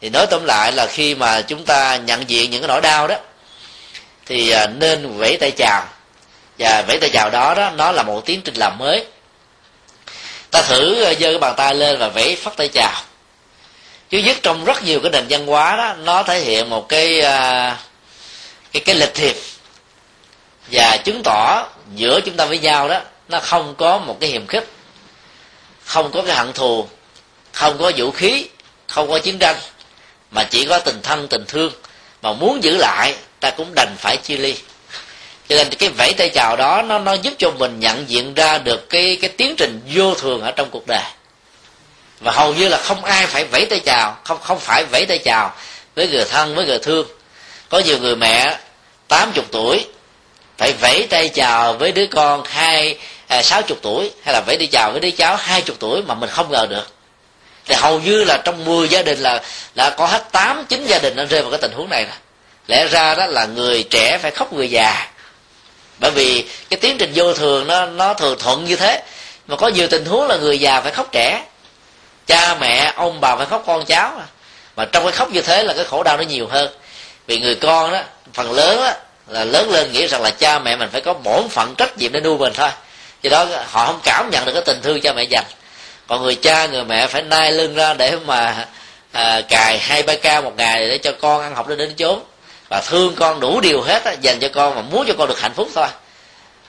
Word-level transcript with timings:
thì 0.00 0.10
nói 0.10 0.26
tóm 0.26 0.44
lại 0.44 0.72
là 0.72 0.86
khi 0.86 1.14
mà 1.14 1.40
chúng 1.40 1.64
ta 1.64 1.96
nhận 1.96 2.30
diện 2.30 2.50
những 2.50 2.62
cái 2.62 2.68
nỗi 2.68 2.80
đau 2.80 3.06
đó, 3.06 3.16
thì 4.26 4.50
à, 4.50 4.66
nên 4.66 5.18
vẫy 5.18 5.36
tay 5.40 5.50
chào. 5.50 5.84
Và 6.58 6.82
vẫy 6.82 6.98
tay 7.00 7.10
chào 7.12 7.30
đó 7.30 7.54
đó, 7.54 7.70
nó 7.70 7.92
là 7.92 8.02
một 8.02 8.26
tiến 8.26 8.42
trình 8.42 8.54
làm 8.54 8.78
mới. 8.78 9.04
Ta 10.50 10.62
thử 10.62 11.02
à, 11.02 11.14
giơ 11.14 11.30
cái 11.30 11.38
bàn 11.38 11.54
tay 11.56 11.74
lên 11.74 11.98
và 11.98 12.08
vẫy 12.08 12.36
phát 12.36 12.56
tay 12.56 12.68
chào. 12.68 13.02
Chứ 14.10 14.18
nhất, 14.18 14.36
trong 14.42 14.64
rất 14.64 14.82
nhiều 14.82 15.00
cái 15.02 15.10
nền 15.12 15.26
văn 15.28 15.46
hóa 15.46 15.76
đó, 15.76 15.94
nó 15.98 16.22
thể 16.22 16.40
hiện 16.40 16.70
một 16.70 16.88
cái 16.88 17.20
à, 17.20 17.76
cái 18.72 18.82
cái 18.84 18.94
lịch 18.94 19.14
thiệp. 19.14 19.36
Và 20.72 20.96
chứng 20.96 21.22
tỏ 21.24 21.66
giữa 21.94 22.20
chúng 22.20 22.36
ta 22.36 22.44
với 22.44 22.58
nhau 22.58 22.88
đó, 22.88 23.00
nó 23.28 23.40
không 23.40 23.74
có 23.78 23.98
một 23.98 24.16
cái 24.20 24.30
hiềm 24.30 24.46
khích, 24.46 24.68
không 25.84 26.10
có 26.12 26.22
cái 26.22 26.36
hận 26.36 26.52
thù, 26.52 26.88
không 27.52 27.78
có 27.78 27.92
vũ 27.96 28.10
khí, 28.10 28.48
không 28.86 29.10
có 29.10 29.18
chiến 29.18 29.38
tranh 29.38 29.56
mà 30.30 30.44
chỉ 30.44 30.64
có 30.64 30.78
tình 30.78 31.02
thân 31.02 31.28
tình 31.28 31.44
thương. 31.48 31.72
Mà 32.22 32.32
muốn 32.32 32.64
giữ 32.64 32.76
lại 32.76 33.14
ta 33.40 33.50
cũng 33.50 33.74
đành 33.74 33.96
phải 33.98 34.16
chia 34.16 34.36
ly. 34.36 34.54
Cho 35.48 35.56
nên 35.56 35.68
cái 35.70 35.88
vẫy 35.88 36.12
tay 36.12 36.28
chào 36.28 36.56
đó 36.56 36.82
nó 36.82 36.98
nó 36.98 37.12
giúp 37.12 37.34
cho 37.38 37.50
mình 37.50 37.80
nhận 37.80 38.08
diện 38.08 38.34
ra 38.34 38.58
được 38.58 38.90
cái 38.90 39.18
cái 39.20 39.30
tiến 39.30 39.54
trình 39.56 39.80
vô 39.94 40.14
thường 40.14 40.40
ở 40.42 40.50
trong 40.50 40.70
cuộc 40.70 40.86
đời. 40.86 41.02
Và 42.20 42.32
hầu 42.32 42.54
như 42.54 42.68
là 42.68 42.78
không 42.78 43.04
ai 43.04 43.26
phải 43.26 43.44
vẫy 43.44 43.66
tay 43.66 43.80
chào 43.80 44.16
không 44.24 44.38
không 44.42 44.58
phải 44.60 44.84
vẫy 44.84 45.06
tay 45.06 45.18
chào 45.18 45.54
với 45.94 46.08
người 46.08 46.24
thân 46.24 46.54
với 46.54 46.66
người 46.66 46.78
thương. 46.78 47.06
Có 47.68 47.78
nhiều 47.78 47.98
người 47.98 48.16
mẹ 48.16 48.58
tám 49.08 49.32
chục 49.34 49.44
tuổi 49.52 49.86
phải 50.58 50.72
vẫy 50.72 51.06
tay 51.10 51.28
chào 51.28 51.72
với 51.72 51.92
đứa 51.92 52.06
con 52.06 52.44
hai 52.44 52.98
à, 53.26 53.42
sáu 53.42 53.62
chục 53.62 53.78
tuổi 53.82 54.10
hay 54.22 54.34
là 54.34 54.40
vẫy 54.46 54.56
tay 54.56 54.66
chào 54.66 54.90
với 54.90 55.00
đứa 55.00 55.10
cháu 55.10 55.36
hai 55.36 55.62
chục 55.62 55.76
tuổi 55.78 56.02
mà 56.02 56.14
mình 56.14 56.30
không 56.30 56.50
ngờ 56.50 56.66
được 56.70 56.97
thì 57.68 57.74
hầu 57.74 58.00
như 58.00 58.24
là 58.24 58.42
trong 58.44 58.64
10 58.64 58.88
gia 58.88 59.02
đình 59.02 59.18
là 59.18 59.42
là 59.74 59.90
có 59.90 60.06
hết 60.06 60.32
tám 60.32 60.64
chín 60.68 60.86
gia 60.86 60.98
đình 60.98 61.16
nó 61.16 61.24
rơi 61.24 61.42
vào 61.42 61.50
cái 61.50 61.60
tình 61.62 61.72
huống 61.72 61.88
này 61.88 62.04
rồi 62.04 62.14
lẽ 62.68 62.86
ra 62.86 63.14
đó 63.14 63.26
là 63.26 63.44
người 63.44 63.82
trẻ 63.82 64.18
phải 64.22 64.30
khóc 64.30 64.52
người 64.52 64.70
già. 64.70 65.08
Bởi 65.98 66.10
vì 66.10 66.44
cái 66.70 66.78
tiến 66.80 66.98
trình 66.98 67.12
vô 67.14 67.34
thường 67.34 67.66
nó 67.66 67.86
nó 67.86 68.14
thường 68.14 68.38
thuận 68.38 68.64
như 68.64 68.76
thế. 68.76 69.02
Mà 69.46 69.56
có 69.56 69.68
nhiều 69.68 69.88
tình 69.88 70.04
huống 70.04 70.26
là 70.26 70.36
người 70.36 70.58
già 70.58 70.80
phải 70.80 70.92
khóc 70.92 71.08
trẻ. 71.12 71.44
Cha 72.26 72.56
mẹ 72.60 72.92
ông 72.96 73.20
bà 73.20 73.36
phải 73.36 73.46
khóc 73.46 73.62
con 73.66 73.84
cháu. 73.84 74.12
Mà, 74.16 74.24
mà 74.76 74.84
trong 74.84 75.02
cái 75.02 75.12
khóc 75.12 75.30
như 75.30 75.42
thế 75.42 75.62
là 75.62 75.74
cái 75.74 75.84
khổ 75.84 76.02
đau 76.02 76.16
nó 76.16 76.22
nhiều 76.22 76.46
hơn. 76.46 76.70
Vì 77.26 77.38
người 77.38 77.54
con 77.54 77.92
đó 77.92 78.00
phần 78.34 78.52
lớn 78.52 78.76
đó, 78.76 78.92
là 79.26 79.44
lớn 79.44 79.70
lên 79.70 79.92
nghĩ 79.92 80.06
rằng 80.06 80.22
là 80.22 80.30
cha 80.30 80.58
mẹ 80.58 80.76
mình 80.76 80.88
phải 80.92 81.00
có 81.00 81.14
bổn 81.14 81.48
phận 81.48 81.74
trách 81.74 81.98
nhiệm 81.98 82.12
để 82.12 82.20
nuôi 82.20 82.38
mình 82.38 82.52
thôi. 82.54 82.70
Do 83.22 83.30
đó 83.30 83.46
họ 83.66 83.86
không 83.86 84.00
cảm 84.04 84.30
nhận 84.30 84.44
được 84.44 84.52
cái 84.52 84.62
tình 84.66 84.80
thương 84.82 85.00
cha 85.00 85.12
mẹ 85.12 85.22
dành 85.22 85.44
còn 86.08 86.22
người 86.22 86.34
cha 86.34 86.66
người 86.66 86.84
mẹ 86.84 87.06
phải 87.06 87.22
nai 87.22 87.52
lưng 87.52 87.74
ra 87.74 87.94
để 87.94 88.16
mà 88.26 88.66
à, 89.12 89.40
cài 89.48 89.78
hai 89.78 90.02
ba 90.02 90.14
ca 90.22 90.40
một 90.40 90.52
ngày 90.56 90.88
để 90.88 90.98
cho 90.98 91.12
con 91.20 91.42
ăn 91.42 91.54
học 91.54 91.68
đến 91.68 91.78
đến 91.78 91.94
chốn. 91.96 92.22
Và 92.68 92.80
thương 92.80 93.14
con 93.14 93.40
đủ 93.40 93.60
điều 93.60 93.82
hết 93.82 94.04
á, 94.04 94.12
dành 94.20 94.38
cho 94.40 94.48
con 94.48 94.74
mà 94.74 94.82
muốn 94.82 95.04
cho 95.08 95.14
con 95.18 95.28
được 95.28 95.40
hạnh 95.40 95.54
phúc 95.54 95.68
thôi. 95.74 95.86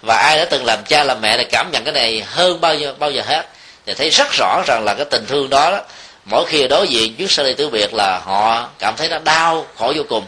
Và 0.01 0.15
ai 0.15 0.37
đã 0.37 0.45
từng 0.45 0.65
làm 0.65 0.79
cha 0.87 1.03
làm 1.03 1.21
mẹ 1.21 1.37
thì 1.37 1.43
cảm 1.51 1.69
nhận 1.71 1.83
cái 1.83 1.93
này 1.93 2.23
hơn 2.27 2.61
bao 2.61 2.75
giờ 2.75 2.93
bao 2.99 3.11
giờ 3.11 3.21
hết. 3.25 3.47
Thì 3.85 3.93
thấy 3.93 4.09
rất 4.09 4.27
rõ 4.31 4.61
rằng 4.67 4.83
là 4.85 4.93
cái 4.93 5.05
tình 5.05 5.25
thương 5.27 5.49
đó, 5.49 5.71
đó 5.71 5.81
mỗi 6.25 6.45
khi 6.45 6.67
đối 6.67 6.87
diện 6.87 7.15
trước 7.15 7.31
sau 7.31 7.45
đây 7.45 7.53
tử 7.53 7.69
biệt 7.69 7.93
là 7.93 8.19
họ 8.25 8.67
cảm 8.79 8.95
thấy 8.95 9.09
nó 9.09 9.19
đau 9.19 9.65
khổ 9.77 9.93
vô 9.95 10.03
cùng. 10.09 10.25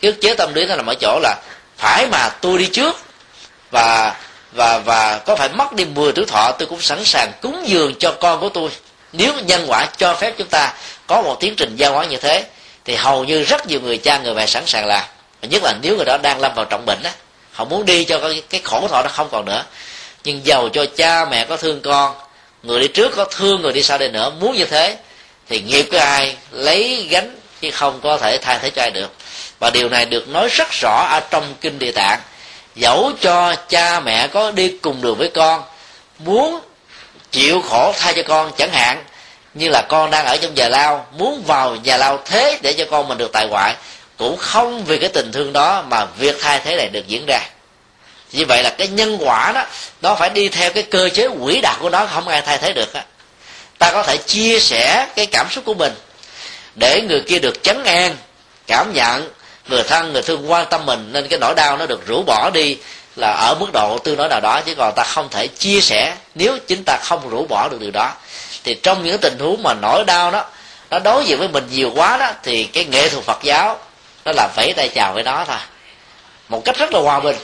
Cái 0.00 0.12
chế 0.12 0.34
tâm 0.34 0.54
lý 0.54 0.66
nó 0.66 0.76
nằm 0.76 0.86
ở 0.86 0.94
chỗ 0.94 1.18
là 1.22 1.36
phải 1.78 2.06
mà 2.06 2.28
tôi 2.28 2.58
đi 2.58 2.66
trước 2.66 2.96
và 3.70 4.16
và 4.52 4.78
và 4.78 5.18
có 5.18 5.36
phải 5.36 5.48
mất 5.48 5.72
đi 5.72 5.84
10 5.84 6.12
tuổi 6.12 6.24
thọ 6.24 6.52
tôi 6.58 6.66
cũng 6.66 6.80
sẵn 6.80 7.04
sàng 7.04 7.32
cúng 7.42 7.62
dường 7.66 7.94
cho 7.98 8.14
con 8.20 8.40
của 8.40 8.48
tôi. 8.48 8.70
Nếu 9.12 9.32
nhân 9.46 9.64
quả 9.68 9.86
cho 9.96 10.14
phép 10.14 10.34
chúng 10.38 10.48
ta 10.50 10.74
có 11.06 11.22
một 11.22 11.36
tiến 11.40 11.54
trình 11.56 11.76
giao 11.76 11.92
hóa 11.92 12.04
như 12.04 12.16
thế 12.16 12.44
thì 12.84 12.94
hầu 12.94 13.24
như 13.24 13.42
rất 13.42 13.66
nhiều 13.66 13.80
người 13.80 13.98
cha 13.98 14.18
người 14.18 14.34
mẹ 14.34 14.46
sẵn 14.46 14.66
sàng 14.66 14.86
làm. 14.86 15.04
Nhất 15.42 15.62
là 15.62 15.74
nếu 15.82 15.96
người 15.96 16.04
đó 16.04 16.18
đang 16.22 16.40
lâm 16.40 16.54
vào 16.54 16.64
trọng 16.64 16.86
bệnh 16.86 17.02
á 17.02 17.12
họ 17.52 17.64
muốn 17.64 17.86
đi 17.86 18.04
cho 18.04 18.18
cái, 18.18 18.42
cái 18.50 18.60
khổ 18.64 18.88
thọ 18.88 19.02
nó 19.02 19.08
không 19.08 19.28
còn 19.30 19.44
nữa. 19.44 19.64
Nhưng 20.24 20.46
giàu 20.46 20.68
cho 20.68 20.86
cha 20.96 21.24
mẹ 21.24 21.44
có 21.44 21.56
thương 21.56 21.80
con 21.80 22.14
người 22.62 22.80
đi 22.80 22.88
trước 22.88 23.12
có 23.16 23.24
thương 23.24 23.62
người 23.62 23.72
đi 23.72 23.82
sau 23.82 23.98
đây 23.98 24.08
nữa 24.08 24.30
muốn 24.40 24.56
như 24.56 24.64
thế 24.64 24.96
thì 25.48 25.60
nghiệp 25.60 25.86
của 25.90 25.98
ai 25.98 26.36
lấy 26.50 27.06
gánh 27.10 27.36
chứ 27.60 27.70
không 27.70 28.00
có 28.02 28.18
thể 28.18 28.38
thay 28.38 28.58
thế 28.62 28.70
cho 28.70 28.82
ai 28.82 28.90
được. 28.90 29.14
Và 29.58 29.70
điều 29.70 29.88
này 29.88 30.04
được 30.04 30.28
nói 30.28 30.48
rất 30.48 30.68
rõ 30.70 31.06
ở 31.10 31.20
trong 31.30 31.54
kinh 31.60 31.78
địa 31.78 31.92
tạng 31.92 32.20
dẫu 32.74 33.12
cho 33.20 33.54
cha 33.68 34.00
mẹ 34.00 34.26
có 34.26 34.50
đi 34.50 34.68
cùng 34.82 35.02
đường 35.02 35.18
với 35.18 35.30
con, 35.34 35.62
muốn 36.18 36.60
chịu 37.30 37.62
khổ 37.62 37.94
thay 37.98 38.14
cho 38.14 38.22
con 38.28 38.52
chẳng 38.58 38.72
hạn, 38.72 39.04
như 39.54 39.68
là 39.68 39.82
con 39.88 40.10
đang 40.10 40.26
ở 40.26 40.36
trong 40.36 40.54
nhà 40.54 40.68
lao, 40.68 41.06
muốn 41.12 41.42
vào 41.46 41.76
nhà 41.76 41.96
lao 41.96 42.18
thế 42.24 42.58
để 42.62 42.72
cho 42.72 42.84
con 42.90 43.08
mình 43.08 43.18
được 43.18 43.30
tại 43.32 43.46
ngoại, 43.46 43.74
cũng 44.16 44.36
không 44.36 44.84
vì 44.84 44.98
cái 44.98 45.08
tình 45.08 45.32
thương 45.32 45.52
đó 45.52 45.84
mà 45.88 46.04
việc 46.04 46.36
thay 46.40 46.60
thế 46.64 46.76
này 46.76 46.88
được 46.88 47.06
diễn 47.06 47.26
ra. 47.26 47.40
Như 48.32 48.44
vậy 48.48 48.62
là 48.62 48.70
cái 48.70 48.88
nhân 48.88 49.18
quả 49.20 49.52
đó, 49.54 49.64
nó 50.02 50.14
phải 50.14 50.30
đi 50.30 50.48
theo 50.48 50.72
cái 50.72 50.82
cơ 50.82 51.08
chế 51.08 51.28
quỹ 51.28 51.60
đạo 51.60 51.76
của 51.80 51.90
nó, 51.90 52.06
không 52.06 52.28
ai 52.28 52.40
thay 52.40 52.58
thế 52.58 52.72
được 52.72 52.94
á. 52.94 53.04
Ta 53.78 53.90
có 53.92 54.02
thể 54.02 54.16
chia 54.16 54.58
sẻ 54.60 55.06
cái 55.16 55.26
cảm 55.26 55.46
xúc 55.50 55.64
của 55.64 55.74
mình 55.74 55.92
để 56.74 57.00
người 57.08 57.20
kia 57.20 57.38
được 57.38 57.62
chấn 57.62 57.84
an, 57.84 58.16
cảm 58.66 58.92
nhận 58.92 59.30
người 59.68 59.82
thân 59.82 60.12
người 60.12 60.22
thương 60.22 60.50
quan 60.50 60.66
tâm 60.70 60.86
mình 60.86 61.08
nên 61.12 61.28
cái 61.28 61.38
nỗi 61.38 61.54
đau 61.54 61.76
nó 61.76 61.86
được 61.86 62.06
rũ 62.06 62.22
bỏ 62.26 62.50
đi 62.50 62.76
là 63.16 63.32
ở 63.32 63.54
mức 63.54 63.72
độ 63.72 63.98
tương 63.98 64.16
đối 64.16 64.28
nào 64.28 64.40
đó 64.40 64.60
chứ 64.60 64.74
còn 64.74 64.94
ta 64.94 65.04
không 65.04 65.28
thể 65.28 65.46
chia 65.46 65.80
sẻ. 65.80 66.14
Nếu 66.34 66.58
chính 66.66 66.82
ta 66.86 66.98
không 67.02 67.28
rũ 67.28 67.46
bỏ 67.48 67.68
được 67.68 67.80
điều 67.80 67.90
đó 67.90 68.12
thì 68.64 68.74
trong 68.74 69.04
những 69.04 69.18
tình 69.18 69.38
huống 69.38 69.62
mà 69.62 69.74
nỗi 69.74 70.04
đau 70.04 70.30
đó 70.30 70.44
nó 70.90 70.98
đối 70.98 71.24
diện 71.24 71.38
với 71.38 71.48
mình 71.48 71.68
nhiều 71.70 71.92
quá 71.94 72.16
đó 72.16 72.30
thì 72.42 72.64
cái 72.64 72.84
nghệ 72.84 73.08
thuật 73.08 73.24
phật 73.24 73.38
giáo 73.42 73.78
nó 74.24 74.32
là 74.32 74.48
vẫy 74.56 74.72
tay 74.76 74.88
chào 74.88 75.12
với 75.12 75.22
nó 75.22 75.44
thôi. 75.44 75.56
Một 76.48 76.64
cách 76.64 76.78
rất 76.78 76.92
là 76.92 77.00
hòa 77.00 77.20
bình. 77.20 77.36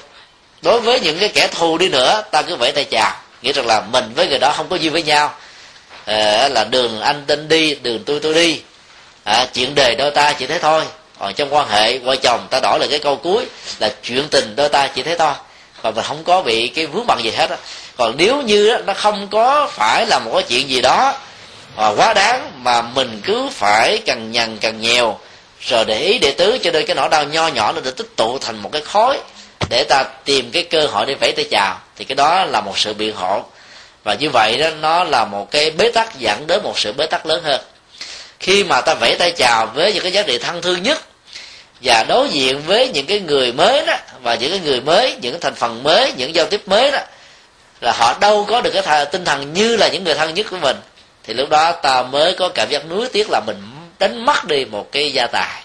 Đối 0.63 0.81
với 0.81 1.01
những 1.01 1.19
cái 1.19 1.29
kẻ 1.29 1.47
thù 1.47 1.79
đi 1.79 1.89
nữa 1.89 2.23
ta 2.31 2.43
cứ 2.43 2.57
vẫy 2.57 2.73
tay 2.73 2.85
chào. 2.85 3.13
Nghĩa 3.43 3.53
rằng 3.53 3.67
là 3.67 3.81
mình 3.81 4.13
với 4.15 4.29
người 4.29 4.39
đó 4.39 4.53
không 4.57 4.69
có 4.69 4.77
duyên 4.77 4.93
với 4.93 5.03
nhau. 5.03 5.35
À, 6.05 6.49
là 6.49 6.65
đường 6.65 7.01
anh 7.01 7.25
tên 7.27 7.49
đi 7.49 7.75
đường 7.75 8.05
tôi 8.05 8.21
tôi 8.23 8.35
đi. 8.35 8.61
À, 9.25 9.47
chuyện 9.55 9.75
đề 9.75 9.95
đôi 9.95 10.11
ta 10.11 10.33
chỉ 10.33 10.47
thế 10.47 10.59
thôi 10.59 10.85
còn 11.19 11.35
trong 11.35 11.55
quan 11.55 11.69
hệ, 11.69 11.99
vợ 11.99 12.17
chồng 12.23 12.47
ta 12.51 12.61
đổi 12.63 12.79
lại 12.79 12.89
cái 12.91 12.99
câu 12.99 13.17
cuối 13.17 13.47
là 13.79 13.91
chuyện 14.03 14.29
tình 14.29 14.57
đôi 14.57 14.69
ta 14.69 14.87
chỉ 14.87 15.03
thế 15.03 15.17
thôi. 15.19 15.33
Và 15.83 15.91
mình 15.91 16.05
không 16.09 16.25
có 16.25 16.43
bị 16.43 16.69
cái 16.69 16.87
vướng 16.87 17.07
bận 17.07 17.25
gì 17.25 17.31
hết 17.31 17.51
á. 17.51 17.57
Còn 17.97 18.15
nếu 18.17 18.43
như 18.43 18.77
nó 18.87 18.95
không 18.95 19.29
có 19.29 19.67
phải 19.73 20.07
là 20.07 20.19
một 20.19 20.31
cái 20.35 20.43
chuyện 20.43 20.69
gì 20.69 20.81
đó 20.81 21.15
mà 21.77 21.89
quá 21.89 22.15
đáng, 22.15 22.51
mà 22.57 22.83
mình 22.83 23.21
cứ 23.25 23.49
phải 23.53 23.99
cằn 23.99 24.33
nhằn, 24.33 24.59
cằn 24.59 24.81
nhèo, 24.81 25.19
rồi 25.61 25.85
để 25.85 25.99
ý 26.01 26.19
để 26.19 26.33
tứ 26.33 26.59
cho 26.63 26.71
nên 26.71 26.87
cái 26.87 26.97
nỗi 26.97 27.09
đau 27.09 27.25
nho 27.25 27.49
nhỏ 27.49 27.73
nó 27.73 27.81
được 27.81 27.97
tích 27.97 28.17
tụ 28.17 28.39
thành 28.39 28.57
một 28.57 28.73
cái 28.73 28.83
khối 28.83 29.19
để 29.71 29.85
ta 29.89 30.05
tìm 30.25 30.51
cái 30.51 30.63
cơ 30.63 30.87
hội 30.87 31.07
để 31.07 31.15
vẫy 31.15 31.33
tay 31.33 31.45
chào, 31.51 31.79
thì 31.97 32.05
cái 32.05 32.17
đó 32.17 32.45
là 32.45 32.61
một 32.61 32.79
sự 32.79 32.95
biện 32.95 33.15
hộ. 33.17 33.45
Và 34.05 34.15
như 34.15 34.31
vậy 34.31 34.57
đó, 34.59 34.71
nó 34.81 35.05
là 35.05 35.25
một 35.25 35.51
cái 35.51 35.71
bế 35.71 35.91
tắc, 35.91 36.19
dẫn 36.19 36.47
đến 36.47 36.63
một 36.63 36.79
sự 36.79 36.93
bế 36.93 37.07
tắc 37.07 37.27
lớn 37.27 37.43
hơn 37.45 37.61
khi 38.41 38.65
mà 38.65 38.81
ta 38.81 38.95
vẫy 38.95 39.17
tay 39.19 39.33
chào 39.33 39.67
với 39.67 39.93
những 39.93 40.03
cái 40.03 40.13
giá 40.13 40.23
trị 40.23 40.39
thân 40.39 40.63
thương 40.63 40.83
nhất 40.83 40.99
và 41.83 42.05
đối 42.09 42.29
diện 42.29 42.63
với 42.67 42.89
những 42.89 43.07
cái 43.07 43.21
người 43.21 43.53
mới 43.53 43.87
đó 43.87 43.97
và 44.23 44.35
những 44.35 44.51
cái 44.51 44.61
người 44.61 44.81
mới 44.81 45.17
những 45.21 45.33
cái 45.33 45.41
thành 45.41 45.55
phần 45.55 45.83
mới 45.83 46.13
những 46.13 46.35
giao 46.35 46.47
tiếp 46.47 46.69
mới 46.69 46.91
đó 46.91 46.99
là 47.81 47.93
họ 47.93 48.19
đâu 48.21 48.45
có 48.45 48.61
được 48.61 48.71
cái 48.71 49.07
tinh 49.07 49.25
thần 49.25 49.53
như 49.53 49.77
là 49.77 49.89
những 49.89 50.05
người 50.05 50.15
thân 50.15 50.35
nhất 50.35 50.47
của 50.51 50.59
mình 50.59 50.77
thì 51.25 51.35
lúc 51.35 51.49
đó 51.51 51.73
ta 51.73 52.03
mới 52.03 52.35
có 52.35 52.49
cảm 52.49 52.69
giác 52.71 52.89
nuối 52.89 53.09
tiếc 53.09 53.31
là 53.31 53.41
mình 53.47 53.57
đánh 53.99 54.25
mất 54.25 54.45
đi 54.45 54.65
một 54.65 54.93
cái 54.93 55.13
gia 55.13 55.27
tài. 55.27 55.63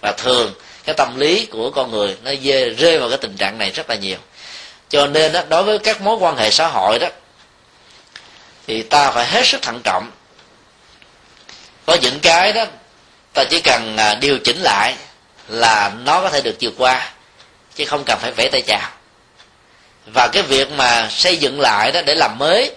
Và 0.00 0.12
thường 0.12 0.52
cái 0.84 0.94
tâm 0.94 1.18
lý 1.18 1.46
của 1.46 1.70
con 1.70 1.90
người 1.90 2.16
nó 2.24 2.30
dê, 2.42 2.70
rơi 2.70 2.98
vào 2.98 3.08
cái 3.08 3.18
tình 3.18 3.36
trạng 3.36 3.58
này 3.58 3.70
rất 3.70 3.90
là 3.90 3.96
nhiều. 3.96 4.18
Cho 4.88 5.06
nên 5.06 5.32
đó, 5.32 5.40
đối 5.48 5.62
với 5.62 5.78
các 5.78 6.00
mối 6.00 6.16
quan 6.16 6.36
hệ 6.36 6.50
xã 6.50 6.66
hội 6.66 6.98
đó 6.98 7.06
thì 8.66 8.82
ta 8.82 9.10
phải 9.10 9.26
hết 9.26 9.46
sức 9.46 9.62
thận 9.62 9.80
trọng 9.84 10.10
có 11.86 11.96
những 12.02 12.20
cái 12.20 12.52
đó 12.52 12.64
ta 13.32 13.44
chỉ 13.44 13.60
cần 13.60 13.96
à, 13.96 14.14
điều 14.14 14.38
chỉnh 14.38 14.58
lại 14.62 14.94
là 15.48 15.92
nó 16.04 16.20
có 16.20 16.30
thể 16.30 16.40
được 16.40 16.56
vượt 16.60 16.74
qua 16.78 17.10
chứ 17.74 17.84
không 17.84 18.04
cần 18.06 18.18
phải 18.20 18.30
vẽ 18.30 18.48
tay 18.52 18.62
chào. 18.66 18.90
Và 20.14 20.28
cái 20.32 20.42
việc 20.42 20.70
mà 20.72 21.08
xây 21.10 21.36
dựng 21.36 21.60
lại 21.60 21.92
đó 21.92 22.00
để 22.06 22.14
làm 22.14 22.38
mới 22.38 22.70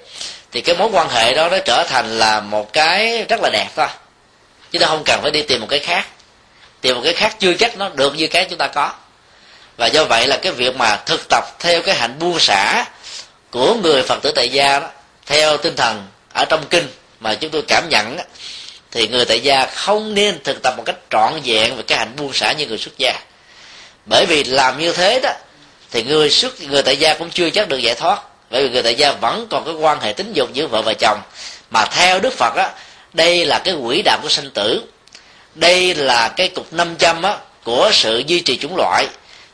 thì 0.52 0.62
cái 0.62 0.75
mối 0.75 0.90
quan 0.92 1.10
hệ 1.10 1.34
đó 1.34 1.50
nó 1.50 1.57
trở 1.66 1.84
thành 1.84 2.19
là 2.19 2.40
một 2.40 2.74
cái 2.74 3.25
rất 3.30 3.40
là 3.44 3.50
đẹp 3.54 3.68
thôi. 3.75 3.88
Chứ 4.72 4.80
nó 4.80 4.88
không 4.88 5.04
cần 5.06 5.19
phải 5.22 5.31
đi 5.31 5.42
tìm 5.42 5.62
một 5.62 5.68
cái 5.69 5.80
khác. 5.80 6.08
Tìm 6.81 6.96
một 6.96 7.01
cái 7.04 7.13
khác 7.13 7.36
chưa 7.40 7.54
chắc 7.54 7.78
nó 7.78 7.90
được 7.90 8.16
như 8.16 8.28
cái 8.28 8.46
chúng 8.50 8.58
ta 8.58 8.68
có. 8.68 8.94
Và 9.78 9.88
do 9.88 10.06
vậy 10.06 10.28
là 10.28 10.38
cái 10.38 10.51
việc 10.51 10.75
mà 10.75 10.96
thực 11.06 11.22
tập 11.30 11.44
theo 11.60 11.81
cái 11.81 11.96
hạnh 11.96 12.19
buông 12.19 12.40
xả 12.40 12.86
của 13.51 13.74
người 13.74 14.04
phật 14.04 14.19
tử 14.22 14.31
tại 14.36 14.50
gia 14.50 14.80
đó 14.80 14.88
theo 15.25 15.58
tinh 15.58 15.75
thần 15.75 16.08
ở 16.34 16.46
trong 16.46 16.66
kinh 16.69 16.88
mà 17.19 17.36
chúng 17.36 17.51
tôi 17.51 17.62
cảm 17.68 17.90
nhận 17.90 18.18
đó, 18.18 18.24
thì 18.95 19.07
người 19.07 19.25
tại 19.25 19.39
gia 19.39 19.65
không 19.65 20.13
nên 20.13 20.44
thực 20.44 20.62
tập 20.63 20.74
một 20.77 20.83
cách 20.86 20.95
trọn 21.12 21.33
vẹn 21.44 21.75
về 21.75 21.83
cái 21.88 21.97
hạnh 21.97 22.13
buông 22.18 22.33
xả 22.33 22.51
như 22.51 22.68
người 22.68 22.77
xuất 22.77 22.97
gia. 22.97 23.13
Bởi 24.06 24.25
vì 24.25 24.44
làm 24.44 24.80
như 24.80 24.94
thế 24.94 25.19
đó 25.24 25.30
thì 25.92 26.03
người 26.03 26.30
xuất 26.30 26.62
người 26.62 26.83
tại 26.83 26.97
gia 26.97 27.13
cũng 27.13 27.30
chưa 27.30 27.50
chắc 27.50 27.69
được 27.69 27.77
giải 27.77 27.95
thoát. 27.95 28.21
Bởi 28.51 28.63
vì 28.63 28.69
người 28.69 28.83
tại 28.83 28.95
gia 28.95 29.12
vẫn 29.12 29.47
còn 29.50 29.65
cái 29.65 29.74
quan 29.74 30.00
hệ 30.01 30.13
tính 30.13 30.33
dục 30.33 30.53
giữa 30.53 30.68
vợ 30.68 30.81
và 30.81 30.94
chồng. 31.00 31.19
Mà 31.69 31.86
theo 31.86 32.19
đức 32.19 32.33
phật 32.33 32.53
á 32.56 32.69
đây 33.13 33.45
là 33.45 33.59
cái 33.59 33.75
quỹ 33.83 34.01
đạo 34.01 34.19
của 34.24 34.30
sanh 34.30 34.51
tử. 34.51 34.81
Đây 35.56 35.95
là 35.95 36.27
cái 36.27 36.50
cục 36.50 36.74
500 36.74 37.24
á, 37.24 37.38
của 37.63 37.89
sự 37.94 38.24
duy 38.27 38.39
trì 38.39 38.57
chủng 38.57 38.75
loại. 38.75 39.07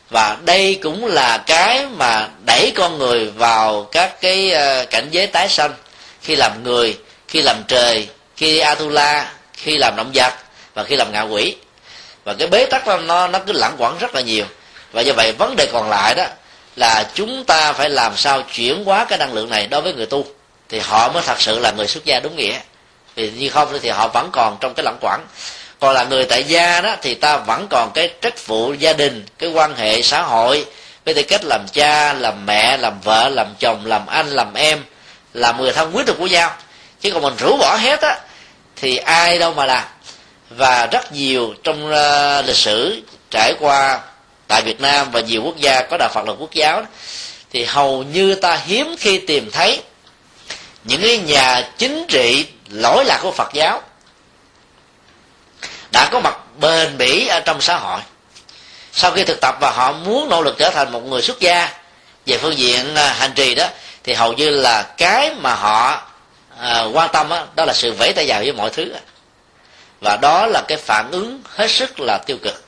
Và 0.09 0.37
đây 0.45 0.79
cũng 0.83 1.05
là 1.05 1.37
cái 1.37 1.85
mà 1.97 2.27
đẩy 2.45 2.71
con 2.75 2.97
người 2.97 3.25
vào 3.25 3.83
các 3.91 4.21
cái 4.21 4.51
ờ, 4.51 4.85
cảnh 4.85 5.07
giới 5.11 5.27
tái 5.27 5.49
sanh. 5.49 5.73
Khi 6.21 6.35
làm 6.35 6.63
người 6.63 6.97
khi 7.27 7.41
làm 7.41 7.63
trời 7.67 8.07
khi 8.41 8.59
atula 8.59 9.31
khi 9.53 9.77
làm 9.77 9.95
động 9.95 10.11
vật 10.13 10.33
và 10.73 10.83
khi 10.83 10.95
làm 10.95 11.11
ngạ 11.11 11.21
quỷ. 11.21 11.55
Và 12.23 12.33
cái 12.33 12.47
bế 12.47 12.65
tắc 12.65 12.87
đó, 12.87 12.97
nó 12.97 13.27
nó 13.27 13.39
cứ 13.39 13.53
lãng 13.53 13.75
quẩn 13.77 13.97
rất 13.97 14.15
là 14.15 14.21
nhiều. 14.21 14.45
Và 14.91 15.01
do 15.01 15.13
vậy 15.13 15.31
vấn 15.31 15.55
đề 15.55 15.65
còn 15.73 15.89
lại 15.89 16.15
đó 16.15 16.25
là 16.75 17.09
chúng 17.13 17.43
ta 17.45 17.73
phải 17.73 17.89
làm 17.89 18.17
sao 18.17 18.41
chuyển 18.53 18.83
hóa 18.85 19.05
cái 19.05 19.19
năng 19.19 19.33
lượng 19.33 19.49
này 19.49 19.67
đối 19.67 19.81
với 19.81 19.93
người 19.93 20.05
tu. 20.05 20.25
Thì 20.69 20.79
họ 20.79 21.09
mới 21.09 21.23
thật 21.25 21.41
sự 21.41 21.59
là 21.59 21.71
người 21.71 21.87
xuất 21.87 22.05
gia 22.05 22.19
đúng 22.19 22.35
nghĩa. 22.35 22.59
Vì 23.15 23.31
như 23.31 23.49
không 23.49 23.79
thì 23.81 23.89
họ 23.89 24.07
vẫn 24.07 24.29
còn 24.31 24.57
trong 24.59 24.73
cái 24.73 24.83
lãng 24.83 24.97
quẩn 25.01 25.21
còn 25.79 25.93
là 25.93 26.03
người 26.03 26.25
tại 26.25 26.43
gia 26.43 26.81
đó 26.81 26.95
thì 27.01 27.15
ta 27.15 27.37
vẫn 27.37 27.67
còn 27.69 27.91
cái 27.93 28.13
trách 28.21 28.47
vụ 28.47 28.73
gia 28.73 28.93
đình 28.93 29.25
cái 29.39 29.49
quan 29.49 29.75
hệ 29.75 30.01
xã 30.01 30.21
hội 30.21 30.65
với 31.05 31.13
tư 31.13 31.23
cách 31.23 31.43
làm 31.43 31.65
cha 31.73 32.13
làm 32.13 32.45
mẹ 32.45 32.77
làm 32.77 33.01
vợ 33.01 33.29
làm 33.29 33.47
chồng 33.59 33.85
làm 33.85 34.07
anh 34.07 34.27
làm 34.27 34.53
em 34.53 34.83
làm 35.33 35.61
người 35.61 35.71
thân 35.71 35.95
quyết 35.95 36.07
thuộc 36.07 36.17
của 36.19 36.27
nhau. 36.27 36.55
Chứ 37.01 37.11
còn 37.11 37.21
mình 37.21 37.33
rũ 37.37 37.57
bỏ 37.57 37.75
hết 37.75 38.01
á 38.01 38.19
thì 38.81 38.97
ai 38.97 39.39
đâu 39.39 39.53
mà 39.53 39.65
làm. 39.65 39.83
Và 40.49 40.87
rất 40.91 41.13
nhiều 41.13 41.53
trong 41.63 41.85
uh, 41.85 42.45
lịch 42.45 42.55
sử 42.55 43.01
trải 43.31 43.53
qua 43.59 43.99
tại 44.47 44.61
Việt 44.61 44.81
Nam 44.81 45.11
và 45.11 45.21
nhiều 45.21 45.41
quốc 45.43 45.57
gia 45.57 45.81
có 45.81 45.97
đạo 45.97 46.09
Phật 46.13 46.27
là 46.27 46.33
quốc 46.39 46.53
giáo 46.53 46.83
thì 47.51 47.63
hầu 47.65 48.03
như 48.03 48.35
ta 48.35 48.55
hiếm 48.65 48.95
khi 48.99 49.19
tìm 49.19 49.51
thấy 49.51 49.81
những 50.83 51.01
cái 51.01 51.17
nhà 51.17 51.69
chính 51.77 52.05
trị 52.07 52.47
lỗi 52.69 53.05
lạc 53.05 53.19
của 53.21 53.31
Phật 53.31 53.53
giáo 53.53 53.81
đã 55.91 56.09
có 56.11 56.19
mặt 56.19 56.37
bền 56.59 56.97
bỉ 56.97 57.27
ở 57.27 57.39
trong 57.39 57.61
xã 57.61 57.77
hội. 57.77 57.99
Sau 58.93 59.11
khi 59.11 59.23
thực 59.23 59.41
tập 59.41 59.55
và 59.61 59.71
họ 59.71 59.91
muốn 59.91 60.29
nỗ 60.29 60.41
lực 60.41 60.55
trở 60.57 60.69
thành 60.69 60.91
một 60.91 61.05
người 61.05 61.21
xuất 61.21 61.39
gia 61.39 61.69
về 62.25 62.37
phương 62.37 62.57
diện 62.57 62.95
ờ, 62.95 63.07
hành 63.07 63.31
trì 63.35 63.55
đó 63.55 63.67
thì 64.03 64.13
hầu 64.13 64.33
như 64.33 64.49
là 64.49 64.83
cái 64.97 65.35
mà 65.35 65.55
họ 65.55 66.10
à, 66.61 66.83
quan 66.93 67.09
tâm 67.13 67.29
đó, 67.29 67.43
đó 67.55 67.65
là 67.65 67.73
sự 67.73 67.93
vẫy 67.93 68.13
tay 68.13 68.25
vào 68.27 68.39
với 68.39 68.53
mọi 68.53 68.69
thứ 68.69 68.93
và 70.01 70.17
đó 70.21 70.47
là 70.47 70.61
cái 70.67 70.77
phản 70.77 71.11
ứng 71.11 71.41
hết 71.55 71.71
sức 71.71 71.99
là 71.99 72.17
tiêu 72.25 72.37
cực. 72.43 72.63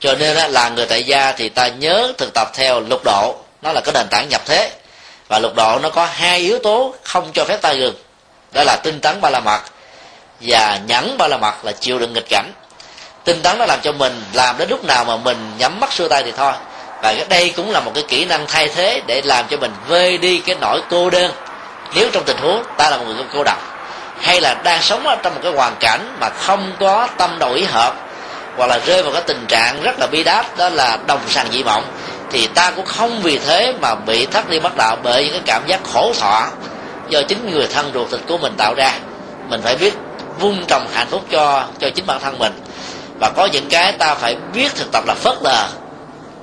Cho 0.00 0.14
nên 0.14 0.52
là 0.52 0.68
người 0.68 0.86
tại 0.86 1.04
gia 1.04 1.32
thì 1.32 1.48
ta 1.48 1.68
nhớ 1.68 2.12
thực 2.18 2.34
tập 2.34 2.50
theo 2.54 2.80
lục 2.80 3.04
độ. 3.04 3.36
Nó 3.62 3.72
là 3.72 3.80
cái 3.80 3.92
nền 3.94 4.06
tảng 4.10 4.28
nhập 4.28 4.42
thế. 4.46 4.72
Và 5.28 5.38
lục 5.38 5.54
độ 5.54 5.78
nó 5.82 5.90
có 5.90 6.06
hai 6.06 6.38
yếu 6.38 6.58
tố 6.58 6.94
không 7.02 7.30
cho 7.34 7.44
phép 7.44 7.62
ta 7.62 7.72
dừng 7.72 7.94
đó 8.52 8.62
là 8.66 8.76
tinh 8.76 9.00
tấn 9.00 9.20
ba 9.20 9.30
la 9.30 9.40
mật 9.40 9.60
và 10.40 10.80
nhẫn 10.86 11.18
ba 11.18 11.28
la 11.28 11.36
mật 11.36 11.54
là 11.64 11.72
chịu 11.72 11.98
đựng 11.98 12.12
nghịch 12.12 12.28
cảnh. 12.28 12.52
Tinh 13.24 13.42
tấn 13.42 13.58
nó 13.58 13.66
làm 13.66 13.80
cho 13.82 13.92
mình 13.92 14.22
làm 14.32 14.58
đến 14.58 14.68
lúc 14.70 14.84
nào 14.84 15.04
mà 15.04 15.16
mình 15.16 15.52
nhắm 15.58 15.80
mắt 15.80 15.92
xưa 15.92 16.08
tay 16.08 16.22
thì 16.22 16.32
thôi. 16.36 16.52
Và 17.02 17.14
đây 17.28 17.52
cũng 17.56 17.70
là 17.70 17.80
một 17.80 17.92
cái 17.94 18.04
kỹ 18.08 18.24
năng 18.24 18.46
thay 18.46 18.68
thế 18.68 19.00
để 19.06 19.22
làm 19.24 19.46
cho 19.50 19.56
mình 19.56 19.72
vơi 19.88 20.18
đi 20.18 20.42
cái 20.46 20.56
nỗi 20.60 20.82
cô 20.90 21.10
đơn 21.10 21.32
nếu 21.94 22.08
trong 22.12 22.24
tình 22.24 22.36
huống 22.36 22.62
ta 22.76 22.90
là 22.90 22.96
một 22.96 23.04
người 23.06 23.24
cô 23.34 23.44
độc, 23.44 23.58
hay 24.20 24.40
là 24.40 24.54
đang 24.64 24.82
sống 24.82 25.06
ở 25.06 25.16
trong 25.22 25.34
một 25.34 25.40
cái 25.42 25.52
hoàn 25.52 25.76
cảnh 25.80 26.16
mà 26.20 26.28
không 26.28 26.72
có 26.80 27.08
tâm 27.16 27.36
đầu 27.38 27.52
ý 27.52 27.64
hợp, 27.64 27.94
hoặc 28.56 28.66
là 28.66 28.78
rơi 28.86 29.02
vào 29.02 29.12
cái 29.12 29.22
tình 29.26 29.44
trạng 29.48 29.82
rất 29.82 29.98
là 29.98 30.06
bi 30.06 30.24
đát, 30.24 30.56
đó 30.56 30.68
là 30.68 30.98
đồng 31.06 31.20
sàng 31.28 31.46
dị 31.52 31.62
mộng 31.62 31.84
thì 32.30 32.46
ta 32.46 32.70
cũng 32.70 32.84
không 32.84 33.22
vì 33.22 33.38
thế 33.38 33.72
mà 33.80 33.94
bị 33.94 34.26
thất 34.26 34.50
đi 34.50 34.60
bắt 34.60 34.76
đạo 34.76 34.96
bởi 35.02 35.24
những 35.24 35.32
cái 35.32 35.42
cảm 35.46 35.62
giác 35.66 35.80
khổ 35.92 36.12
thọ 36.20 36.46
do 37.08 37.22
chính 37.22 37.50
người 37.50 37.66
thân 37.66 37.90
ruột 37.94 38.10
thịt 38.10 38.20
của 38.28 38.38
mình 38.38 38.54
tạo 38.58 38.74
ra. 38.74 38.92
Mình 39.48 39.60
phải 39.62 39.76
biết 39.76 39.94
vun 40.38 40.64
trồng 40.66 40.86
hạnh 40.94 41.06
phúc 41.10 41.24
cho 41.30 41.64
cho 41.78 41.90
chính 41.94 42.06
bản 42.06 42.20
thân 42.20 42.38
mình. 42.38 42.52
Và 43.20 43.30
có 43.36 43.46
những 43.46 43.68
cái 43.68 43.92
ta 43.92 44.14
phải 44.14 44.36
biết 44.54 44.74
thực 44.74 44.92
tập 44.92 45.04
là 45.06 45.14
phớt 45.14 45.34
lờ. 45.42 45.68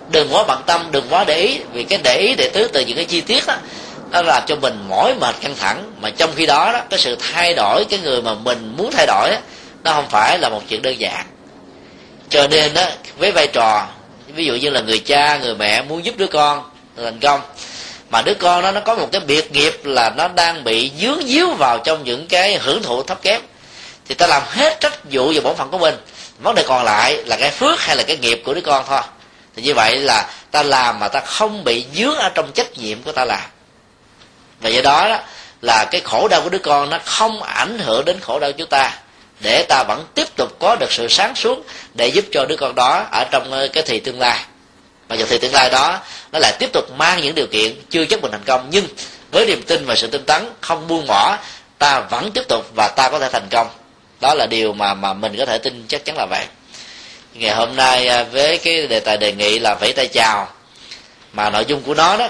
Đừng 0.10 0.28
quá 0.34 0.44
bận 0.48 0.62
tâm, 0.66 0.88
đừng 0.92 1.06
quá 1.10 1.24
để 1.24 1.36
ý, 1.36 1.60
vì 1.74 1.84
cái 1.84 2.00
để 2.04 2.18
ý 2.18 2.36
để 2.36 2.50
tứ 2.54 2.68
từ 2.74 2.82
những 2.82 2.96
cái 2.96 3.06
chi 3.06 3.22
tiết 3.22 3.48
đó 3.48 3.54
nó 4.16 4.22
làm 4.22 4.44
cho 4.48 4.56
mình 4.56 4.86
mỏi 4.90 5.16
mệt 5.20 5.36
căng 5.42 5.56
thẳng. 5.56 5.94
Mà 6.02 6.10
trong 6.10 6.32
khi 6.36 6.46
đó 6.46 6.72
đó 6.74 6.80
cái 6.90 7.00
sự 7.00 7.18
thay 7.34 7.54
đổi 7.54 7.86
cái 7.90 8.00
người 8.00 8.22
mà 8.22 8.34
mình 8.34 8.74
muốn 8.78 8.92
thay 8.92 9.06
đổi 9.08 9.30
đó, 9.32 9.38
nó 9.84 9.94
không 9.94 10.10
phải 10.10 10.40
là 10.40 10.50
một 10.50 10.62
chuyện 10.70 10.82
đơn 10.82 11.00
giản. 11.00 11.26
Cho 12.30 12.48
nên 12.48 12.74
đó 12.74 12.86
với 13.18 13.32
vai 13.32 13.48
trò 13.48 13.88
ví 14.28 14.46
dụ 14.46 14.54
như 14.56 14.70
là 14.70 14.82
người 14.82 15.00
cha 15.00 15.38
người 15.38 15.56
mẹ 15.56 15.82
muốn 15.82 16.06
giúp 16.06 16.18
đứa 16.18 16.28
con 16.28 16.64
thành 16.98 17.20
công 17.20 17.42
mà 18.10 18.22
đứa 18.22 18.34
con 18.34 18.64
đó 18.64 18.72
nó 18.72 18.80
có 18.80 18.96
một 18.96 19.10
cái 19.12 19.22
biệt 19.22 19.52
nghiệp 19.52 19.80
là 19.84 20.10
nó 20.10 20.28
đang 20.28 20.64
bị 20.64 20.92
dướng 21.02 21.28
díu 21.28 21.50
vào 21.50 21.78
trong 21.78 22.04
những 22.04 22.28
cái 22.28 22.58
hưởng 22.58 22.84
thụ 22.84 23.04
thấp 23.04 23.22
kém 23.22 23.42
thì 24.08 24.16
ta 24.16 24.28
làm 24.28 24.42
hết 24.46 24.78
trách 24.80 25.00
vụ 25.12 25.32
và 25.36 25.42
bổn 25.44 25.56
phận 25.56 25.72
của 25.72 25.78
mình. 25.78 25.96
Vấn 26.40 26.56
đề 26.56 26.64
còn 26.68 26.84
lại 26.84 27.24
là 27.26 27.36
cái 27.36 27.52
phước 27.52 27.82
hay 27.82 27.96
là 27.96 28.04
cái 28.04 28.18
nghiệp 28.18 28.42
của 28.46 28.54
đứa 28.54 28.62
con 28.62 28.86
thôi. 28.88 29.02
Thì 29.56 29.62
như 29.62 29.74
vậy 29.74 29.96
là 29.96 30.30
ta 30.52 30.64
làm 30.64 31.00
mà 31.00 31.08
ta 31.08 31.20
không 31.20 31.64
bị 31.64 31.86
dướng 31.96 32.16
ở 32.16 32.30
trong 32.30 32.52
trách 32.52 32.78
nhiệm 32.78 33.04
của 33.04 33.12
ta 33.12 33.26
làm 33.26 33.55
và 34.66 34.72
do 34.72 34.82
đó, 34.82 35.08
đó 35.10 35.20
là 35.62 35.86
cái 35.92 36.02
khổ 36.02 36.28
đau 36.28 36.42
của 36.42 36.50
đứa 36.50 36.58
con 36.58 36.90
nó 36.90 37.00
không 37.06 37.44
ảnh 37.44 37.80
hưởng 37.80 38.06
đến 38.06 38.20
khổ 38.22 38.40
đau 38.40 38.52
của 38.52 38.58
chúng 38.58 38.70
ta. 38.70 38.92
Để 39.40 39.66
ta 39.70 39.84
vẫn 39.88 40.06
tiếp 40.14 40.28
tục 40.36 40.60
có 40.60 40.76
được 40.76 40.92
sự 40.92 41.08
sáng 41.08 41.36
suốt 41.36 41.66
để 41.94 42.08
giúp 42.08 42.26
cho 42.32 42.46
đứa 42.46 42.56
con 42.56 42.76
đó 42.76 43.06
ở 43.12 43.24
trong 43.32 43.52
ờ, 43.52 43.68
cái 43.68 43.84
thì 43.88 44.00
tương 44.00 44.20
lai. 44.20 44.40
Mà 45.10 45.16
giờ 45.16 45.26
thì 45.30 45.38
tương 45.38 45.54
lai 45.54 45.70
đó 45.70 46.00
nó 46.32 46.40
lại 46.40 46.54
tiếp 46.60 46.70
tục 46.74 46.92
mang 46.98 47.22
những 47.22 47.36
điều 47.36 47.48
kiện 47.48 47.76
chưa 47.90 48.06
chắc 48.06 48.22
mình 48.22 48.32
thành 48.32 48.44
công 48.46 48.68
nhưng 48.72 48.88
với 49.32 49.46
niềm 49.46 49.62
tin 49.62 49.86
và 49.86 49.96
sự 49.96 50.08
tinh 50.08 50.26
tấn 50.26 50.50
không 50.62 50.88
buông 50.88 51.08
bỏ 51.08 51.38
ta 51.80 52.00
vẫn 52.00 52.32
tiếp 52.32 52.48
tục 52.48 52.66
và 52.76 52.88
ta 52.88 53.10
có 53.10 53.20
thể 53.20 53.30
thành 53.30 53.48
công. 53.52 53.68
Đó 54.22 54.34
là 54.34 54.46
điều 54.46 54.74
mà 54.74 54.94
mà 54.94 55.14
mình 55.14 55.36
có 55.38 55.46
thể 55.46 55.58
tin 55.58 55.86
chắc 55.88 56.06
chắn 56.06 56.18
là 56.18 56.26
vậy. 56.30 56.46
Ngày 57.34 57.56
hôm 57.56 57.76
nay 57.76 58.08
ờ, 58.08 58.24
với 58.32 58.58
cái 58.58 58.88
đề 58.88 59.00
tài 59.00 59.18
đề 59.18 59.32
nghị 59.32 59.60
là 59.60 59.76
vẫy 59.76 59.94
tay 59.94 60.08
chào 60.08 60.48
mà 61.34 61.50
nội 61.50 61.66
dung 61.68 61.82
của 61.82 61.94
nó 61.94 62.18
đó 62.18 62.30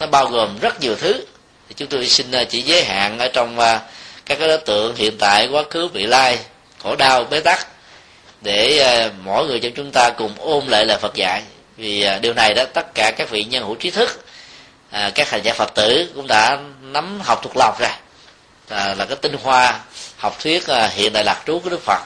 nó 0.00 0.06
bao 0.06 0.26
gồm 0.26 0.58
rất 0.58 0.80
nhiều 0.80 0.94
thứ 0.96 1.24
thì 1.72 1.76
chúng 1.78 1.88
tôi 1.88 2.06
xin 2.06 2.30
à, 2.32 2.44
chỉ 2.44 2.62
giới 2.62 2.84
hạn 2.84 3.18
ở 3.18 3.28
trong 3.28 3.58
à, 3.58 3.80
các 4.26 4.38
cái 4.38 4.48
đối 4.48 4.58
tượng 4.58 4.96
hiện 4.96 5.18
tại 5.18 5.48
quá 5.52 5.62
khứ 5.70 5.88
vị 5.88 6.06
lai 6.06 6.38
khổ 6.82 6.96
đau 6.96 7.24
bế 7.24 7.40
tắc 7.40 7.66
để 8.40 8.78
à, 8.78 9.10
mỗi 9.24 9.46
người 9.46 9.60
trong 9.60 9.72
chúng 9.76 9.90
ta 9.92 10.10
cùng 10.10 10.34
ôm 10.38 10.68
lại 10.68 10.84
lời 10.84 10.98
Phật 10.98 11.14
dạy. 11.14 11.42
Vì 11.76 12.06
điều 12.22 12.34
này 12.34 12.54
đó 12.54 12.64
tất 12.64 12.94
cả 12.94 13.12
các 13.16 13.30
vị 13.30 13.44
nhân 13.44 13.64
hữu 13.64 13.74
trí 13.74 13.90
thức 13.90 14.24
các 15.14 15.30
hành 15.30 15.42
giả 15.42 15.52
Phật 15.52 15.74
tử 15.74 16.12
cũng 16.14 16.26
đã 16.26 16.58
nắm 16.80 17.20
học 17.20 17.40
thuộc 17.42 17.56
lòng 17.56 17.74
rồi. 17.78 17.90
Là, 18.68 18.94
là 18.94 19.04
cái 19.04 19.16
tinh 19.16 19.36
hoa 19.42 19.80
học 20.16 20.36
thuyết 20.42 20.64
hiện 20.90 21.12
đại 21.12 21.24
lạc 21.24 21.42
trú 21.46 21.58
của 21.64 21.70
Đức 21.70 21.80
Phật. 21.84 22.00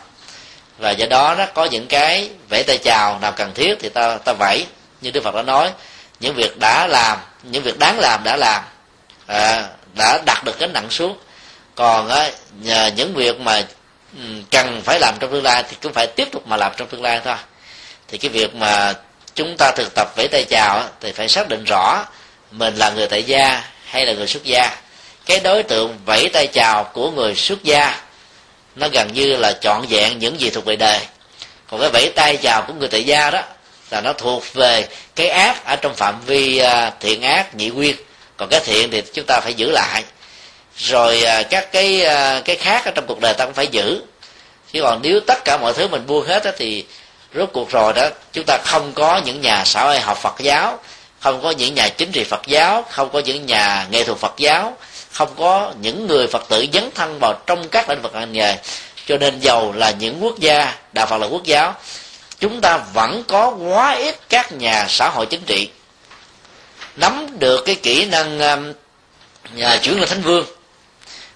Và 0.78 0.90
do 0.90 1.06
đó 1.06 1.34
nó 1.38 1.46
có 1.54 1.64
những 1.64 1.86
cái 1.86 2.30
vẫy 2.48 2.62
tay 2.62 2.78
chào 2.78 3.18
nào 3.18 3.32
cần 3.32 3.54
thiết 3.54 3.74
thì 3.80 3.88
ta 3.88 4.18
ta 4.18 4.32
vẫy. 4.32 4.66
Như 5.00 5.10
Đức 5.10 5.24
Phật 5.24 5.34
đã 5.34 5.42
nói 5.42 5.70
những 6.20 6.34
việc 6.34 6.58
đã 6.58 6.86
làm 6.86 7.18
những 7.42 7.62
việc 7.62 7.78
đáng 7.78 7.98
làm 7.98 8.24
đã 8.24 8.36
làm 8.36 8.62
à, 9.26 9.68
đã 9.94 10.22
đặt 10.26 10.44
được 10.44 10.58
cái 10.58 10.68
nặng 10.68 10.90
xuống. 10.90 11.18
Còn 11.74 12.08
á 12.08 12.30
nhờ 12.60 12.90
những 12.96 13.14
việc 13.14 13.40
mà 13.40 13.62
ừ, 14.16 14.22
cần 14.50 14.82
phải 14.84 15.00
làm 15.00 15.14
trong 15.20 15.32
tương 15.32 15.44
lai 15.44 15.64
thì 15.70 15.76
cũng 15.82 15.92
phải 15.92 16.06
tiếp 16.06 16.28
tục 16.32 16.46
mà 16.46 16.56
làm 16.56 16.72
trong 16.76 16.88
tương 16.88 17.02
lai 17.02 17.20
thôi. 17.24 17.36
Thì 18.08 18.18
cái 18.18 18.28
việc 18.30 18.54
mà 18.54 18.94
chúng 19.34 19.56
ta 19.58 19.72
thực 19.76 19.94
tập 19.94 20.08
vẫy 20.16 20.28
tay 20.28 20.44
chào 20.50 20.84
thì 21.00 21.12
phải 21.12 21.28
xác 21.28 21.48
định 21.48 21.64
rõ 21.64 22.04
mình 22.50 22.76
là 22.76 22.90
người 22.90 23.06
tại 23.06 23.22
gia 23.22 23.62
hay 23.86 24.06
là 24.06 24.12
người 24.12 24.26
xuất 24.26 24.44
gia. 24.44 24.76
Cái 25.26 25.40
đối 25.40 25.62
tượng 25.62 25.98
vẫy 26.04 26.28
tay 26.32 26.46
chào 26.46 26.84
của 26.84 27.10
người 27.10 27.34
xuất 27.34 27.64
gia 27.64 28.00
nó 28.76 28.88
gần 28.92 29.12
như 29.12 29.36
là 29.36 29.52
trọn 29.52 29.86
vẹn 29.88 30.18
những 30.18 30.40
gì 30.40 30.50
thuộc 30.50 30.64
về 30.64 30.76
đời. 30.76 31.00
Còn 31.70 31.80
cái 31.80 31.90
vẫy 31.90 32.12
tay 32.16 32.36
chào 32.36 32.62
của 32.62 32.72
người 32.72 32.88
tại 32.88 33.04
gia 33.04 33.30
đó 33.30 33.42
là 33.90 34.00
nó 34.00 34.12
thuộc 34.12 34.54
về 34.54 34.88
cái 35.14 35.28
ác 35.28 35.64
ở 35.64 35.76
trong 35.76 35.94
phạm 35.94 36.20
vi 36.26 36.58
à, 36.58 36.92
thiện 37.00 37.22
ác 37.22 37.54
nhị 37.54 37.68
nguyên 37.68 37.96
còn 38.36 38.48
cái 38.48 38.60
thiện 38.64 38.90
thì 38.90 39.02
chúng 39.14 39.24
ta 39.26 39.40
phải 39.40 39.54
giữ 39.54 39.70
lại. 39.70 40.04
Rồi 40.76 41.22
à, 41.22 41.42
các 41.42 41.72
cái 41.72 42.04
à, 42.04 42.40
cái 42.44 42.56
khác 42.56 42.84
ở 42.84 42.90
trong 42.90 43.06
cuộc 43.06 43.20
đời 43.20 43.34
ta 43.34 43.44
cũng 43.44 43.54
phải 43.54 43.66
giữ. 43.66 44.02
Chứ 44.72 44.82
còn 44.82 45.00
nếu 45.02 45.20
tất 45.20 45.44
cả 45.44 45.56
mọi 45.56 45.72
thứ 45.72 45.88
mình 45.88 46.06
buông 46.06 46.26
hết 46.26 46.44
đó, 46.44 46.50
thì 46.58 46.84
rốt 47.34 47.48
cuộc 47.52 47.70
rồi 47.70 47.92
đó 47.92 48.08
chúng 48.32 48.44
ta 48.46 48.58
không 48.64 48.92
có 48.92 49.20
những 49.24 49.40
nhà 49.40 49.62
xã 49.64 49.84
hội 49.84 50.00
học 50.00 50.18
Phật 50.18 50.34
giáo 50.38 50.78
không 51.20 51.42
có 51.42 51.50
những 51.50 51.74
nhà 51.74 51.88
chính 51.88 52.12
trị 52.12 52.24
Phật 52.24 52.46
giáo 52.46 52.84
không 52.90 53.10
có 53.12 53.18
những 53.18 53.46
nhà 53.46 53.86
nghệ 53.90 54.04
thuật 54.04 54.18
Phật 54.18 54.34
giáo 54.36 54.76
không 55.12 55.28
có 55.38 55.72
những 55.80 56.06
người 56.06 56.26
Phật 56.26 56.48
tử 56.48 56.66
dấn 56.72 56.90
thân 56.94 57.18
vào 57.20 57.34
trong 57.46 57.68
các 57.68 57.90
lĩnh 57.90 58.02
vực 58.02 58.14
hành 58.14 58.32
nghề. 58.32 58.56
Cho 59.06 59.18
nên 59.18 59.40
giàu 59.40 59.72
là 59.72 59.90
những 59.90 60.24
quốc 60.24 60.38
gia 60.38 60.74
đạo 60.92 61.06
Phật 61.06 61.16
là 61.16 61.26
quốc 61.26 61.44
giáo 61.44 61.74
chúng 62.40 62.60
ta 62.60 62.78
vẫn 62.94 63.24
có 63.28 63.50
quá 63.50 63.92
ít 63.92 64.16
các 64.28 64.52
nhà 64.52 64.86
xã 64.88 65.08
hội 65.08 65.26
chính 65.26 65.42
trị 65.46 65.68
nắm 66.96 67.38
được 67.38 67.64
cái 67.64 67.74
kỹ 67.74 68.04
năng 68.04 68.40
um, 68.40 68.72
nhà 69.54 69.78
chuyển 69.82 70.00
lên 70.00 70.08
thánh 70.08 70.22
vương, 70.22 70.46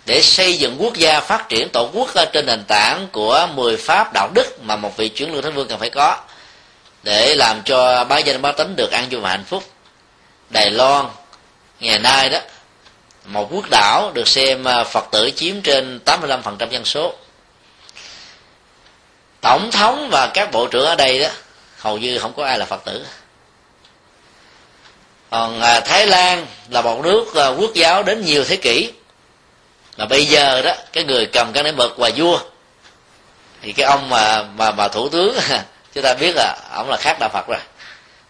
để 0.07 0.23
xây 0.23 0.59
dựng 0.59 0.77
quốc 0.79 0.95
gia, 0.95 1.21
phát 1.21 1.49
triển 1.49 1.69
tổ 1.69 1.91
quốc 1.93 2.11
trên 2.33 2.47
nền 2.47 2.65
tảng 2.65 3.09
của 3.13 3.49
10 3.55 3.77
pháp 3.77 4.13
đạo 4.15 4.31
đức 4.35 4.63
mà 4.63 4.77
một 4.77 4.97
vị 4.97 5.09
chuyển 5.09 5.33
lương 5.33 5.43
thánh 5.43 5.55
vương 5.55 5.69
cần 5.69 5.79
phải 5.79 5.91
có, 5.91 6.17
để 7.03 7.35
làm 7.35 7.63
cho 7.65 8.05
ba 8.05 8.19
gia 8.19 8.33
đình 8.33 8.43
ba 8.43 8.53
tính 8.53 8.77
được 8.77 8.91
an 8.91 9.07
vui 9.11 9.21
và 9.21 9.31
hạnh 9.31 9.45
phúc. 9.45 9.65
Đài 10.51 10.71
loan, 10.71 11.07
ngày 11.81 11.99
nay 11.99 12.29
đó, 12.29 12.39
một 13.25 13.49
quốc 13.51 13.65
đảo 13.71 14.11
được 14.15 14.29
xem 14.29 14.65
uh, 14.81 14.87
phật 14.87 15.05
tử 15.11 15.31
chiếm 15.37 15.61
trên 15.63 16.01
85% 16.07 16.69
dân 16.71 16.85
số. 16.85 17.15
Tổng 19.41 19.71
thống 19.71 20.09
và 20.11 20.31
các 20.35 20.53
bộ 20.53 20.67
trưởng 20.67 20.87
ở 20.87 20.95
đây 20.97 21.19
đó, 21.19 21.29
hầu 21.79 21.99
như 21.99 22.19
không 22.19 22.33
có 22.37 22.45
ai 22.45 22.59
là 22.59 22.65
phật 22.65 22.85
tử 22.85 23.05
còn 25.31 25.61
à, 25.61 25.81
thái 25.81 26.07
lan 26.07 26.47
là 26.69 26.83
một 26.83 27.01
nước 27.05 27.35
à, 27.35 27.49
quốc 27.49 27.75
giáo 27.75 28.03
đến 28.03 28.25
nhiều 28.25 28.45
thế 28.45 28.57
kỷ. 28.57 28.93
Mà 29.97 30.07
bây 30.07 30.27
giờ 30.27 30.63
đó 30.63 30.73
cái 30.93 31.05
người 31.05 31.27
cầm 31.27 31.53
cái 31.53 31.63
nến 31.63 31.77
mực 31.77 31.99
và 31.99 32.11
vua 32.17 32.39
thì 33.63 33.73
cái 33.73 33.87
ông 33.87 34.09
mà 34.09 34.43
mà 34.43 34.71
mà 34.71 34.89
thủ 34.89 35.09
tướng 35.09 35.39
chúng 35.95 36.05
ta 36.05 36.15
biết 36.15 36.33
là 36.37 36.57
ông 36.71 36.91
là 36.91 36.97
khác 36.97 37.17
đạo 37.21 37.31
phật 37.33 37.47
rồi. 37.49 37.59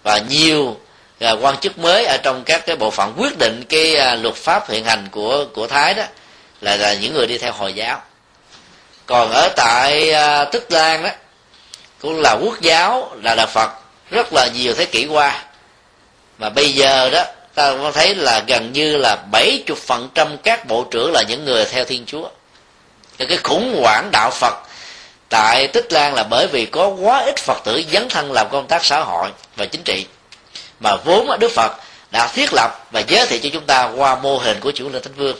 Và 0.02 0.18
nhiều 0.18 0.76
à, 1.20 1.32
quan 1.32 1.56
chức 1.56 1.78
mới 1.78 2.04
ở 2.04 2.16
trong 2.22 2.44
các 2.44 2.66
cái 2.66 2.76
bộ 2.76 2.90
phận 2.90 3.14
quyết 3.16 3.38
định 3.38 3.64
cái 3.68 3.96
à, 3.96 4.14
luật 4.14 4.34
pháp 4.34 4.70
hiện 4.70 4.84
hành 4.84 5.08
của 5.10 5.44
của 5.54 5.66
thái 5.66 5.94
đó 5.94 6.04
là 6.60 6.76
là 6.76 6.94
những 6.94 7.14
người 7.14 7.26
đi 7.26 7.38
theo 7.38 7.52
hồi 7.52 7.72
giáo. 7.72 8.02
Còn 9.06 9.30
ở 9.30 9.48
tại 9.56 10.12
à, 10.12 10.44
tích 10.44 10.72
lan 10.72 11.02
đó 11.02 11.10
cũng 12.00 12.20
là 12.20 12.36
quốc 12.40 12.60
giáo 12.60 13.12
là 13.22 13.34
đạo 13.34 13.46
phật 13.46 13.70
rất 14.10 14.32
là 14.32 14.48
nhiều 14.54 14.74
thế 14.74 14.84
kỷ 14.84 15.06
qua 15.06 15.44
mà 16.40 16.48
bây 16.48 16.72
giờ 16.72 17.10
đó, 17.10 17.24
ta 17.54 17.74
có 17.82 17.92
thấy 17.92 18.14
là 18.14 18.44
gần 18.46 18.72
như 18.72 18.96
là 18.96 19.16
70 19.30 19.76
phần 19.86 20.08
trăm 20.14 20.36
các 20.42 20.66
bộ 20.66 20.84
trưởng 20.90 21.12
là 21.12 21.22
những 21.28 21.44
người 21.44 21.64
theo 21.64 21.84
thiên 21.84 22.04
chúa. 22.06 22.28
Cái 23.18 23.38
khủng 23.42 23.80
hoảng 23.82 24.08
đạo 24.12 24.30
phật 24.30 24.54
tại 25.28 25.68
tích 25.68 25.92
lan 25.92 26.14
là 26.14 26.22
bởi 26.22 26.46
vì 26.46 26.66
có 26.66 26.88
quá 26.88 27.18
ít 27.24 27.38
phật 27.38 27.64
tử 27.64 27.82
dấn 27.92 28.08
thân 28.08 28.32
làm 28.32 28.46
công 28.50 28.66
tác 28.66 28.84
xã 28.84 29.00
hội 29.00 29.28
và 29.56 29.66
chính 29.66 29.82
trị. 29.84 30.06
Mà 30.80 30.96
vốn 31.04 31.38
đức 31.40 31.52
phật 31.52 31.72
đã 32.10 32.28
thiết 32.34 32.52
lập 32.52 32.86
và 32.92 33.00
giới 33.00 33.26
thiệu 33.26 33.38
cho 33.42 33.48
chúng 33.52 33.66
ta 33.66 33.90
qua 33.96 34.16
mô 34.16 34.38
hình 34.38 34.60
của 34.60 34.70
chủ 34.70 34.88
linh 34.88 35.02
thánh 35.02 35.14
vương. 35.14 35.36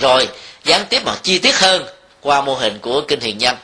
Rồi, 0.00 0.28
gián 0.64 0.84
tiếp 0.88 1.02
mà 1.04 1.12
chi 1.22 1.38
tiết 1.38 1.56
hơn 1.56 1.86
qua 2.20 2.40
mô 2.40 2.54
hình 2.54 2.78
của 2.78 3.00
kinh 3.08 3.20
hiền 3.20 3.38
nhân. 3.38 3.56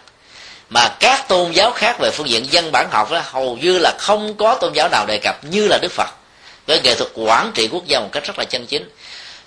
Mà 0.70 0.88
các 1.00 1.28
tôn 1.28 1.50
giáo 1.50 1.72
khác 1.72 1.96
về 2.00 2.10
phương 2.10 2.28
diện 2.28 2.52
dân 2.52 2.72
bản 2.72 2.88
học 2.90 3.10
đó, 3.10 3.20
hầu 3.24 3.56
như 3.56 3.78
là 3.78 3.94
không 3.98 4.34
có 4.34 4.54
tôn 4.54 4.72
giáo 4.72 4.88
nào 4.88 5.06
đề 5.06 5.18
cập 5.18 5.44
như 5.44 5.68
là 5.68 5.78
đức 5.82 5.92
phật 5.92 6.21
với 6.66 6.80
nghệ 6.80 6.94
thuật 6.94 7.10
quản 7.14 7.52
trị 7.54 7.68
quốc 7.72 7.86
gia 7.86 8.00
một 8.00 8.08
cách 8.12 8.24
rất 8.24 8.38
là 8.38 8.44
chân 8.44 8.66
chính. 8.66 8.90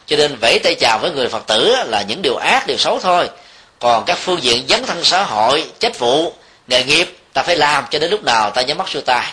Cho 0.05 0.17
nên 0.17 0.35
vẫy 0.41 0.59
tay 0.63 0.75
chào 0.75 0.99
với 0.99 1.11
người 1.11 1.29
phật 1.29 1.47
tử 1.47 1.75
là 1.85 2.01
những 2.01 2.21
điều 2.21 2.35
ác, 2.35 2.67
điều 2.67 2.77
xấu 2.77 2.99
thôi. 2.99 3.29
Còn 3.79 4.05
các 4.05 4.17
phương 4.17 4.43
diện 4.43 4.65
dấn 4.69 4.85
thân 4.85 5.03
xã 5.03 5.23
hội, 5.23 5.65
trách 5.79 5.99
vụ, 5.99 6.33
nghề 6.67 6.83
nghiệp, 6.83 7.17
ta 7.33 7.43
phải 7.43 7.55
làm 7.55 7.85
cho 7.91 7.99
đến 7.99 8.11
lúc 8.11 8.23
nào 8.23 8.49
ta 8.51 8.61
nhắm 8.61 8.77
mắt 8.77 8.89
xuôi 8.89 9.01
tai 9.01 9.31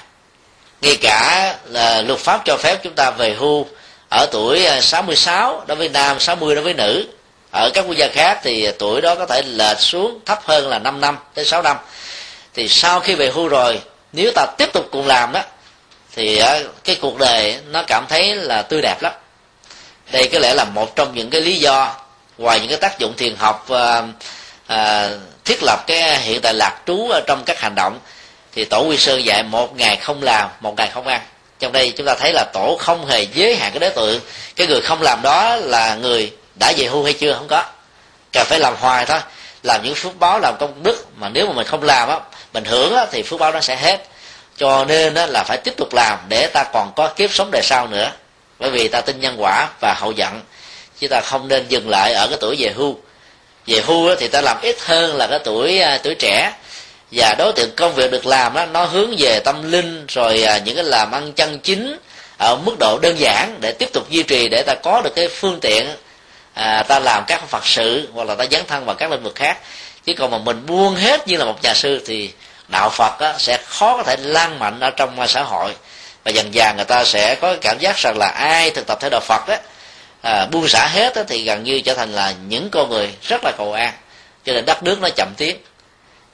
ngay 0.83 0.97
cả 0.97 1.55
là 1.65 2.03
luật 2.03 2.19
pháp 2.19 2.43
cho 2.45 2.57
phép 2.57 2.81
chúng 2.83 2.95
ta 2.95 3.11
về 3.11 3.35
hưu 3.35 3.67
ở 4.09 4.27
tuổi 4.33 4.67
à, 4.67 4.81
66 4.81 5.65
đối 5.67 5.77
với 5.77 5.89
nam 5.89 6.21
60 6.21 6.55
đối 6.55 6.65
với 6.65 6.75
nữ. 6.75 7.07
Ở 7.51 7.71
các 7.75 7.85
quốc 7.89 7.97
gia 7.97 8.09
khác 8.09 8.41
thì 8.43 8.71
tuổi 8.79 9.01
đó 9.01 9.15
có 9.15 9.27
thể 9.27 9.43
lệch 9.43 9.81
xuống 9.81 10.21
thấp 10.27 10.41
hơn 10.45 10.69
là 10.69 10.79
5 10.79 11.01
năm 11.01 11.19
đến 11.35 11.47
6 11.47 11.62
năm. 11.62 11.77
Thì 12.55 12.69
sau 12.69 13.01
khi 13.01 13.15
về 13.15 13.31
hưu 13.31 13.49
rồi, 13.49 13.81
nếu 14.12 14.31
ta 14.35 14.47
tiếp 14.59 14.73
tục 14.73 14.89
cùng 14.91 15.07
làm 15.07 15.33
đó 15.33 15.41
thì 16.16 16.42
cái 16.85 16.97
cuộc 17.00 17.19
đời 17.19 17.59
nó 17.71 17.83
cảm 17.87 18.07
thấy 18.09 18.37
là 18.37 18.62
tươi 18.62 18.83
đẹp 18.83 19.02
lắm. 19.02 19.12
Đây 20.12 20.28
có 20.33 20.38
lẽ 20.38 20.54
là 20.54 20.64
một 20.64 20.97
trong 20.97 21.14
những 21.14 21.31
cái 21.31 21.40
lý 21.40 21.57
do 21.57 21.95
ngoài 22.38 22.61
những 22.61 22.69
cái 22.69 22.78
tác 22.78 22.99
dụng 22.99 23.14
thiền 23.16 23.37
học 23.37 23.66
à, 23.71 24.02
à, 24.66 25.09
thiết 25.45 25.62
lập 25.62 25.85
cái 25.87 26.19
hiện 26.19 26.40
tại 26.40 26.54
lạc 26.54 26.81
trú 26.87 27.09
ở 27.11 27.21
trong 27.26 27.42
các 27.45 27.61
hành 27.61 27.75
động 27.75 27.99
thì 28.52 28.64
tổ 28.64 28.85
quy 28.88 28.97
sơn 28.97 29.25
dạy 29.25 29.42
một 29.42 29.76
ngày 29.76 29.97
không 29.97 30.23
làm 30.23 30.49
một 30.61 30.75
ngày 30.76 30.90
không 30.95 31.07
ăn. 31.07 31.21
Trong 31.59 31.73
đây 31.73 31.92
chúng 31.97 32.07
ta 32.07 32.14
thấy 32.14 32.33
là 32.33 32.45
tổ 32.52 32.76
không 32.81 33.07
hề 33.07 33.26
giới 33.35 33.57
hạn 33.57 33.73
cái 33.73 33.81
đối 33.81 33.90
tượng. 33.90 34.21
Cái 34.57 34.66
người 34.66 34.81
không 34.81 35.02
làm 35.02 35.23
đó 35.23 35.57
là 35.57 35.95
người 35.95 36.33
đã 36.54 36.73
về 36.76 36.87
hưu 36.87 37.04
hay 37.04 37.12
chưa? 37.12 37.35
Không 37.35 37.49
có. 37.49 37.64
Cần 38.33 38.47
phải 38.47 38.59
làm 38.59 38.75
hoài 38.81 39.07
thôi. 39.07 39.19
Làm 39.62 39.81
những 39.85 39.95
phước 39.95 40.19
báo 40.19 40.38
làm 40.38 40.54
công 40.61 40.83
đức 40.83 41.07
mà 41.16 41.28
nếu 41.28 41.47
mà 41.47 41.52
mình 41.52 41.66
không 41.66 41.83
làm 41.83 42.09
á 42.09 42.19
mình 42.52 42.64
hưởng 42.64 42.97
á, 42.97 43.07
thì 43.11 43.23
phước 43.23 43.40
báo 43.40 43.52
nó 43.52 43.61
sẽ 43.61 43.76
hết 43.76 44.07
cho 44.57 44.85
nên 44.85 45.15
đó 45.15 45.27
là 45.27 45.45
phải 45.45 45.59
tiếp 45.59 45.75
tục 45.77 45.95
làm 45.95 46.19
để 46.29 46.47
ta 46.47 46.65
còn 46.65 46.93
có 46.97 47.09
kiếp 47.09 47.33
sống 47.33 47.51
đời 47.51 47.63
sau 47.63 47.87
nữa. 47.87 48.11
Bởi 48.59 48.71
vì 48.71 48.89
ta 48.89 49.01
tin 49.01 49.21
nhân 49.21 49.35
quả 49.39 49.69
và 49.81 49.95
hậu 49.95 50.13
dặn 50.13 50.41
chứ 51.01 51.09
ta 51.09 51.21
không 51.21 51.49
nên 51.49 51.69
dừng 51.69 51.89
lại 51.89 52.13
ở 52.13 52.27
cái 52.27 52.39
tuổi 52.41 52.57
về 52.59 52.73
hưu 52.77 52.99
về 53.67 53.81
hưu 53.87 54.17
thì 54.17 54.29
ta 54.29 54.41
làm 54.41 54.57
ít 54.63 54.77
hơn 54.81 55.17
là 55.17 55.27
cái 55.27 55.39
tuổi 55.39 55.79
à, 55.79 55.99
tuổi 56.03 56.15
trẻ. 56.15 56.53
Và 57.11 57.35
đối 57.39 57.53
tượng 57.53 57.71
công 57.77 57.95
việc 57.95 58.11
được 58.11 58.27
làm 58.27 58.55
đó 58.55 58.67
nó 58.67 58.85
hướng 58.85 59.15
về 59.19 59.41
tâm 59.45 59.71
linh 59.71 60.07
rồi 60.09 60.43
à, 60.43 60.59
những 60.59 60.75
cái 60.75 60.85
làm 60.85 61.13
ăn 61.13 61.33
chân 61.33 61.59
chính 61.59 61.99
ở 62.39 62.57
mức 62.57 62.77
độ 62.79 62.99
đơn 63.03 63.19
giản 63.19 63.59
để 63.61 63.73
tiếp 63.73 63.89
tục 63.93 64.11
duy 64.11 64.23
trì 64.23 64.49
để 64.49 64.63
ta 64.67 64.75
có 64.83 65.01
được 65.05 65.15
cái 65.17 65.29
phương 65.29 65.61
tiện 65.61 65.87
à, 66.55 66.83
ta 66.83 66.99
làm 66.99 67.25
các 67.27 67.49
phật 67.49 67.67
sự 67.67 68.09
hoặc 68.13 68.29
là 68.29 68.35
ta 68.35 68.45
dấn 68.51 68.63
thân 68.69 68.85
vào 68.85 68.95
các 68.95 69.11
lĩnh 69.11 69.23
vực 69.23 69.35
khác. 69.35 69.59
Chứ 70.05 70.13
còn 70.19 70.31
mà 70.31 70.39
mình 70.39 70.67
buông 70.67 70.95
hết 70.95 71.29
như 71.29 71.37
là 71.37 71.45
một 71.45 71.63
nhà 71.63 71.75
sư 71.75 72.03
thì 72.07 72.31
đạo 72.73 72.91
phật 72.91 73.19
á, 73.19 73.35
sẽ 73.38 73.59
khó 73.67 73.97
có 73.97 74.02
thể 74.02 74.17
lan 74.17 74.59
mạnh 74.59 74.81
ở 74.81 74.91
trong 74.91 75.29
xã 75.29 75.43
hội. 75.43 75.75
Và 76.25 76.31
dần 76.31 76.55
dần 76.55 76.76
người 76.76 76.85
ta 76.85 77.05
sẽ 77.05 77.35
có 77.35 77.57
cảm 77.61 77.79
giác 77.79 77.97
rằng 77.97 78.17
là 78.19 78.26
ai 78.29 78.71
thực 78.71 78.87
tập 78.87 78.99
theo 79.00 79.11
đạo 79.11 79.21
phật 79.21 79.47
á, 79.47 79.59
à, 80.23 80.47
buông 80.47 80.69
xả 80.69 80.87
hết 80.87 81.14
á, 81.14 81.23
thì 81.29 81.45
gần 81.45 81.64
như 81.64 81.81
trở 81.81 81.95
thành 81.95 82.12
là 82.12 82.35
những 82.49 82.71
con 82.71 82.91
người 82.91 83.14
rất 83.23 83.45
là 83.45 83.52
cầu 83.59 83.73
an. 83.73 83.93
Cho 84.45 84.52
nên 84.52 84.64
đất 84.64 84.83
nước 84.83 85.00
nó 85.00 85.09
chậm 85.17 85.35
tiến. 85.37 85.57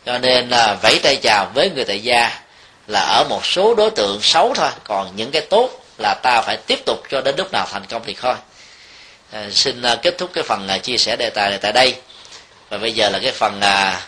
Cho 0.06 0.18
nên 0.18 0.48
là 0.48 0.74
vẫy 0.82 0.98
tay 1.02 1.16
chào 1.16 1.50
với 1.54 1.70
người 1.70 1.84
tại 1.84 2.00
gia 2.00 2.40
là 2.86 3.00
ở 3.00 3.24
một 3.28 3.46
số 3.46 3.74
đối 3.74 3.90
tượng 3.90 4.18
xấu 4.22 4.54
thôi. 4.54 4.70
Còn 4.84 5.16
những 5.16 5.30
cái 5.30 5.42
tốt 5.42 5.70
là 5.98 6.14
ta 6.22 6.42
phải 6.42 6.56
tiếp 6.56 6.78
tục 6.86 7.02
cho 7.10 7.20
đến 7.20 7.34
lúc 7.36 7.52
nào 7.52 7.66
thành 7.72 7.86
công 7.86 8.02
thì 8.06 8.16
thôi. 8.20 8.34
À, 9.32 9.44
xin 9.52 9.82
à, 9.82 9.96
kết 10.02 10.18
thúc 10.18 10.30
cái 10.34 10.44
phần 10.44 10.68
à, 10.68 10.78
chia 10.78 10.98
sẻ 10.98 11.16
đề 11.16 11.30
tài 11.30 11.50
này 11.50 11.58
tại 11.58 11.72
đây. 11.72 11.94
Và 12.68 12.78
bây 12.78 12.92
giờ 12.92 13.10
là 13.10 13.18
cái 13.22 13.32
phần 13.32 13.60
à, 13.60 14.00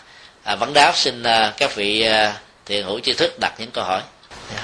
à, 0.43 0.55
vấn 0.55 0.73
đáp 0.73 0.93
xin 0.95 1.23
à, 1.23 1.53
các 1.57 1.75
vị 1.75 2.01
à, 2.01 2.33
thiền 2.65 2.85
hữu 2.85 2.99
tri 2.99 3.13
thức 3.13 3.39
đặt 3.39 3.53
những 3.57 3.71
câu 3.71 3.83
hỏi. 3.83 4.01
Yeah. 4.55 4.63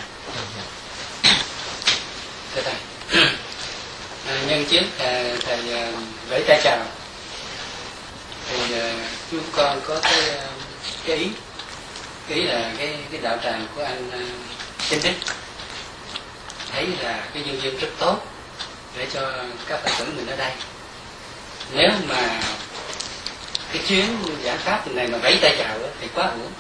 thưa 2.56 2.62
thầy. 2.62 2.74
À, 4.28 4.42
nhân 4.48 4.66
chiến 4.66 4.84
à, 5.00 5.24
thầy 5.46 5.74
à, 5.74 5.92
vẫy 6.30 6.44
tay 6.48 6.62
chào. 6.64 6.86
Thì 8.50 8.80
à, 8.80 8.94
chúng 9.32 9.44
con 9.52 9.82
có 9.88 10.00
cái 10.04 10.30
à, 10.30 10.48
cái 11.06 11.18
ý. 11.18 11.28
Cái 12.28 12.38
ý 12.38 12.44
là 12.44 12.72
cái 12.78 12.98
cái 13.12 13.22
đạo 13.22 13.38
tràng 13.44 13.68
của 13.76 13.84
anh 13.84 14.12
à, 14.12 14.20
chính 14.90 15.02
đức 15.02 15.14
thấy 16.72 16.88
là 17.02 17.24
cái 17.34 17.44
nhân 17.44 17.62
duyên 17.62 17.78
rất 17.78 17.88
tốt 18.00 18.18
để 18.98 19.08
cho 19.14 19.32
các 19.68 19.80
phật 19.84 19.92
tử 20.00 20.06
mình 20.16 20.28
ở 20.28 20.36
đây. 20.36 20.52
Nếu 21.72 21.90
mà 22.08 22.42
cái 23.74 23.82
chuyến 23.88 24.18
giảng 24.44 24.58
pháp 24.58 24.88
này 24.88 25.08
mà 25.08 25.18
vẫy 25.18 25.38
tay 25.42 25.56
chào 25.58 25.80
đó, 25.80 25.88
thì 26.02 26.08
quá 26.16 26.26
hưởng 26.26 26.52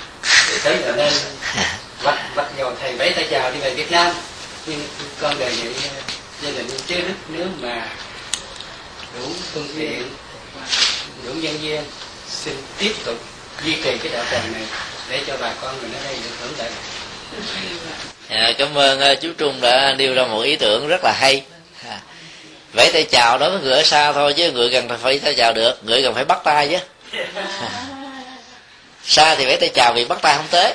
để 0.49 0.59
thấy 0.63 0.77
là 0.77 0.95
nên 0.95 1.13
mặc 2.03 2.17
mặc 2.35 2.45
dù 2.57 2.65
thầy 2.81 2.93
vẫy 2.93 3.11
tay 3.11 3.27
chào 3.31 3.51
đi 3.51 3.59
về 3.59 3.73
Việt 3.73 3.91
Nam. 3.91 4.13
Nhưng 4.65 4.87
con 5.21 5.39
đề 5.39 5.51
nghị 5.55 5.69
uh, 5.69 5.75
gia 6.41 6.51
đình 6.51 6.67
chế 6.87 6.95
đức 6.95 7.15
nếu 7.29 7.45
mà 7.59 7.87
đủ 9.19 9.25
phương 9.53 9.67
tiện 9.77 10.03
đủ 11.25 11.33
nhân 11.33 11.57
viên 11.57 11.83
xin 12.29 12.55
tiếp 12.77 12.93
tục 13.05 13.17
duy 13.63 13.73
trì 13.73 13.97
cái 13.97 14.11
đạo 14.13 14.25
tràng 14.31 14.53
này 14.53 14.63
để 15.09 15.21
cho 15.27 15.37
bà 15.41 15.53
con 15.61 15.81
mình 15.81 15.93
ở 15.93 16.03
đây 16.03 16.15
được 16.15 16.35
hưởng 16.41 16.53
lợi. 16.57 16.69
À, 18.29 18.51
cảm 18.57 18.77
ơn 18.77 19.11
uh, 19.11 19.21
chú 19.21 19.29
Trung 19.37 19.61
đã 19.61 19.95
nêu 19.97 20.13
ra 20.13 20.23
một 20.23 20.41
ý 20.41 20.55
tưởng 20.55 20.87
rất 20.87 21.03
là 21.03 21.13
hay. 21.19 21.43
À, 21.87 21.99
vẫy 22.73 22.91
tay 22.93 23.03
chào 23.03 23.37
đối 23.37 23.49
với 23.49 23.59
người 23.61 23.73
ở 23.73 23.83
xa 23.83 24.13
thôi 24.13 24.33
chứ 24.37 24.51
người 24.51 24.69
gần 24.69 24.89
phải 25.01 25.19
tay 25.19 25.33
chào 25.35 25.53
được 25.53 25.83
người 25.83 26.01
gần 26.01 26.13
phải 26.13 26.25
bắt 26.25 26.39
tay 26.43 26.67
chứ. 26.67 26.77
xa 29.05 29.35
thì 29.35 29.45
vẫy 29.45 29.57
tay 29.57 29.69
chào 29.69 29.93
vì 29.93 30.05
bắt 30.05 30.21
tay 30.21 30.35
không 30.37 30.47
tới. 30.51 30.73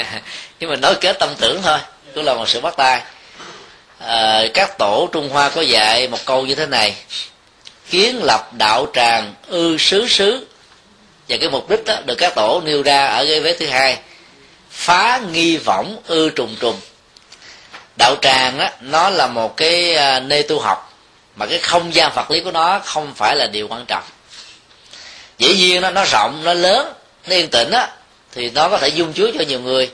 Nhưng 0.60 0.70
mà 0.70 0.76
nói 0.76 0.94
kết 1.00 1.18
tâm 1.18 1.34
tưởng 1.38 1.62
thôi 1.62 1.78
cũng 2.14 2.24
là 2.24 2.34
một 2.34 2.48
sự 2.48 2.60
bắt 2.60 2.74
tay. 2.76 3.02
À, 3.98 4.42
các 4.54 4.78
tổ 4.78 5.08
trung 5.12 5.28
hoa 5.28 5.48
có 5.48 5.60
dạy 5.60 6.08
một 6.08 6.18
câu 6.24 6.46
như 6.46 6.54
thế 6.54 6.66
này. 6.66 6.94
Kiến 7.90 8.20
lập 8.22 8.52
đạo 8.52 8.86
tràng 8.94 9.34
ư 9.46 9.76
xứ 9.78 10.08
xứ 10.08 10.46
và 11.28 11.36
cái 11.40 11.50
mục 11.50 11.70
đích 11.70 11.84
đó 11.84 11.96
được 12.06 12.14
các 12.14 12.34
tổ 12.34 12.60
nêu 12.64 12.82
ra 12.82 13.06
ở 13.06 13.24
cái 13.24 13.40
vế 13.40 13.56
thứ 13.56 13.66
hai. 13.66 13.98
Phá 14.70 15.20
nghi 15.32 15.56
võng 15.56 15.96
ư 16.06 16.30
trùng 16.30 16.56
trùng. 16.60 16.80
Đạo 17.98 18.16
tràng 18.22 18.58
đó 18.58 18.68
nó 18.80 19.10
là 19.10 19.26
một 19.26 19.56
cái 19.56 19.94
à, 19.94 20.20
nơi 20.20 20.42
tu 20.42 20.60
học. 20.60 20.92
Mà 21.36 21.46
cái 21.46 21.58
không 21.58 21.94
gian 21.94 22.12
vật 22.14 22.30
lý 22.30 22.40
của 22.40 22.50
nó 22.50 22.80
không 22.84 23.14
phải 23.14 23.36
là 23.36 23.46
điều 23.46 23.68
quan 23.68 23.84
trọng 23.86 24.02
dĩ 25.38 25.54
nhiên 25.54 25.80
nó 25.80 25.90
nó 25.90 26.04
rộng, 26.04 26.40
nó 26.44 26.54
lớn, 26.54 26.92
nó 27.26 27.36
yên 27.36 27.48
tĩnh 27.48 27.70
á, 27.70 27.88
thì 28.32 28.50
nó 28.50 28.68
có 28.68 28.78
thể 28.78 28.88
dung 28.88 29.12
chứa 29.12 29.30
cho 29.38 29.44
nhiều 29.44 29.60
người. 29.60 29.90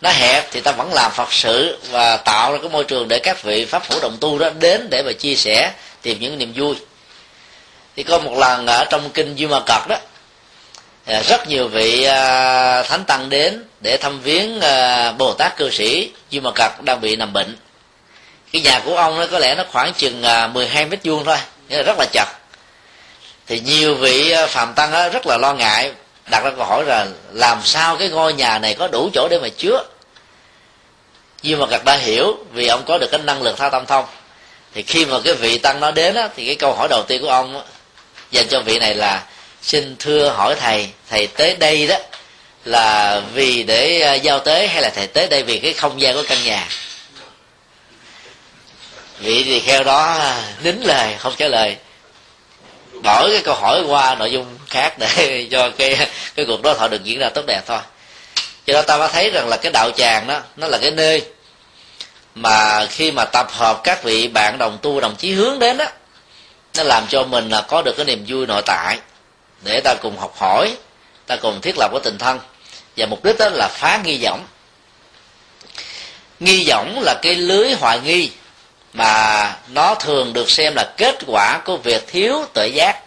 Nó 0.00 0.10
hẹp 0.10 0.48
thì 0.50 0.60
ta 0.60 0.72
vẫn 0.72 0.92
làm 0.94 1.12
phật 1.12 1.32
sự 1.32 1.78
và 1.90 2.16
tạo 2.16 2.52
ra 2.52 2.58
cái 2.62 2.70
môi 2.70 2.84
trường 2.84 3.08
để 3.08 3.18
các 3.18 3.42
vị 3.42 3.64
pháp 3.64 3.84
phủ 3.84 4.00
đồng 4.00 4.16
tu 4.20 4.38
đó 4.38 4.50
đến 4.60 4.90
để 4.90 5.02
mà 5.06 5.12
chia 5.12 5.34
sẻ, 5.34 5.72
tìm 6.02 6.20
những 6.20 6.38
niềm 6.38 6.52
vui. 6.56 6.74
Thì 7.96 8.02
có 8.02 8.18
một 8.18 8.38
lần 8.38 8.66
ở 8.66 8.84
trong 8.90 9.10
kinh 9.10 9.34
duy 9.34 9.46
ma 9.46 9.60
cật 9.66 9.82
đó 9.88 9.96
à, 11.04 11.22
rất 11.28 11.48
nhiều 11.48 11.68
vị 11.68 12.02
à, 12.04 12.82
thánh 12.82 13.04
tăng 13.04 13.28
đến 13.28 13.64
để 13.80 13.96
thăm 13.96 14.20
viếng 14.20 14.60
à, 14.60 15.12
bồ 15.12 15.32
tát 15.34 15.56
cư 15.56 15.70
sĩ 15.70 16.10
duy 16.30 16.40
ma 16.40 16.50
cật 16.54 16.72
đang 16.82 17.00
bị 17.00 17.16
nằm 17.16 17.32
bệnh. 17.32 17.56
Cái 18.52 18.62
nhà 18.62 18.80
của 18.84 18.96
ông 18.96 19.20
nó 19.20 19.26
có 19.26 19.38
lẽ 19.38 19.54
nó 19.54 19.64
khoảng 19.72 19.92
chừng 19.94 20.22
12 20.52 20.86
mét 20.86 20.98
vuông 21.04 21.24
thôi, 21.24 21.36
nghĩa 21.68 21.76
là 21.76 21.82
rất 21.82 21.98
là 21.98 22.06
chật 22.12 22.28
thì 23.52 23.60
nhiều 23.60 23.94
vị 23.94 24.30
à, 24.30 24.46
phạm 24.46 24.74
tăng 24.74 25.10
rất 25.12 25.26
là 25.26 25.38
lo 25.38 25.54
ngại 25.54 25.92
đặt 26.30 26.44
ra 26.44 26.50
câu 26.56 26.64
hỏi 26.64 26.84
là 26.84 27.06
làm 27.32 27.60
sao 27.64 27.96
cái 27.96 28.08
ngôi 28.08 28.32
nhà 28.32 28.58
này 28.58 28.74
có 28.74 28.88
đủ 28.88 29.10
chỗ 29.14 29.28
để 29.30 29.38
mà 29.42 29.48
chứa? 29.58 29.84
Nhưng 31.42 31.60
mà 31.60 31.66
gật 31.66 31.84
đã 31.84 31.96
hiểu 31.96 32.36
vì 32.52 32.66
ông 32.66 32.84
có 32.86 32.98
được 32.98 33.06
cái 33.10 33.20
năng 33.20 33.42
lực 33.42 33.56
tha 33.58 33.68
tâm 33.70 33.86
thông 33.86 34.04
thì 34.74 34.82
khi 34.82 35.04
mà 35.04 35.16
cái 35.24 35.34
vị 35.34 35.58
tăng 35.58 35.80
nó 35.80 35.90
đến 35.90 36.14
á, 36.14 36.28
thì 36.36 36.46
cái 36.46 36.54
câu 36.54 36.74
hỏi 36.74 36.88
đầu 36.90 37.02
tiên 37.08 37.22
của 37.22 37.28
ông 37.28 37.56
á, 37.56 37.62
dành 38.30 38.48
cho 38.48 38.60
vị 38.60 38.78
này 38.78 38.94
là 38.94 39.22
xin 39.62 39.96
thưa 39.98 40.28
hỏi 40.28 40.54
thầy 40.60 40.88
thầy 41.10 41.26
tới 41.26 41.56
đây 41.56 41.86
đó 41.86 41.96
là 42.64 43.20
vì 43.34 43.62
để 43.62 44.00
à, 44.00 44.14
giao 44.14 44.38
tế 44.38 44.66
hay 44.66 44.82
là 44.82 44.90
thầy 44.90 45.06
tới 45.06 45.28
đây 45.28 45.42
vì 45.42 45.58
cái 45.58 45.72
không 45.72 46.00
gian 46.00 46.14
của 46.14 46.24
căn 46.28 46.38
nhà? 46.44 46.68
Vị 49.18 49.44
thì 49.44 49.60
kheo 49.60 49.84
đó 49.84 50.04
à, 50.04 50.42
nín 50.62 50.80
lời 50.80 51.14
không 51.18 51.34
trả 51.36 51.48
lời 51.48 51.76
đổi 53.02 53.30
cái 53.32 53.42
câu 53.44 53.54
hỏi 53.54 53.82
qua 53.88 54.14
nội 54.14 54.30
dung 54.30 54.58
khác 54.68 54.98
để 54.98 55.46
cho 55.50 55.70
cái 55.78 56.08
cái 56.34 56.46
cuộc 56.46 56.62
đối 56.62 56.74
thoại 56.74 56.88
được 56.88 57.04
diễn 57.04 57.18
ra 57.18 57.28
tốt 57.28 57.42
đẹp 57.46 57.62
thôi. 57.66 57.78
Cho 58.66 58.72
nên 58.72 58.86
ta 58.86 58.96
mới 58.98 59.08
thấy 59.12 59.30
rằng 59.30 59.48
là 59.48 59.56
cái 59.56 59.72
đạo 59.72 59.90
tràng 59.90 60.26
đó, 60.26 60.40
nó 60.56 60.66
là 60.66 60.78
cái 60.78 60.90
nơi 60.90 61.22
mà 62.34 62.86
khi 62.86 63.10
mà 63.10 63.24
tập 63.24 63.46
hợp 63.50 63.80
các 63.84 64.02
vị 64.02 64.28
bạn 64.28 64.58
đồng 64.58 64.78
tu, 64.82 65.00
đồng 65.00 65.16
chí 65.16 65.32
hướng 65.32 65.58
đến 65.58 65.76
đó, 65.76 65.86
nó 66.76 66.82
làm 66.82 67.06
cho 67.08 67.24
mình 67.24 67.48
là 67.48 67.60
có 67.60 67.82
được 67.82 67.92
cái 67.96 68.06
niềm 68.06 68.24
vui 68.28 68.46
nội 68.46 68.62
tại 68.66 68.98
để 69.62 69.80
ta 69.80 69.94
cùng 69.94 70.18
học 70.18 70.34
hỏi, 70.38 70.76
ta 71.26 71.36
cùng 71.36 71.60
thiết 71.60 71.74
lập 71.78 71.88
cái 71.92 72.00
tình 72.04 72.18
thân. 72.18 72.38
Và 72.96 73.06
mục 73.06 73.24
đích 73.24 73.38
đó 73.38 73.48
là 73.48 73.68
phá 73.68 74.00
nghi 74.04 74.24
vọng 74.24 74.46
nghi 76.40 76.68
vọng 76.68 77.00
là 77.02 77.14
cái 77.22 77.34
lưới 77.34 77.72
hoài 77.72 78.00
nghi 78.00 78.30
mà 78.92 79.56
nó 79.68 79.94
thường 79.94 80.32
được 80.32 80.50
xem 80.50 80.74
là 80.76 80.92
kết 80.96 81.18
quả 81.26 81.58
của 81.64 81.76
việc 81.76 82.06
thiếu 82.06 82.44
tuệ 82.54 82.68
giác. 82.68 82.98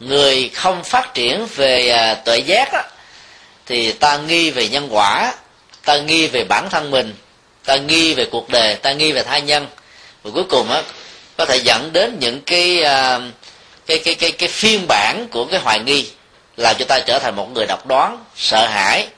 Người 0.00 0.50
không 0.54 0.84
phát 0.84 1.14
triển 1.14 1.46
về 1.54 1.88
à, 1.88 2.14
tuệ 2.14 2.38
giác 2.38 2.72
đó, 2.72 2.82
thì 3.66 3.92
ta 3.92 4.16
nghi 4.16 4.50
về 4.50 4.68
nhân 4.68 4.88
quả 4.90 5.34
ta 5.84 5.98
nghi 5.98 6.26
về 6.26 6.44
bản 6.44 6.70
thân 6.70 6.90
mình 6.90 7.14
ta 7.64 7.76
nghi 7.76 8.14
về 8.14 8.26
cuộc 8.30 8.48
đời 8.48 8.74
ta 8.74 8.92
nghi 8.92 9.12
về 9.12 9.22
thai 9.22 9.40
nhân. 9.40 9.66
Và 10.22 10.30
cuối 10.34 10.44
cùng 10.44 10.70
á 10.70 10.82
có 11.36 11.44
thể 11.44 11.56
dẫn 11.56 11.92
đến 11.92 12.16
những 12.20 12.40
cái 12.42 12.82
à, 12.82 13.20
cái 13.86 13.98
cái 13.98 14.14
cái 14.14 14.32
cái 14.32 14.48
phiên 14.48 14.86
bản 14.88 15.26
của 15.30 15.44
cái 15.44 15.60
hoài 15.60 15.78
nghi 15.78 16.10
làm 16.56 16.76
cho 16.78 16.84
ta 16.84 17.00
trở 17.00 17.18
thành 17.18 17.36
một 17.36 17.50
người 17.54 17.66
độc 17.66 17.86
đoán 17.86 18.24
sợ 18.36 18.66
hãi 18.66 19.08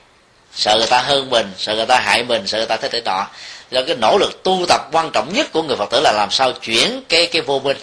sợ 0.54 0.76
người 0.78 0.86
ta 0.86 1.02
hơn 1.02 1.30
mình 1.30 1.52
sợ 1.58 1.74
người 1.74 1.86
ta 1.86 2.00
hại 2.00 2.22
mình 2.22 2.46
sợ 2.46 2.58
người 2.58 2.66
ta 2.66 2.76
thế 2.76 2.88
thế 2.88 3.00
nọ 3.04 3.26
do 3.70 3.82
cái 3.86 3.96
nỗ 3.96 4.18
lực 4.18 4.42
tu 4.42 4.64
tập 4.68 4.80
quan 4.92 5.10
trọng 5.10 5.32
nhất 5.32 5.52
của 5.52 5.62
người 5.62 5.76
phật 5.76 5.90
tử 5.90 6.00
là 6.00 6.12
làm 6.12 6.30
sao 6.30 6.52
chuyển 6.52 7.02
cái 7.08 7.26
cái 7.26 7.42
vô 7.42 7.58
minh. 7.58 7.76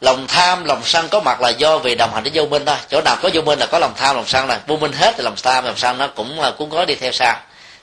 Lòng 0.00 0.26
tham 0.26 0.64
lòng 0.64 0.82
sân 0.84 1.08
có 1.08 1.20
mặt 1.20 1.40
là 1.40 1.48
do 1.48 1.78
vì 1.78 1.94
đồng 1.94 2.14
hành 2.14 2.22
với 2.22 2.32
vô 2.34 2.46
minh 2.46 2.62
thôi. 2.66 2.76
Chỗ 2.90 3.00
nào 3.04 3.16
có 3.22 3.30
vô 3.34 3.42
minh 3.42 3.58
là 3.58 3.66
có 3.66 3.78
lòng 3.78 3.92
tham 3.96 4.16
lòng 4.16 4.26
sân 4.26 4.46
là 4.46 4.60
vô 4.66 4.76
minh 4.76 4.92
hết 4.92 5.14
thì 5.16 5.22
lòng 5.22 5.34
tham 5.42 5.64
lòng 5.64 5.76
sân 5.76 5.98
nó 5.98 6.06
cũng 6.06 6.40
là 6.40 6.50
cuốn 6.50 6.68
gói 6.68 6.86
đi 6.86 6.94
theo 6.94 7.12
sau. 7.12 7.36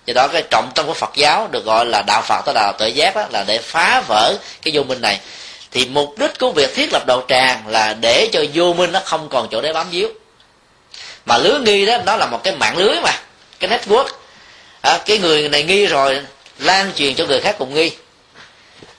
Do 0.06 0.14
đó 0.14 0.28
cái 0.28 0.44
trọng 0.52 0.72
tâm 0.76 0.88
của 0.88 0.94
phật 0.94 1.12
giáo 1.16 1.48
được 1.52 1.66
gọi 1.66 1.86
là 1.86 2.04
đạo 2.08 2.22
phật 2.22 2.42
tức 2.46 2.52
là 2.56 2.72
tự 2.80 2.88
giác 2.88 3.16
đó, 3.16 3.26
là 3.30 3.44
để 3.48 3.58
phá 3.58 4.04
vỡ 4.08 4.36
cái 4.62 4.72
vô 4.76 4.84
minh 4.84 5.02
này. 5.02 5.20
Thì 5.72 5.86
mục 5.86 6.18
đích 6.18 6.40
của 6.40 6.52
việc 6.52 6.76
thiết 6.76 6.94
lập 6.94 7.06
đầu 7.06 7.24
tràng 7.28 7.68
là 7.68 7.94
để 7.94 8.30
cho 8.34 8.44
vô 8.54 8.74
minh 8.74 8.92
nó 8.92 9.00
không 9.06 9.30
còn 9.30 9.48
chỗ 9.52 9.62
để 9.62 9.74
bám 9.74 9.90
víu. 9.90 10.10
Mà 11.26 11.38
lưới 11.38 11.60
nghi 11.60 11.86
đó 11.86 11.98
nó 12.06 12.16
là 12.16 12.26
một 12.26 12.44
cái 12.44 12.56
mạng 12.56 12.78
lưới 12.78 13.02
mà 13.02 13.12
cái 13.60 13.70
network. 13.70 14.08
À, 14.82 15.00
cái 15.06 15.18
người 15.18 15.50
này 15.50 15.64
nghi 15.64 15.86
rồi 15.86 16.22
lan 16.60 16.92
truyền 16.96 17.16
cho 17.16 17.26
người 17.26 17.40
khác 17.40 17.56
cùng 17.60 17.74
nghi. 17.74 17.92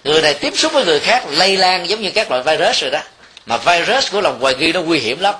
Người 0.04 0.22
này 0.22 0.34
tiếp 0.34 0.52
xúc 0.56 0.72
với 0.72 0.84
người 0.84 1.00
khác 1.00 1.24
lây 1.30 1.56
lan 1.56 1.88
giống 1.88 2.02
như 2.02 2.10
các 2.10 2.30
loại 2.30 2.42
virus 2.42 2.82
rồi 2.82 2.90
đó. 2.90 3.00
Mà 3.46 3.56
virus 3.56 4.12
của 4.12 4.20
lòng 4.20 4.40
hoài 4.40 4.54
nghi 4.54 4.72
nó 4.72 4.82
nguy 4.82 4.98
hiểm 4.98 5.20
lắm. 5.20 5.34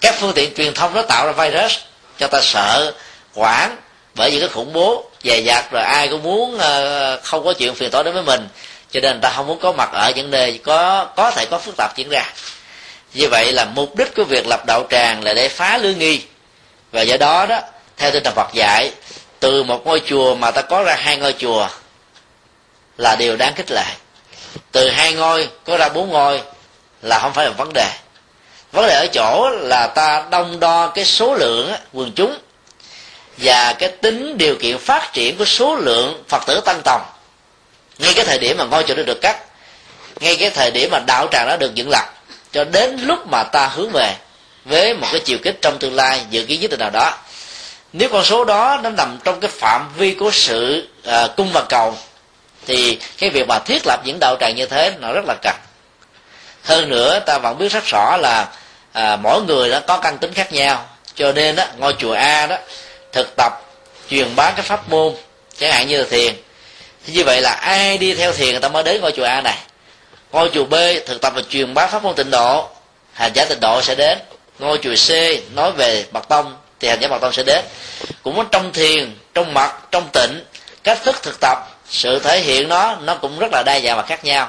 Các 0.00 0.14
phương 0.20 0.32
tiện 0.34 0.54
truyền 0.54 0.74
thông 0.74 0.94
nó 0.94 1.02
tạo 1.02 1.26
ra 1.26 1.32
virus 1.32 1.78
cho 2.18 2.26
ta 2.26 2.40
sợ 2.42 2.92
quản 3.34 3.76
bởi 4.14 4.30
vì 4.30 4.40
cái 4.40 4.48
khủng 4.48 4.72
bố 4.72 5.04
dày 5.24 5.44
dặt 5.44 5.72
rồi 5.72 5.82
ai 5.82 6.08
cũng 6.08 6.22
muốn 6.22 6.58
ờ, 6.58 7.20
không 7.22 7.44
có 7.44 7.52
chuyện 7.52 7.74
phiền 7.74 7.90
toái 7.90 8.04
đến 8.04 8.14
với 8.14 8.22
mình. 8.22 8.48
Cho 8.90 9.00
nên 9.00 9.20
ta 9.20 9.30
không 9.30 9.46
muốn 9.46 9.58
có 9.58 9.72
mặt 9.72 9.90
ở 9.92 10.12
những 10.16 10.30
nơi 10.30 10.60
có 10.64 11.04
có 11.16 11.30
thể 11.30 11.46
có 11.46 11.58
phức 11.58 11.74
tạp 11.76 11.96
diễn 11.96 12.08
ra. 12.08 12.24
Như 13.14 13.28
vậy 13.28 13.52
là 13.52 13.64
mục 13.64 13.96
đích 13.96 14.14
của 14.14 14.24
việc 14.24 14.46
lập 14.46 14.62
đạo 14.66 14.86
tràng 14.90 15.24
là 15.24 15.34
để 15.34 15.48
phá 15.48 15.78
lưới 15.78 15.94
nghi. 15.94 16.20
Và 16.92 17.02
do 17.02 17.16
đó 17.16 17.46
đó, 17.46 17.60
theo 17.96 18.10
tinh 18.10 18.24
thần 18.24 18.34
Phật 18.34 18.54
dạy 18.54 18.90
từ 19.42 19.62
một 19.62 19.86
ngôi 19.86 20.02
chùa 20.06 20.34
mà 20.34 20.50
ta 20.50 20.62
có 20.62 20.82
ra 20.82 20.96
hai 20.98 21.16
ngôi 21.16 21.34
chùa 21.38 21.68
là 22.96 23.16
điều 23.16 23.36
đáng 23.36 23.54
khích 23.54 23.70
lệ. 23.70 23.84
Từ 24.72 24.88
hai 24.88 25.12
ngôi, 25.12 25.48
có 25.64 25.76
ra 25.76 25.88
bốn 25.88 26.08
ngôi 26.08 26.42
là 27.02 27.18
không 27.18 27.32
phải 27.34 27.44
là 27.44 27.50
vấn 27.50 27.72
đề. 27.74 27.90
Vấn 28.72 28.86
đề 28.86 28.94
ở 28.94 29.06
chỗ 29.12 29.50
là 29.50 29.86
ta 29.86 30.24
đông 30.30 30.60
đo 30.60 30.86
cái 30.86 31.04
số 31.04 31.34
lượng 31.34 31.72
quần 31.92 32.12
chúng 32.12 32.38
và 33.36 33.72
cái 33.78 33.88
tính 33.88 34.38
điều 34.38 34.56
kiện 34.60 34.78
phát 34.78 35.12
triển 35.12 35.36
của 35.36 35.44
số 35.44 35.76
lượng 35.76 36.24
phật 36.28 36.42
tử 36.46 36.60
tăng 36.64 36.80
tòng 36.84 37.02
ngay 37.98 38.14
cái 38.14 38.24
thời 38.24 38.38
điểm 38.38 38.56
mà 38.58 38.64
ngôi 38.64 38.84
chùa 38.84 38.94
nó 38.94 39.02
được 39.02 39.20
cắt, 39.20 39.36
ngay 40.20 40.36
cái 40.36 40.50
thời 40.50 40.70
điểm 40.70 40.90
mà 40.90 40.98
đạo 41.06 41.26
tràng 41.32 41.48
nó 41.48 41.56
được 41.56 41.74
dựng 41.74 41.90
lập, 41.90 42.04
cho 42.52 42.64
đến 42.64 42.96
lúc 43.02 43.26
mà 43.26 43.42
ta 43.42 43.66
hướng 43.66 43.90
về 43.92 44.14
với 44.64 44.94
một 44.94 45.06
cái 45.12 45.20
chiều 45.20 45.38
kích 45.42 45.58
trong 45.62 45.78
tương 45.78 45.94
lai, 45.94 46.20
dự 46.30 46.44
kiến 46.44 46.60
nhất 46.60 46.70
định 46.70 46.80
nào 46.80 46.90
đó 46.90 47.18
nếu 47.92 48.08
con 48.08 48.24
số 48.24 48.44
đó 48.44 48.80
nó 48.82 48.90
nằm 48.90 49.18
trong 49.24 49.40
cái 49.40 49.50
phạm 49.50 49.90
vi 49.96 50.14
của 50.14 50.30
sự 50.30 50.88
uh, 51.08 51.36
cung 51.36 51.50
và 51.52 51.62
cầu 51.68 51.96
thì 52.66 52.98
cái 53.18 53.30
việc 53.30 53.48
mà 53.48 53.58
thiết 53.58 53.82
lập 53.86 54.00
những 54.04 54.18
đạo 54.20 54.36
tràng 54.40 54.56
như 54.56 54.66
thế 54.66 54.92
nó 55.00 55.12
rất 55.12 55.24
là 55.26 55.34
cần. 55.42 55.56
Hơn 56.64 56.88
nữa 56.88 57.20
ta 57.26 57.38
vẫn 57.38 57.58
biết 57.58 57.72
rất 57.72 57.84
rõ 57.84 58.16
là 58.16 58.48
à, 58.92 59.16
mỗi 59.16 59.42
người 59.42 59.70
đã 59.70 59.80
có 59.80 59.98
căn 59.98 60.18
tính 60.18 60.34
khác 60.34 60.52
nhau. 60.52 60.84
Cho 61.14 61.32
nên 61.32 61.56
đó 61.56 61.64
ngôi 61.78 61.94
chùa 61.98 62.12
a 62.12 62.46
đó 62.46 62.56
thực 63.12 63.36
tập 63.36 63.52
truyền 64.10 64.36
bá 64.36 64.50
cái 64.50 64.62
pháp 64.62 64.88
môn 64.88 65.14
chẳng 65.58 65.72
hạn 65.72 65.88
như 65.88 65.98
là 65.98 66.04
thiền. 66.10 66.34
Thì 67.06 67.12
như 67.12 67.24
vậy 67.24 67.40
là 67.40 67.52
ai 67.52 67.98
đi 67.98 68.14
theo 68.14 68.32
thiền 68.32 68.50
người 68.50 68.60
ta 68.60 68.68
mới 68.68 68.82
đến 68.82 69.00
ngôi 69.00 69.12
chùa 69.12 69.24
a 69.24 69.40
này. 69.40 69.58
Ngôi 70.32 70.50
chùa 70.54 70.64
b 70.64 70.74
thực 71.06 71.20
tập 71.20 71.32
và 71.36 71.42
truyền 71.48 71.74
bá 71.74 71.86
pháp 71.86 72.02
môn 72.02 72.14
tịnh 72.14 72.30
độ 72.30 72.68
hành 73.12 73.32
giả 73.34 73.44
tịnh 73.44 73.60
độ 73.60 73.82
sẽ 73.82 73.94
đến. 73.94 74.18
Ngôi 74.58 74.78
chùa 74.82 74.94
c 74.94 75.10
nói 75.54 75.72
về 75.72 76.04
bậc 76.12 76.28
tông 76.28 76.56
thì 76.82 76.88
hành 76.88 77.00
giả 77.00 77.08
bậc 77.08 77.20
tông 77.20 77.32
sẽ 77.32 77.42
đến. 77.42 77.64
Cũng 78.22 78.46
trong 78.50 78.72
thiền 78.72 79.16
trong 79.34 79.54
mặt, 79.54 79.74
trong 79.90 80.08
tịnh 80.12 80.44
cách 80.84 80.98
thức 81.04 81.22
thực 81.22 81.40
tập 81.40 81.58
sự 81.88 82.18
thể 82.18 82.40
hiện 82.40 82.68
nó 82.68 82.96
nó 83.02 83.14
cũng 83.14 83.38
rất 83.38 83.52
là 83.52 83.62
đa 83.66 83.80
dạng 83.80 83.96
và 83.96 84.02
khác 84.02 84.24
nhau. 84.24 84.48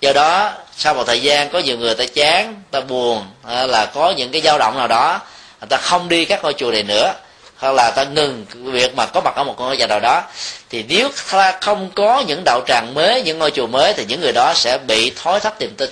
Do 0.00 0.12
đó 0.12 0.52
sau 0.76 0.94
một 0.94 1.04
thời 1.06 1.20
gian 1.20 1.50
có 1.50 1.58
nhiều 1.58 1.78
người 1.78 1.94
ta 1.94 2.04
chán 2.14 2.62
ta 2.70 2.80
buồn 2.80 3.26
à, 3.48 3.66
là 3.66 3.86
có 3.86 4.10
những 4.10 4.30
cái 4.32 4.40
dao 4.40 4.58
động 4.58 4.78
nào 4.78 4.88
đó 4.88 5.20
người 5.60 5.68
ta 5.68 5.76
không 5.76 6.08
đi 6.08 6.24
các 6.24 6.42
ngôi 6.42 6.52
chùa 6.52 6.70
này 6.70 6.82
nữa 6.82 7.14
hoặc 7.56 7.72
là 7.72 7.90
ta 7.90 8.04
ngừng 8.04 8.46
việc 8.54 8.96
mà 8.96 9.06
có 9.06 9.20
mặt 9.20 9.34
ở 9.36 9.44
một 9.44 9.54
ngôi 9.58 9.76
chùa 9.76 9.86
nào 9.86 10.00
đó 10.00 10.22
thì 10.70 10.84
nếu 10.88 11.08
ta 11.30 11.58
không 11.60 11.90
có 11.94 12.20
những 12.26 12.42
đạo 12.44 12.60
tràng 12.66 12.94
mới 12.94 13.22
những 13.22 13.38
ngôi 13.38 13.50
chùa 13.50 13.66
mới 13.66 13.92
thì 13.94 14.04
những 14.04 14.20
người 14.20 14.32
đó 14.32 14.52
sẽ 14.54 14.78
bị 14.78 15.10
thói 15.10 15.40
thấp 15.40 15.60
niềm 15.60 15.74
tin. 15.76 15.90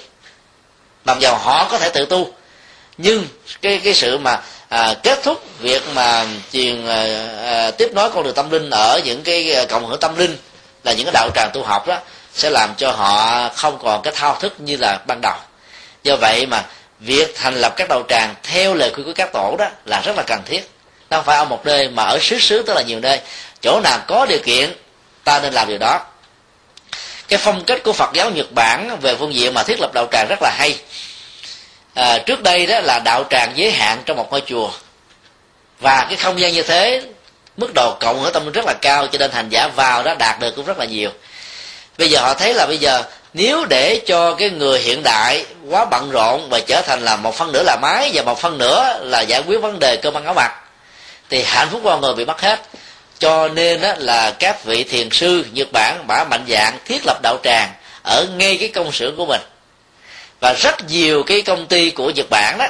Mặc 1.05 1.17
dầu 1.21 1.37
họ 1.37 1.69
có 1.71 1.79
thể 1.79 1.89
tự 1.89 2.07
tu 2.07 2.33
nhưng 2.99 3.27
cái 3.63 3.81
cái 3.85 3.95
sự 3.95 4.19
mà 4.19 4.41
à, 4.71 4.95
kết 5.03 5.21
thúc 5.23 5.45
việc 5.59 5.83
mà 5.95 6.27
truyền 6.53 6.87
à, 6.87 7.29
à, 7.45 7.71
tiếp 7.71 7.91
nối 7.95 8.11
con 8.11 8.25
đường 8.25 8.35
tâm 8.35 8.51
linh 8.51 8.71
ở 8.71 9.01
những 9.05 9.23
cái 9.23 9.55
à, 9.55 9.65
cộng 9.65 9.87
hưởng 9.87 10.01
tâm 10.01 10.17
linh 10.17 10.37
là 10.85 10.93
những 10.93 11.05
cái 11.05 11.13
đạo 11.13 11.31
tràng 11.35 11.51
tu 11.53 11.63
học 11.63 11.87
đó 11.87 11.99
sẽ 12.35 12.51
làm 12.51 12.75
cho 12.77 12.91
họ 12.91 13.49
không 13.49 13.79
còn 13.83 14.03
cái 14.03 14.13
thao 14.17 14.35
thức 14.41 14.55
như 14.59 14.77
là 14.77 14.99
ban 15.07 15.21
đầu. 15.23 15.37
Do 16.03 16.17
vậy 16.17 16.47
mà 16.47 16.65
việc 17.01 17.35
thành 17.37 17.55
lập 17.55 17.73
các 17.77 17.89
đạo 17.89 18.03
tràng 18.09 18.35
theo 18.43 18.75
lời 18.75 18.91
khuyên 18.95 19.07
của 19.07 19.13
các 19.13 19.33
tổ 19.33 19.57
đó 19.59 19.67
là 19.85 20.01
rất 20.01 20.17
là 20.17 20.23
cần 20.27 20.41
thiết. 20.47 20.71
Nó 21.11 21.17
không 21.17 21.25
phải 21.25 21.39
ở 21.39 21.45
một 21.45 21.67
nơi 21.67 21.89
mà 21.89 22.03
ở 22.03 22.19
xứ 22.21 22.39
xứ 22.39 22.63
tức 22.63 22.75
là 22.75 22.83
nhiều 22.83 23.01
nơi. 23.01 23.21
Chỗ 23.63 23.81
nào 23.85 23.99
có 24.07 24.27
điều 24.27 24.39
kiện 24.45 24.73
ta 25.25 25.41
nên 25.41 25.53
làm 25.53 25.69
điều 25.69 25.79
đó. 25.79 26.01
Cái 27.29 27.39
phong 27.43 27.65
cách 27.65 27.83
của 27.85 27.93
phật 27.93 28.11
giáo 28.15 28.31
nhật 28.31 28.53
bản 28.53 28.99
về 29.01 29.17
phương 29.17 29.35
diện 29.35 29.55
mà 29.55 29.63
thiết 29.63 29.81
lập 29.81 29.91
đạo 29.95 30.07
tràng 30.13 30.27
rất 30.29 30.39
là 30.43 30.51
hay 30.59 30.79
à, 32.01 32.19
trước 32.19 32.43
đây 32.43 32.67
đó 32.67 32.81
là 32.81 32.99
đạo 33.05 33.25
tràng 33.31 33.53
giới 33.55 33.71
hạn 33.71 34.03
trong 34.07 34.17
một 34.17 34.31
ngôi 34.31 34.43
chùa. 34.47 34.71
Và 35.81 36.07
cái 36.09 36.17
không 36.17 36.41
gian 36.41 36.53
như 36.53 36.63
thế 36.63 37.03
mức 37.57 37.71
độ 37.75 37.97
cộng 38.01 38.21
hưởng 38.21 38.33
tâm 38.33 38.45
linh 38.45 38.53
rất 38.53 38.65
là 38.67 38.75
cao 38.81 39.07
cho 39.07 39.19
nên 39.19 39.31
thành 39.31 39.49
giả 39.49 39.69
vào 39.77 40.03
đó 40.03 40.15
đạt 40.15 40.41
được 40.41 40.57
cũng 40.57 40.65
rất 40.65 40.79
là 40.79 40.85
nhiều. 40.85 41.11
Bây 41.99 42.11
giờ 42.11 42.21
họ 42.21 42.35
thấy 42.35 42.55
là 42.55 42.67
bây 42.67 42.79
giờ 42.79 43.03
nếu 43.35 43.65
để 43.65 44.01
cho 44.07 44.35
cái 44.35 44.51
người 44.51 44.81
hiện 44.81 45.03
đại 45.03 45.45
quá 45.69 45.85
bận 45.85 46.11
rộn 46.11 46.49
và 46.51 46.61
trở 46.61 46.83
thành 46.83 47.01
là 47.01 47.17
một 47.17 47.35
phân 47.35 47.53
nửa 47.53 47.63
là 47.63 47.77
máy 47.83 48.11
và 48.15 48.23
một 48.23 48.39
phân 48.41 48.59
nửa 48.59 48.99
là 49.03 49.21
giải 49.21 49.43
quyết 49.47 49.59
vấn 49.59 49.79
đề 49.79 49.97
cơm 49.97 50.17
ăn 50.17 50.25
áo 50.25 50.35
mặc 50.35 50.53
thì 51.31 51.43
hạnh 51.43 51.69
phúc 51.71 51.81
con 51.85 52.01
người 52.01 52.15
bị 52.15 52.25
mất 52.25 52.41
hết. 52.41 52.61
Cho 53.19 53.49
nên 53.49 53.81
đó 53.81 53.93
là 53.99 54.31
các 54.31 54.65
vị 54.65 54.85
thiền 54.85 55.11
sư 55.11 55.45
nhật 55.53 55.69
bản 55.73 56.05
bả 56.07 56.25
mạnh 56.25 56.45
dạng 56.49 56.79
thiết 56.85 57.03
lập 57.07 57.19
đạo 57.23 57.39
tràng 57.45 57.69
ở 58.03 58.27
ngay 58.37 58.57
cái 58.61 58.69
công 58.69 58.93
xưởng 58.93 59.17
của 59.17 59.27
mình 59.27 59.41
và 60.41 60.53
rất 60.53 60.89
nhiều 60.89 61.23
cái 61.23 61.43
công 61.43 61.67
ty 61.67 61.91
của 61.91 62.11
nhật 62.11 62.27
bản 62.31 62.59
đó, 62.59 62.67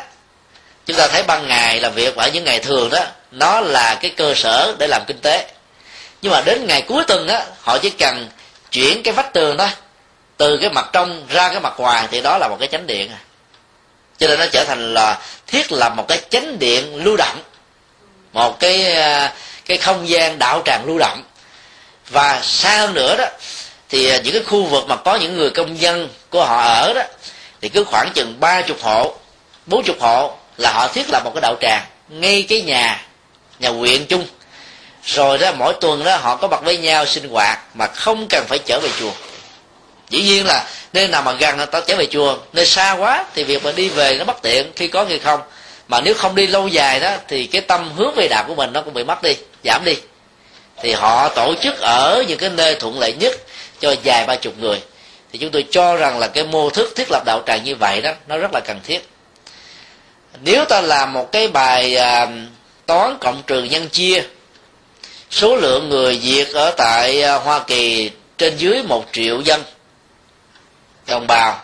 chúng 0.86 0.96
ta 0.96 1.08
thấy 1.08 1.22
ban 1.22 1.48
ngày 1.48 1.80
làm 1.80 1.94
việc 1.94 2.16
ở 2.16 2.28
những 2.28 2.44
ngày 2.44 2.58
thường 2.58 2.90
đó, 2.90 3.04
nó 3.30 3.60
là 3.60 3.98
cái 4.02 4.10
cơ 4.16 4.34
sở 4.34 4.74
để 4.78 4.86
làm 4.86 5.02
kinh 5.06 5.18
tế. 5.18 5.50
Nhưng 6.22 6.32
mà 6.32 6.40
đến 6.40 6.66
ngày 6.66 6.82
cuối 6.82 7.04
tuần 7.04 7.28
á, 7.28 7.44
họ 7.60 7.78
chỉ 7.78 7.90
cần 7.90 8.28
chuyển 8.70 9.02
cái 9.02 9.14
vách 9.14 9.32
tường 9.32 9.56
đó 9.56 9.68
từ 10.36 10.58
cái 10.60 10.70
mặt 10.70 10.86
trong 10.92 11.26
ra 11.28 11.48
cái 11.48 11.60
mặt 11.60 11.74
ngoài 11.76 12.08
thì 12.10 12.20
đó 12.20 12.38
là 12.38 12.48
một 12.48 12.56
cái 12.60 12.68
chánh 12.68 12.86
điện 12.86 13.10
à. 13.10 13.18
cho 14.18 14.28
nên 14.28 14.38
nó 14.38 14.46
trở 14.52 14.64
thành 14.64 14.94
là 14.94 15.20
thiết 15.46 15.72
lập 15.72 15.92
một 15.96 16.08
cái 16.08 16.20
chánh 16.30 16.58
điện 16.58 17.04
lưu 17.04 17.16
động, 17.16 17.42
một 18.32 18.60
cái 18.60 18.92
à, 18.94 19.34
cái 19.64 19.78
không 19.78 20.08
gian 20.08 20.38
đạo 20.38 20.62
tràng 20.64 20.84
lưu 20.86 20.98
động. 20.98 21.22
Và 22.08 22.40
xa 22.42 22.78
hơn 22.78 22.94
nữa 22.94 23.16
đó, 23.18 23.24
thì 23.88 24.10
à, 24.10 24.18
những 24.24 24.34
cái 24.34 24.42
khu 24.42 24.64
vực 24.64 24.84
mà 24.88 24.96
có 24.96 25.16
những 25.16 25.36
người 25.36 25.50
công 25.50 25.80
dân 25.80 26.08
của 26.30 26.44
họ 26.44 26.62
ở 26.62 26.92
đó 26.94 27.02
thì 27.60 27.68
cứ 27.68 27.84
khoảng 27.84 28.10
chừng 28.14 28.40
ba 28.40 28.62
chục 28.62 28.82
hộ, 28.82 29.14
bốn 29.66 29.82
chục 29.84 29.96
hộ 30.00 30.36
là 30.56 30.72
họ 30.72 30.88
thiết 30.88 31.10
lập 31.10 31.22
một 31.24 31.30
cái 31.34 31.40
đạo 31.40 31.56
tràng 31.60 31.82
ngay 32.08 32.46
cái 32.48 32.62
nhà 32.62 33.04
nhà 33.58 33.68
huyện 33.68 34.06
chung. 34.06 34.26
Rồi 35.04 35.38
đó, 35.38 35.52
mỗi 35.52 35.74
tuần 35.80 36.04
đó 36.04 36.16
họ 36.16 36.36
có 36.36 36.48
mặt 36.48 36.62
với 36.62 36.78
nhau 36.78 37.06
sinh 37.06 37.28
hoạt 37.28 37.58
mà 37.74 37.86
không 37.86 38.26
cần 38.28 38.44
phải 38.48 38.58
trở 38.58 38.80
về 38.82 38.88
chùa. 38.98 39.12
Dĩ 40.10 40.22
nhiên 40.22 40.46
là 40.46 40.66
nơi 40.92 41.08
nào 41.08 41.22
mà 41.22 41.32
gần 41.32 41.58
ta 41.70 41.80
trở 41.80 41.96
về 41.96 42.06
chùa, 42.06 42.36
nơi 42.52 42.66
xa 42.66 42.92
quá 42.92 43.24
thì 43.34 43.44
việc 43.44 43.64
mà 43.64 43.72
đi 43.72 43.88
về 43.88 44.16
nó 44.18 44.24
bất 44.24 44.42
tiện 44.42 44.72
khi 44.76 44.88
có 44.88 45.04
người 45.04 45.18
không. 45.18 45.40
Mà 45.88 46.00
nếu 46.00 46.14
không 46.14 46.34
đi 46.34 46.46
lâu 46.46 46.68
dài 46.68 47.00
đó 47.00 47.14
thì 47.28 47.46
cái 47.46 47.60
tâm 47.60 47.92
hướng 47.96 48.14
về 48.14 48.28
đạo 48.28 48.44
của 48.48 48.54
mình 48.54 48.72
nó 48.72 48.82
cũng 48.82 48.94
bị 48.94 49.04
mất 49.04 49.22
đi, 49.22 49.32
giảm 49.64 49.84
đi. 49.84 49.96
Thì 50.82 50.92
họ 50.92 51.28
tổ 51.28 51.54
chức 51.62 51.80
ở 51.80 52.24
những 52.28 52.38
cái 52.38 52.50
nơi 52.50 52.74
thuận 52.74 52.98
lợi 52.98 53.12
nhất 53.12 53.36
cho 53.80 53.94
vài 54.04 54.26
ba 54.26 54.36
chục 54.36 54.54
người 54.58 54.80
thì 55.32 55.38
chúng 55.38 55.50
tôi 55.50 55.66
cho 55.70 55.96
rằng 55.96 56.18
là 56.18 56.28
cái 56.28 56.44
mô 56.44 56.70
thức 56.70 56.92
thiết 56.96 57.10
lập 57.10 57.22
đạo 57.26 57.42
tràng 57.46 57.64
như 57.64 57.76
vậy 57.76 58.02
đó 58.02 58.12
nó 58.28 58.36
rất 58.36 58.50
là 58.52 58.60
cần 58.60 58.80
thiết. 58.84 59.08
Nếu 60.42 60.64
ta 60.64 60.80
làm 60.80 61.12
một 61.12 61.32
cái 61.32 61.48
bài 61.48 61.96
à, 61.96 62.26
toán 62.86 63.16
cộng 63.20 63.42
trừ 63.46 63.62
nhân 63.62 63.88
chia 63.88 64.22
số 65.30 65.56
lượng 65.56 65.88
người 65.88 66.18
việt 66.22 66.54
ở 66.54 66.70
tại 66.70 67.22
à, 67.22 67.34
hoa 67.34 67.58
kỳ 67.58 68.10
trên 68.38 68.56
dưới 68.56 68.82
một 68.82 69.04
triệu 69.12 69.40
dân 69.40 69.62
đồng 71.06 71.26
bào 71.26 71.60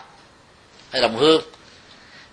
hay 0.91 1.01
đồng 1.01 1.17
hương 1.17 1.41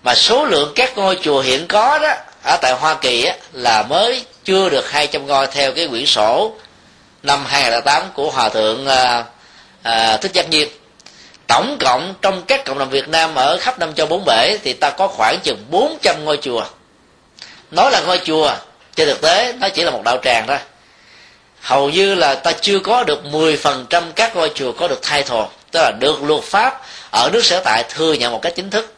mà 0.02 0.14
số 0.14 0.44
lượng 0.44 0.72
các 0.74 0.98
ngôi 0.98 1.18
chùa 1.22 1.40
hiện 1.40 1.66
có 1.68 1.98
đó 1.98 2.14
ở 2.42 2.56
tại 2.62 2.72
Hoa 2.72 2.94
Kỳ 2.94 3.24
á, 3.24 3.36
là 3.52 3.82
mới 3.82 4.24
chưa 4.44 4.68
được 4.68 4.90
200 4.90 5.26
ngôi 5.26 5.46
theo 5.46 5.72
cái 5.72 5.88
quyển 5.88 6.06
sổ 6.06 6.52
năm 7.22 7.44
2008 7.46 8.02
của 8.14 8.30
Hòa 8.30 8.48
thượng 8.48 8.86
à, 8.86 9.24
à, 9.82 10.16
Thích 10.16 10.32
Giác 10.32 10.50
Nhiên 10.50 10.68
tổng 11.46 11.76
cộng 11.80 12.14
trong 12.22 12.42
các 12.42 12.64
cộng 12.64 12.78
đồng 12.78 12.90
Việt 12.90 13.08
Nam 13.08 13.34
ở 13.34 13.58
khắp 13.60 13.78
năm 13.78 13.94
châu 13.94 14.06
bốn 14.06 14.24
bể 14.24 14.58
thì 14.62 14.72
ta 14.72 14.90
có 14.90 15.08
khoảng 15.08 15.40
chừng 15.42 15.64
400 15.70 16.24
ngôi 16.24 16.36
chùa. 16.42 16.64
Nói 17.70 17.90
là 17.90 18.00
ngôi 18.00 18.20
chùa 18.24 18.54
trên 18.96 19.08
thực 19.08 19.20
tế 19.20 19.52
nó 19.60 19.68
chỉ 19.68 19.82
là 19.82 19.90
một 19.90 20.02
đạo 20.04 20.18
tràng 20.22 20.44
thôi. 20.46 20.58
Hầu 21.60 21.90
như 21.90 22.14
là 22.14 22.34
ta 22.34 22.52
chưa 22.52 22.78
có 22.78 23.04
được 23.04 23.22
10% 23.32 24.12
các 24.16 24.36
ngôi 24.36 24.50
chùa 24.54 24.72
có 24.72 24.88
được 24.88 24.98
thay 25.02 25.22
thồ 25.22 25.48
tức 25.70 25.80
là 25.80 25.90
được 26.00 26.22
luật 26.22 26.44
pháp 26.44 26.80
ở 27.10 27.30
nước 27.32 27.44
sở 27.44 27.60
tại 27.60 27.84
thừa 27.88 28.12
nhận 28.12 28.32
một 28.32 28.42
cách 28.42 28.52
chính 28.56 28.70
thức. 28.70 28.94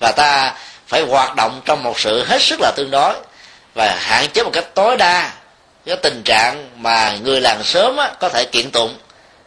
Và 0.00 0.12
ta 0.12 0.54
phải 0.86 1.02
hoạt 1.02 1.36
động 1.36 1.60
trong 1.64 1.82
một 1.82 2.00
sự 2.00 2.24
hết 2.24 2.42
sức 2.42 2.60
là 2.60 2.72
tương 2.76 2.90
đối 2.90 3.14
và 3.74 3.96
hạn 4.00 4.28
chế 4.32 4.42
một 4.42 4.50
cách 4.52 4.74
tối 4.74 4.96
đa 4.96 5.32
cái 5.86 5.96
tình 5.96 6.22
trạng 6.24 6.70
mà 6.76 7.16
người 7.22 7.40
làng 7.40 7.64
sớm 7.64 7.96
á, 7.96 8.10
có 8.20 8.28
thể 8.28 8.44
kiện 8.44 8.70
tụng. 8.70 8.94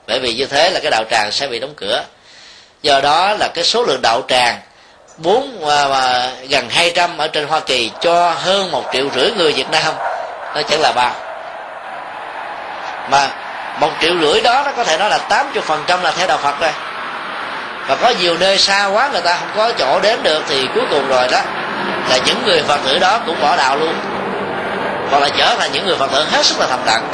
Bởi 0.08 0.20
vì 0.20 0.34
như 0.34 0.46
thế 0.46 0.70
là 0.70 0.80
cái 0.80 0.92
đạo 0.92 1.04
tràng 1.12 1.32
sẽ 1.32 1.48
bị 1.48 1.60
đóng 1.60 1.74
cửa 1.76 2.04
do 2.84 3.02
đó 3.02 3.34
là 3.40 3.48
cái 3.54 3.64
số 3.64 3.84
lượng 3.84 4.02
đạo 4.02 4.22
tràng, 4.28 4.60
bốn 5.18 5.60
và 5.62 6.30
gần 6.50 6.70
200 6.70 7.18
ở 7.18 7.28
trên 7.28 7.48
Hoa 7.48 7.60
Kỳ, 7.60 7.92
cho 8.02 8.32
hơn 8.32 8.72
một 8.72 8.84
triệu 8.94 9.06
rưỡi 9.16 9.32
người 9.32 9.54
Việt 9.54 9.70
Nam. 9.72 9.94
Nó 10.56 10.62
chẳng 10.62 10.82
là 10.82 10.92
bao. 10.92 11.12
Mà 13.10 13.30
một 13.80 13.90
triệu 14.02 14.14
rưỡi 14.22 14.42
đó 14.42 14.64
nó 14.66 14.72
có 14.78 14.84
thể 14.84 14.98
nói 14.98 15.10
là 15.10 15.18
80 15.18 15.64
phần 15.66 15.84
trăm 15.88 16.02
là 16.02 16.12
theo 16.12 16.28
đạo 16.28 16.38
Phật 16.38 16.60
rồi. 16.60 16.72
Và 17.88 17.96
có 17.96 18.14
nhiều 18.20 18.38
nơi 18.38 18.58
xa 18.58 18.86
quá 18.86 19.10
người 19.12 19.22
ta 19.22 19.38
không 19.40 19.50
có 19.56 19.72
chỗ 19.72 20.00
đến 20.00 20.24
được 20.24 20.44
thì 20.50 20.68
cuối 20.74 20.84
cùng 20.90 21.08
rồi 21.08 21.28
đó, 21.32 21.42
là 22.10 22.18
những 22.26 22.46
người 22.46 22.64
phật 22.64 22.80
tử 22.86 23.00
đó 23.00 23.20
cũng 23.26 23.42
bỏ 23.42 23.56
đạo 23.56 23.78
luôn. 23.78 23.96
Hoặc 25.12 25.20
là 25.20 25.30
trở 25.38 25.56
thành 25.56 25.72
những 25.72 25.86
người 25.86 25.98
phật 25.98 26.12
tử 26.12 26.26
hết 26.32 26.46
sức 26.46 26.60
là 26.60 26.68
thầm 26.70 26.80
lặng 26.86 27.08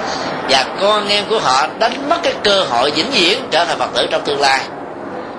và 0.50 0.66
con 0.82 1.10
em 1.10 1.26
của 1.30 1.40
họ 1.40 1.68
đánh 1.80 2.10
mất 2.10 2.18
cái 2.24 2.34
cơ 2.44 2.64
hội 2.64 2.92
vĩnh 2.92 3.12
viễn 3.12 3.48
trở 3.52 3.66
thành 3.66 3.80
phật 3.80 3.90
tử 3.96 4.08
trong 4.12 4.22
tương 4.22 4.42
lai 4.42 4.60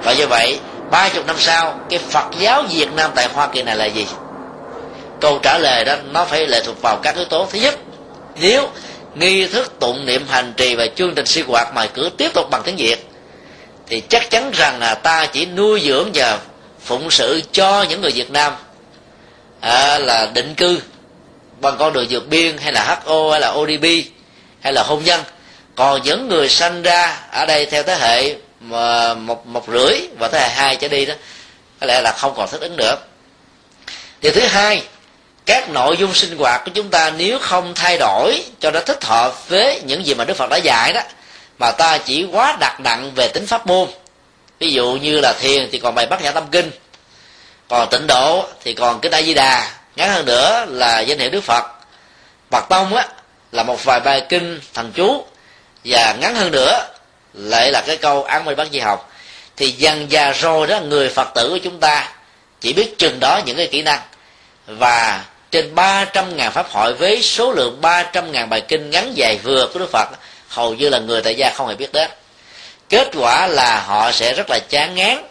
và 0.03 0.13
như 0.13 0.27
vậy 0.27 0.59
ba 0.91 1.09
chục 1.09 1.27
năm 1.27 1.37
sau 1.39 1.81
cái 1.91 1.99
phật 1.99 2.27
giáo 2.39 2.63
việt 2.63 2.93
nam 2.93 3.11
tại 3.15 3.29
hoa 3.33 3.47
kỳ 3.47 3.63
này 3.63 3.77
là 3.77 3.85
gì? 3.85 4.07
Câu 5.21 5.39
trả 5.43 5.59
lời 5.59 5.85
đó 5.85 5.95
nó 6.11 6.25
phải 6.25 6.47
lệ 6.47 6.61
thuộc 6.65 6.83
vào 6.83 6.97
các 7.03 7.17
yếu 7.17 7.25
tố. 7.25 7.47
Thứ 7.51 7.59
nhất 7.59 7.79
nếu 8.41 8.69
nghi 9.15 9.47
thức 9.47 9.73
tụng 9.81 10.07
niệm 10.07 10.27
hành 10.29 10.53
trì 10.57 10.75
và 10.75 10.87
chương 10.87 11.15
trình 11.15 11.27
sinh 11.27 11.47
hoạt 11.47 11.75
mà 11.75 11.87
cứ 11.87 12.11
tiếp 12.17 12.31
tục 12.35 12.51
bằng 12.51 12.63
tiếng 12.65 12.77
việt 12.77 13.11
thì 13.87 14.03
chắc 14.09 14.31
chắn 14.31 14.51
rằng 14.55 14.81
là 14.81 14.95
ta 14.95 15.27
chỉ 15.27 15.47
nuôi 15.47 15.81
dưỡng 15.81 16.11
và 16.15 16.39
phụng 16.85 17.11
sự 17.11 17.43
cho 17.53 17.83
những 17.83 18.01
người 18.01 18.11
Việt 18.11 18.31
Nam 18.31 18.53
à, 19.61 19.99
là 19.99 20.31
định 20.35 20.55
cư 20.55 20.81
bằng 21.61 21.77
con 21.79 21.93
đường 21.93 22.07
vượt 22.11 22.29
biên 22.29 22.59
hay 22.59 22.73
là 22.73 23.01
HO 23.05 23.31
hay 23.31 23.41
là 23.41 23.49
ODB 23.51 23.85
hay 24.61 24.73
là 24.73 24.83
hôn 24.83 25.05
nhân. 25.05 25.21
Còn 25.75 26.03
những 26.03 26.29
người 26.29 26.49
sanh 26.49 26.83
ra 26.83 27.19
ở 27.31 27.47
đây 27.47 27.67
theo 27.67 27.83
thế 27.83 27.95
hệ 28.01 28.35
mà 28.61 29.14
một 29.14 29.46
một 29.46 29.64
rưỡi 29.68 30.01
và 30.18 30.29
thế 30.29 30.40
hệ 30.40 30.49
hai 30.49 30.77
trở 30.77 30.88
đi 30.88 31.07
đó, 31.07 31.14
có 31.81 31.87
lẽ 31.87 32.01
là 32.01 32.12
không 32.12 32.35
còn 32.37 32.49
thích 32.51 32.61
ứng 32.61 32.77
nữa 32.77 32.96
điều 34.20 34.33
thứ 34.33 34.40
hai, 34.40 34.83
các 35.46 35.68
nội 35.68 35.96
dung 35.96 36.14
sinh 36.14 36.38
hoạt 36.38 36.64
của 36.64 36.70
chúng 36.75 36.90
ta 36.90 37.11
nếu 37.11 37.38
không 37.38 37.75
thay 37.75 37.99
đổi 37.99 38.44
cho 38.61 38.70
nó 38.70 38.81
thích 38.81 39.05
hợp 39.05 39.49
với 39.49 39.81
những 39.85 40.07
gì 40.07 40.14
mà 40.14 40.25
đức 40.25 40.35
phật 40.35 40.51
đã 40.51 40.57
dạy 40.57 40.92
đó, 40.92 41.01
mà 41.59 41.70
ta 41.70 41.99
chỉ 41.99 42.27
quá 42.33 42.57
đặt 42.61 42.81
nặng 42.81 43.12
về 43.14 43.29
tính 43.29 43.46
pháp 43.46 43.66
môn. 43.66 43.88
Ví 44.59 44.73
dụ 44.73 44.99
như 45.03 45.20
là 45.20 45.33
thiền 45.40 45.68
thì 45.73 45.79
còn 45.79 45.94
bài 45.94 46.07
bát 46.07 46.23
nhã 46.23 46.31
tâm 46.31 46.46
kinh, 46.51 46.70
còn 47.68 47.88
tịnh 47.90 48.07
độ 48.07 48.46
thì 48.64 48.75
còn 48.75 49.01
kinh 49.01 49.12
a 49.12 49.23
di 49.23 49.35
đà 49.35 49.73
ngắn 49.96 50.11
hơn 50.11 50.27
nữa 50.27 50.66
là 50.68 51.01
danh 51.01 51.18
hiệu 51.18 51.31
đức 51.31 51.44
phật. 51.44 51.64
Phật 52.51 52.64
tông 52.68 52.94
á, 52.94 53.09
là 53.53 53.62
một 53.62 53.85
vài 53.85 54.01
bài 54.01 54.27
kinh 54.29 54.61
thần 54.75 54.92
chú. 54.92 55.25
Và 55.85 56.12
ngắn 56.20 56.35
hơn 56.35 56.51
nữa 56.51 56.87
lại 57.35 57.71
là 57.73 57.81
cái 57.87 57.97
câu 57.97 58.25
án 58.25 58.45
mây 58.45 58.55
bát 58.55 58.69
di 58.73 58.79
học 58.79 59.12
thì 59.57 59.71
dần 59.71 60.11
già 60.11 60.33
rồi 60.33 60.66
đó, 60.66 60.81
người 60.81 61.09
phật 61.09 61.29
tử 61.35 61.49
của 61.49 61.59
chúng 61.59 61.81
ta 61.81 62.12
chỉ 62.61 62.73
biết 62.73 62.99
chừng 62.99 63.21
đó 63.21 63.40
những 63.47 63.57
cái 63.57 63.66
kỹ 63.66 63.83
năng. 63.83 64.01
Và 64.66 65.25
trên 65.51 65.75
300 65.75 66.37
ngàn 66.37 66.53
pháp 66.53 66.71
hội 66.71 66.95
với 66.95 67.23
số 67.23 67.53
lượng 67.53 67.81
300 67.81 68.33
ngàn 68.33 68.49
bài 68.49 68.61
kinh 68.61 68.90
ngắn 68.90 69.12
dài 69.14 69.38
vừa 69.43 69.69
của 69.73 69.79
Đức 69.79 69.90
Phật, 69.93 70.09
hầu 70.49 70.75
như 70.75 70.88
là 70.88 70.99
người 70.99 71.23
tại 71.23 71.35
gia 71.35 71.51
không 71.51 71.69
hề 71.69 71.75
biết 71.75 71.93
đến. 71.93 72.11
Kết 72.88 73.09
quả 73.14 73.47
là 73.47 73.81
họ 73.87 74.12
sẽ 74.12 74.33
rất 74.33 74.51
là 74.51 74.59
chán 74.69 74.95
ngán, 74.95 75.23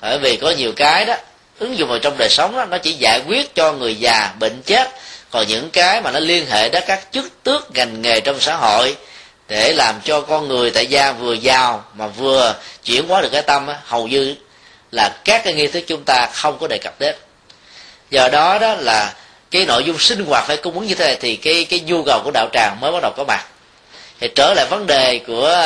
bởi 0.00 0.18
vì 0.18 0.36
có 0.36 0.50
nhiều 0.50 0.72
cái 0.76 1.04
đó, 1.04 1.14
ứng 1.58 1.78
dụng 1.78 1.88
vào 1.88 1.98
trong 1.98 2.18
đời 2.18 2.28
sống 2.28 2.56
đó, 2.56 2.64
nó 2.64 2.78
chỉ 2.78 2.92
giải 2.92 3.20
quyết 3.26 3.54
cho 3.54 3.72
người 3.72 3.94
già 3.94 4.30
bệnh 4.40 4.62
chết. 4.62 4.90
Còn 5.30 5.46
những 5.48 5.70
cái 5.70 6.00
mà 6.00 6.10
nó 6.10 6.20
liên 6.20 6.46
hệ 6.46 6.68
đến 6.68 6.84
các 6.86 7.06
chức 7.12 7.42
tước 7.42 7.70
ngành 7.74 8.02
nghề 8.02 8.20
trong 8.20 8.40
xã 8.40 8.56
hội 8.56 8.96
để 9.52 9.72
làm 9.72 10.00
cho 10.04 10.20
con 10.20 10.48
người 10.48 10.70
tại 10.70 10.86
gia 10.86 11.12
vừa 11.12 11.32
giàu 11.32 11.84
mà 11.94 12.06
vừa 12.06 12.54
chuyển 12.84 13.08
hóa 13.08 13.20
được 13.20 13.28
cái 13.32 13.42
tâm 13.42 13.66
á, 13.66 13.78
hầu 13.84 14.08
như 14.08 14.34
là 14.92 15.10
các 15.24 15.44
cái 15.44 15.54
nghi 15.54 15.66
thức 15.66 15.84
chúng 15.86 16.02
ta 16.04 16.28
không 16.32 16.58
có 16.58 16.66
đề 16.66 16.78
cập 16.78 16.94
đến. 16.98 17.16
Do 18.10 18.28
đó 18.28 18.58
đó 18.58 18.74
là 18.74 19.14
cái 19.50 19.66
nội 19.66 19.84
dung 19.84 19.98
sinh 19.98 20.24
hoạt 20.26 20.44
phải 20.46 20.56
cung 20.56 20.74
ứng 20.74 20.86
như 20.86 20.94
thế 20.94 21.06
này 21.06 21.16
thì 21.20 21.36
cái 21.36 21.66
cái 21.70 21.80
nhu 21.80 22.02
cầu 22.02 22.20
của 22.24 22.30
đạo 22.34 22.48
tràng 22.52 22.76
mới 22.80 22.92
bắt 22.92 22.98
đầu 23.02 23.12
có 23.16 23.24
mặt. 23.24 23.46
Thì 24.20 24.28
trở 24.34 24.54
lại 24.56 24.66
vấn 24.70 24.86
đề 24.86 25.18
của 25.26 25.56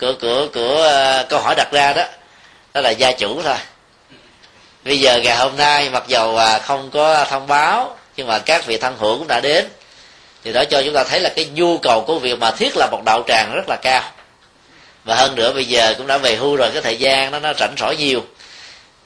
của 0.00 0.12
của 0.20 0.46
của 0.54 0.82
à, 0.82 1.24
câu 1.28 1.40
hỏi 1.40 1.54
đặt 1.56 1.68
ra 1.72 1.92
đó 1.92 2.04
đó 2.74 2.80
là 2.80 2.90
gia 2.90 3.12
chủ 3.12 3.42
thôi. 3.42 3.58
Bây 4.84 5.00
giờ 5.00 5.20
ngày 5.24 5.36
hôm 5.36 5.56
nay 5.56 5.90
mặc 5.90 6.04
dầu 6.08 6.36
à, 6.36 6.58
không 6.58 6.90
có 6.90 7.24
thông 7.24 7.46
báo 7.46 7.96
nhưng 8.16 8.26
mà 8.26 8.38
các 8.38 8.66
vị 8.66 8.76
thân 8.76 8.96
hữu 8.98 9.18
cũng 9.18 9.28
đã 9.28 9.40
đến 9.40 9.68
thì 10.44 10.52
đó 10.52 10.64
cho 10.64 10.82
chúng 10.82 10.94
ta 10.94 11.04
thấy 11.04 11.20
là 11.20 11.30
cái 11.36 11.44
nhu 11.54 11.78
cầu 11.78 12.04
của 12.06 12.18
việc 12.18 12.38
mà 12.38 12.50
thiết 12.50 12.76
lập 12.76 12.88
một 12.92 13.02
đạo 13.06 13.22
tràng 13.28 13.52
rất 13.54 13.68
là 13.68 13.76
cao. 13.76 14.02
Và 15.04 15.14
hơn 15.14 15.34
nữa 15.34 15.52
bây 15.52 15.64
giờ 15.64 15.94
cũng 15.98 16.06
đã 16.06 16.18
về 16.18 16.36
hưu 16.36 16.56
rồi 16.56 16.70
cái 16.72 16.82
thời 16.82 16.96
gian 16.96 17.30
nó 17.30 17.38
nó 17.38 17.52
rảnh 17.58 17.74
rỗi 17.78 17.96
nhiều. 17.96 18.24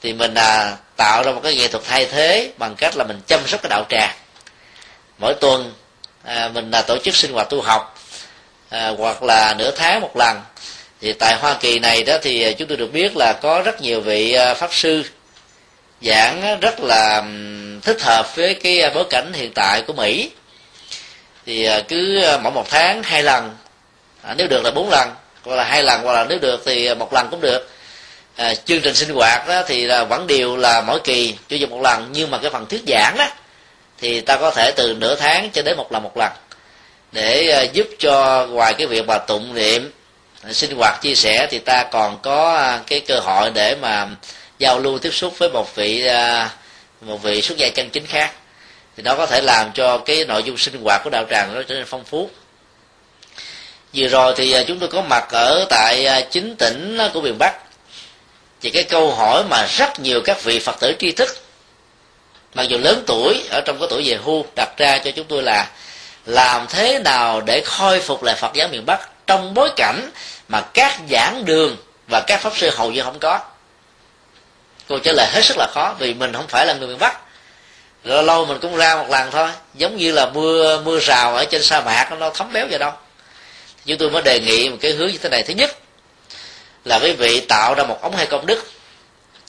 Thì 0.02 0.12
mình 0.12 0.34
à, 0.34 0.76
tạo 0.96 1.22
ra 1.22 1.32
một 1.32 1.40
cái 1.42 1.54
nghệ 1.54 1.68
thuật 1.68 1.84
thay 1.84 2.06
thế 2.06 2.50
bằng 2.58 2.74
cách 2.74 2.96
là 2.96 3.04
mình 3.04 3.20
chăm 3.26 3.40
sóc 3.46 3.62
cái 3.62 3.70
đạo 3.70 3.84
tràng. 3.90 4.14
Mỗi 5.18 5.34
tuần 5.34 5.72
à, 6.22 6.50
mình 6.54 6.70
là 6.70 6.82
tổ 6.82 6.98
chức 6.98 7.14
sinh 7.16 7.32
hoạt 7.32 7.50
tu 7.50 7.60
học 7.60 7.98
à, 8.70 8.92
hoặc 8.98 9.22
là 9.22 9.54
nửa 9.58 9.70
tháng 9.70 10.00
một 10.00 10.16
lần. 10.16 10.40
Thì 11.00 11.12
tại 11.12 11.36
hoa 11.40 11.54
kỳ 11.60 11.78
này 11.78 12.02
đó 12.02 12.18
thì 12.22 12.42
à, 12.42 12.52
chúng 12.58 12.68
tôi 12.68 12.76
được 12.76 12.92
biết 12.92 13.16
là 13.16 13.32
có 13.42 13.62
rất 13.64 13.80
nhiều 13.80 14.00
vị 14.00 14.32
à, 14.32 14.54
pháp 14.54 14.74
sư 14.74 15.02
giảng 16.02 16.60
rất 16.60 16.80
là 16.80 17.22
thích 17.82 18.02
hợp 18.02 18.36
với 18.36 18.54
cái 18.54 18.80
à, 18.80 18.90
bối 18.94 19.04
cảnh 19.10 19.32
hiện 19.32 19.52
tại 19.54 19.82
của 19.86 19.92
mỹ 19.92 20.30
thì 21.46 21.64
à, 21.64 21.80
cứ 21.88 22.22
à, 22.22 22.38
mỗi 22.38 22.52
một 22.52 22.66
tháng 22.70 23.02
hai 23.02 23.22
lần. 23.22 23.56
À, 24.22 24.34
nếu 24.38 24.48
được 24.48 24.64
là 24.64 24.70
bốn 24.70 24.90
lần 24.90 25.10
hoặc 25.44 25.56
là 25.56 25.64
hai 25.64 25.82
lần 25.82 26.02
hoặc 26.02 26.12
là 26.12 26.24
nếu 26.24 26.38
được 26.38 26.62
thì 26.66 26.86
à, 26.86 26.94
một 26.94 27.12
lần 27.12 27.28
cũng 27.30 27.40
được. 27.40 27.70
À, 28.36 28.54
chương 28.54 28.80
trình 28.80 28.94
sinh 28.94 29.14
hoạt 29.14 29.48
đó 29.48 29.62
thì 29.66 29.86
là 29.86 30.04
vẫn 30.04 30.26
đều 30.26 30.56
là 30.56 30.80
mỗi 30.80 31.00
kỳ 31.00 31.34
chủ 31.48 31.56
nhật 31.56 31.70
một 31.70 31.80
lần 31.82 32.08
nhưng 32.12 32.30
mà 32.30 32.38
cái 32.38 32.50
phần 32.50 32.66
thuyết 32.66 32.82
giảng 32.88 33.14
đó 33.18 33.26
thì 33.98 34.20
ta 34.20 34.36
có 34.36 34.50
thể 34.50 34.72
từ 34.76 34.94
nửa 34.94 35.14
tháng 35.14 35.50
cho 35.50 35.62
đến 35.62 35.76
một 35.76 35.92
lần 35.92 36.02
một 36.02 36.16
lần 36.16 36.32
để 37.12 37.68
giúp 37.72 37.86
cho 37.98 38.46
ngoài 38.46 38.74
cái 38.74 38.86
việc 38.86 39.06
mà 39.06 39.18
tụng 39.18 39.54
niệm 39.54 39.92
sinh 40.50 40.76
hoạt 40.76 41.02
chia 41.02 41.14
sẻ 41.14 41.46
thì 41.50 41.58
ta 41.58 41.84
còn 41.92 42.18
có 42.22 42.78
cái 42.86 43.00
cơ 43.00 43.20
hội 43.20 43.50
để 43.54 43.76
mà 43.80 44.08
giao 44.58 44.78
lưu 44.78 44.98
tiếp 44.98 45.10
xúc 45.14 45.38
với 45.38 45.50
một 45.50 45.74
vị 45.74 46.06
một 47.00 47.22
vị 47.22 47.42
xuất 47.42 47.58
gia 47.58 47.68
chân 47.68 47.90
chính 47.90 48.06
khác 48.06 48.32
thì 48.96 49.02
nó 49.02 49.14
có 49.14 49.26
thể 49.26 49.40
làm 49.40 49.72
cho 49.72 49.98
cái 49.98 50.24
nội 50.24 50.42
dung 50.42 50.58
sinh 50.58 50.82
hoạt 50.84 51.00
của 51.04 51.10
đạo 51.10 51.24
tràng 51.30 51.54
nó 51.54 51.62
trở 51.62 51.74
nên 51.74 51.84
phong 51.86 52.04
phú. 52.04 52.30
Vừa 53.94 54.08
rồi 54.08 54.34
thì 54.36 54.52
à, 54.52 54.62
chúng 54.66 54.78
tôi 54.78 54.88
có 54.88 55.02
mặt 55.02 55.24
ở 55.30 55.66
tại 55.70 56.06
à, 56.06 56.20
chính 56.20 56.56
tỉnh 56.56 56.98
của 57.12 57.20
miền 57.20 57.36
bắc. 57.38 57.52
Thì 58.60 58.70
cái 58.70 58.84
câu 58.84 59.14
hỏi 59.14 59.44
mà 59.50 59.66
rất 59.66 60.00
nhiều 60.00 60.20
các 60.24 60.44
vị 60.44 60.58
phật 60.58 60.80
tử 60.80 60.94
tri 60.98 61.12
thức, 61.12 61.28
mặc 62.54 62.62
dù 62.62 62.78
lớn 62.78 63.02
tuổi, 63.06 63.44
ở 63.50 63.60
trong 63.60 63.78
cái 63.78 63.88
tuổi 63.90 64.02
về 64.06 64.18
hưu, 64.24 64.46
đặt 64.56 64.68
ra 64.78 64.98
cho 64.98 65.10
chúng 65.10 65.26
tôi 65.26 65.42
là 65.42 65.70
làm 66.26 66.66
thế 66.68 66.98
nào 66.98 67.40
để 67.40 67.62
khôi 67.64 68.00
phục 68.00 68.22
lại 68.22 68.34
phật 68.34 68.54
giáo 68.54 68.68
miền 68.68 68.86
bắc 68.86 69.26
trong 69.26 69.54
bối 69.54 69.70
cảnh 69.76 70.10
mà 70.48 70.60
các 70.60 71.00
giảng 71.10 71.44
đường 71.44 71.76
và 72.10 72.24
các 72.26 72.40
pháp 72.40 72.56
sư 72.56 72.70
hầu 72.70 72.92
như 72.92 73.02
không 73.02 73.18
có? 73.18 73.40
Câu 74.88 74.98
trả 74.98 75.12
lời 75.12 75.26
hết 75.32 75.44
sức 75.44 75.56
là 75.58 75.66
khó, 75.74 75.94
vì 75.98 76.14
mình 76.14 76.32
không 76.32 76.48
phải 76.48 76.66
là 76.66 76.74
người 76.74 76.88
miền 76.88 76.98
bắc 76.98 77.20
lâu 78.04 78.22
lâu 78.22 78.44
mình 78.44 78.58
cũng 78.62 78.76
ra 78.76 78.96
một 78.96 79.06
lần 79.10 79.30
thôi. 79.30 79.48
Giống 79.74 79.96
như 79.96 80.12
là 80.12 80.26
mưa 80.26 80.80
mưa 80.84 80.98
rào 81.00 81.34
ở 81.34 81.44
trên 81.44 81.62
sa 81.62 81.80
mạc, 81.80 82.12
nó 82.18 82.30
thấm 82.30 82.52
béo 82.52 82.66
vào 82.70 82.78
đâu. 82.78 82.92
Chúng 83.86 83.98
tôi 83.98 84.10
mới 84.10 84.22
đề 84.22 84.40
nghị 84.40 84.68
một 84.68 84.76
cái 84.80 84.92
hướng 84.92 85.10
như 85.10 85.18
thế 85.18 85.28
này. 85.28 85.42
Thứ 85.42 85.54
nhất 85.54 85.76
là 86.84 86.98
quý 86.98 87.12
vị 87.12 87.40
tạo 87.40 87.74
ra 87.74 87.84
một 87.84 87.98
ống 88.02 88.16
hai 88.16 88.26
công 88.26 88.46
đức, 88.46 88.70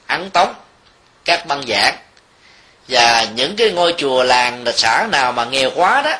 ấn 0.08 0.30
tống 0.30 0.54
các 1.26 1.46
băng 1.46 1.63
giảng. 1.68 1.98
Và 2.88 3.28
những 3.36 3.56
cái 3.56 3.72
ngôi 3.72 3.94
chùa 3.98 4.24
làng 4.24 4.63
lịch 4.63 4.78
xã 4.78 5.08
nào 5.12 5.32
mà 5.32 5.46
nghèo 5.46 5.72
quá 5.76 6.02
đó, 6.02 6.18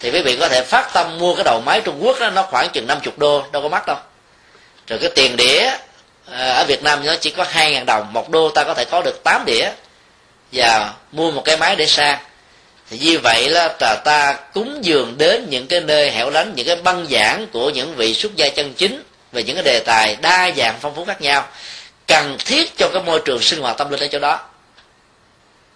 thì 0.00 0.10
quý 0.10 0.22
vị 0.22 0.36
có 0.40 0.48
thể 0.48 0.62
phát 0.62 0.92
tâm 0.92 1.18
mua 1.18 1.34
cái 1.34 1.44
đầu 1.44 1.60
máy 1.60 1.80
trung 1.80 1.98
quốc 2.04 2.20
đó, 2.20 2.30
nó 2.30 2.42
khoảng 2.42 2.68
chừng 2.70 2.86
50 2.86 3.12
đô, 3.16 3.44
đâu 3.52 3.62
có 3.62 3.68
mắc 3.68 3.86
đâu. 3.86 3.96
Rồi 4.86 4.98
cái 4.98 5.10
tiền 5.14 5.36
đĩa 5.36 5.70
à, 6.30 6.52
ở 6.52 6.64
việt 6.64 6.82
nam 6.82 7.06
nó 7.06 7.14
chỉ 7.20 7.30
có 7.30 7.44
hai 7.48 7.72
ngàn 7.72 7.86
đồng, 7.86 8.12
một 8.12 8.30
đô 8.30 8.48
ta 8.48 8.64
có 8.64 8.74
thể 8.74 8.84
có 8.84 9.02
được 9.02 9.24
8 9.24 9.44
đĩa 9.44 9.70
và 10.52 10.92
mua 11.12 11.30
một 11.30 11.42
cái 11.44 11.56
máy 11.56 11.76
để 11.76 11.86
sang 11.86 12.18
thì 12.90 12.98
như 12.98 13.18
vậy 13.18 13.48
là 13.48 13.68
ta 14.04 14.38
cúng 14.54 14.78
dường 14.82 15.14
đến 15.18 15.46
những 15.50 15.66
cái 15.66 15.80
nơi 15.80 16.10
hẻo 16.10 16.30
lánh, 16.30 16.52
những 16.56 16.66
cái 16.66 16.76
băng 16.76 17.06
giảng 17.10 17.46
của 17.52 17.70
những 17.70 17.94
vị 17.94 18.14
xuất 18.14 18.36
gia 18.36 18.48
chân 18.48 18.74
chính 18.74 19.02
về 19.32 19.42
những 19.42 19.56
cái 19.56 19.64
đề 19.64 19.80
tài 19.86 20.16
đa 20.16 20.50
dạng 20.56 20.78
phong 20.80 20.94
phú 20.94 21.04
khác 21.04 21.20
nhau, 21.20 21.48
cần 22.06 22.36
thiết 22.44 22.76
cho 22.78 22.88
cái 22.92 23.02
môi 23.02 23.20
trường 23.24 23.42
sinh 23.42 23.60
hoạt 23.60 23.78
tâm 23.78 23.90
linh 23.90 24.00
ở 24.00 24.06
chỗ 24.06 24.18
đó. 24.18 24.40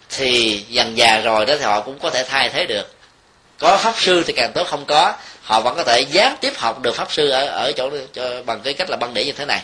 Thì 0.09 0.63
dần 0.69 0.97
già 0.97 1.21
rồi 1.23 1.45
đó 1.45 1.53
thì 1.59 1.63
họ 1.63 1.81
cũng 1.81 1.99
có 1.99 2.09
thể 2.09 2.23
thay 2.23 2.49
thế 2.49 2.65
được. 2.65 2.95
Có 3.59 3.77
pháp 3.77 3.93
sư 3.97 4.23
thì 4.27 4.33
càng 4.33 4.51
tốt, 4.53 4.67
không 4.67 4.85
có, 4.85 5.13
họ 5.41 5.61
vẫn 5.61 5.75
có 5.75 5.83
thể 5.83 6.01
gián 6.01 6.35
tiếp 6.41 6.53
học 6.57 6.81
được 6.81 6.95
pháp 6.95 7.11
sư 7.11 7.29
ở 7.29 7.45
ở 7.45 7.71
chỗ 7.71 7.89
cho 8.13 8.43
bằng 8.45 8.61
cái 8.63 8.73
cách 8.73 8.89
là 8.89 8.97
băng 8.97 9.13
đĩa 9.13 9.23
như 9.23 9.31
thế 9.31 9.45
này 9.45 9.61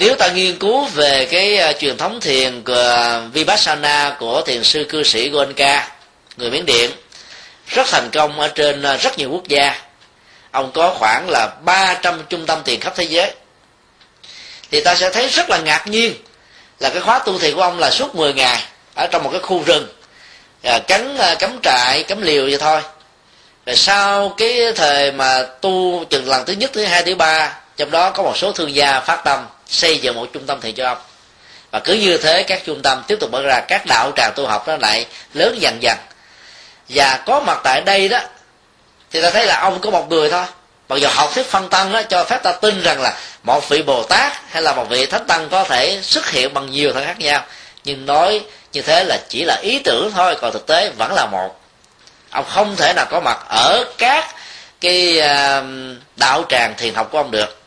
nếu 0.00 0.14
ta 0.14 0.28
nghiên 0.28 0.58
cứu 0.58 0.84
về 0.84 1.28
cái 1.30 1.70
uh, 1.70 1.78
truyền 1.78 1.96
thống 1.96 2.20
thiền 2.20 2.62
của 2.62 3.20
vipassana 3.32 4.16
của 4.18 4.42
thiền 4.42 4.64
sư 4.64 4.84
cư 4.88 5.02
sĩ 5.02 5.28
Goenka 5.28 5.88
người 6.36 6.50
miến 6.50 6.66
điện 6.66 6.90
rất 7.66 7.86
thành 7.86 8.10
công 8.12 8.40
ở 8.40 8.48
trên 8.48 8.82
uh, 8.94 9.00
rất 9.00 9.18
nhiều 9.18 9.30
quốc 9.30 9.48
gia. 9.48 9.74
Ông 10.50 10.72
có 10.72 10.94
khoảng 10.98 11.28
là 11.30 11.46
300 11.64 12.22
trung 12.28 12.46
tâm 12.46 12.62
thiền 12.64 12.80
khắp 12.80 12.92
thế 12.96 13.04
giới. 13.04 13.32
Thì 14.70 14.80
ta 14.80 14.94
sẽ 14.94 15.10
thấy 15.10 15.28
rất 15.28 15.50
là 15.50 15.58
ngạc 15.58 15.86
nhiên 15.86 16.14
là 16.78 16.90
cái 16.90 17.00
khóa 17.00 17.18
tu 17.18 17.38
thiền 17.38 17.54
của 17.54 17.62
ông 17.62 17.78
là 17.78 17.90
suốt 17.90 18.14
10 18.14 18.32
ngày 18.32 18.62
ở 18.94 19.06
trong 19.06 19.24
một 19.24 19.30
cái 19.32 19.40
khu 19.40 19.62
rừng 19.66 19.86
à, 20.62 20.78
cắn 20.78 21.16
à, 21.18 21.34
cắm 21.34 21.58
trại 21.62 22.02
cắm 22.02 22.22
liều 22.22 22.42
vậy 22.42 22.58
thôi. 22.60 22.80
Rồi 23.66 23.76
sau 23.76 24.28
cái 24.28 24.72
thời 24.76 25.12
mà 25.12 25.42
tu 25.60 26.04
chừng 26.10 26.28
lần 26.28 26.46
thứ 26.46 26.52
nhất 26.52 26.70
thứ 26.74 26.84
hai 26.84 27.02
thứ 27.02 27.14
ba 27.14 27.58
trong 27.76 27.90
đó 27.90 28.10
có 28.10 28.22
một 28.22 28.36
số 28.36 28.52
thương 28.52 28.74
gia 28.74 29.00
phát 29.00 29.24
tâm 29.24 29.46
xây 29.70 29.98
dựng 29.98 30.16
một 30.16 30.26
trung 30.32 30.46
tâm 30.46 30.60
thiền 30.60 30.74
cho 30.74 30.86
ông. 30.86 30.98
Và 31.70 31.78
cứ 31.78 31.94
như 31.94 32.18
thế, 32.18 32.42
các 32.42 32.62
trung 32.64 32.82
tâm 32.82 33.02
tiếp 33.06 33.16
tục 33.20 33.30
mở 33.32 33.42
ra, 33.42 33.60
các 33.68 33.86
đạo 33.86 34.12
tràng 34.16 34.32
tu 34.36 34.46
học 34.46 34.68
nó 34.68 34.76
lại 34.76 35.06
lớn 35.34 35.56
dần 35.60 35.78
dần. 35.82 35.96
Và 36.88 37.18
có 37.26 37.40
mặt 37.40 37.60
tại 37.64 37.80
đây 37.80 38.08
đó, 38.08 38.20
thì 39.10 39.22
ta 39.22 39.30
thấy 39.30 39.46
là 39.46 39.60
ông 39.60 39.80
có 39.80 39.90
một 39.90 40.10
người 40.10 40.30
thôi. 40.30 40.44
Mặc 40.88 40.96
dù 40.96 41.08
học 41.10 41.30
thuyết 41.34 41.46
phân 41.46 41.68
tăng 41.68 41.92
đó, 41.92 42.02
cho 42.02 42.24
phép 42.24 42.42
ta 42.42 42.52
tin 42.52 42.82
rằng 42.82 43.00
là 43.00 43.16
một 43.42 43.68
vị 43.68 43.82
bồ 43.82 44.02
tát 44.02 44.32
hay 44.50 44.62
là 44.62 44.72
một 44.72 44.86
vị 44.88 45.06
thánh 45.06 45.26
tăng 45.26 45.48
có 45.48 45.64
thể 45.64 46.00
xuất 46.02 46.30
hiện 46.30 46.54
bằng 46.54 46.70
nhiều 46.70 46.92
thân 46.92 47.04
khác 47.04 47.18
nhau. 47.18 47.44
Nhưng 47.84 48.06
nói 48.06 48.44
như 48.72 48.82
thế 48.82 49.04
là 49.04 49.20
chỉ 49.28 49.44
là 49.44 49.58
ý 49.62 49.78
tưởng 49.78 50.12
thôi, 50.14 50.36
còn 50.40 50.52
thực 50.52 50.66
tế 50.66 50.90
vẫn 50.98 51.12
là 51.14 51.26
một. 51.26 51.60
Ông 52.30 52.44
không 52.48 52.76
thể 52.76 52.92
nào 52.96 53.06
có 53.10 53.20
mặt 53.20 53.38
ở 53.48 53.84
các 53.98 54.34
cái 54.80 55.20
à, 55.20 55.62
đạo 56.16 56.44
tràng 56.48 56.74
thiền 56.78 56.94
học 56.94 57.08
của 57.12 57.18
ông 57.18 57.30
được. 57.30 57.60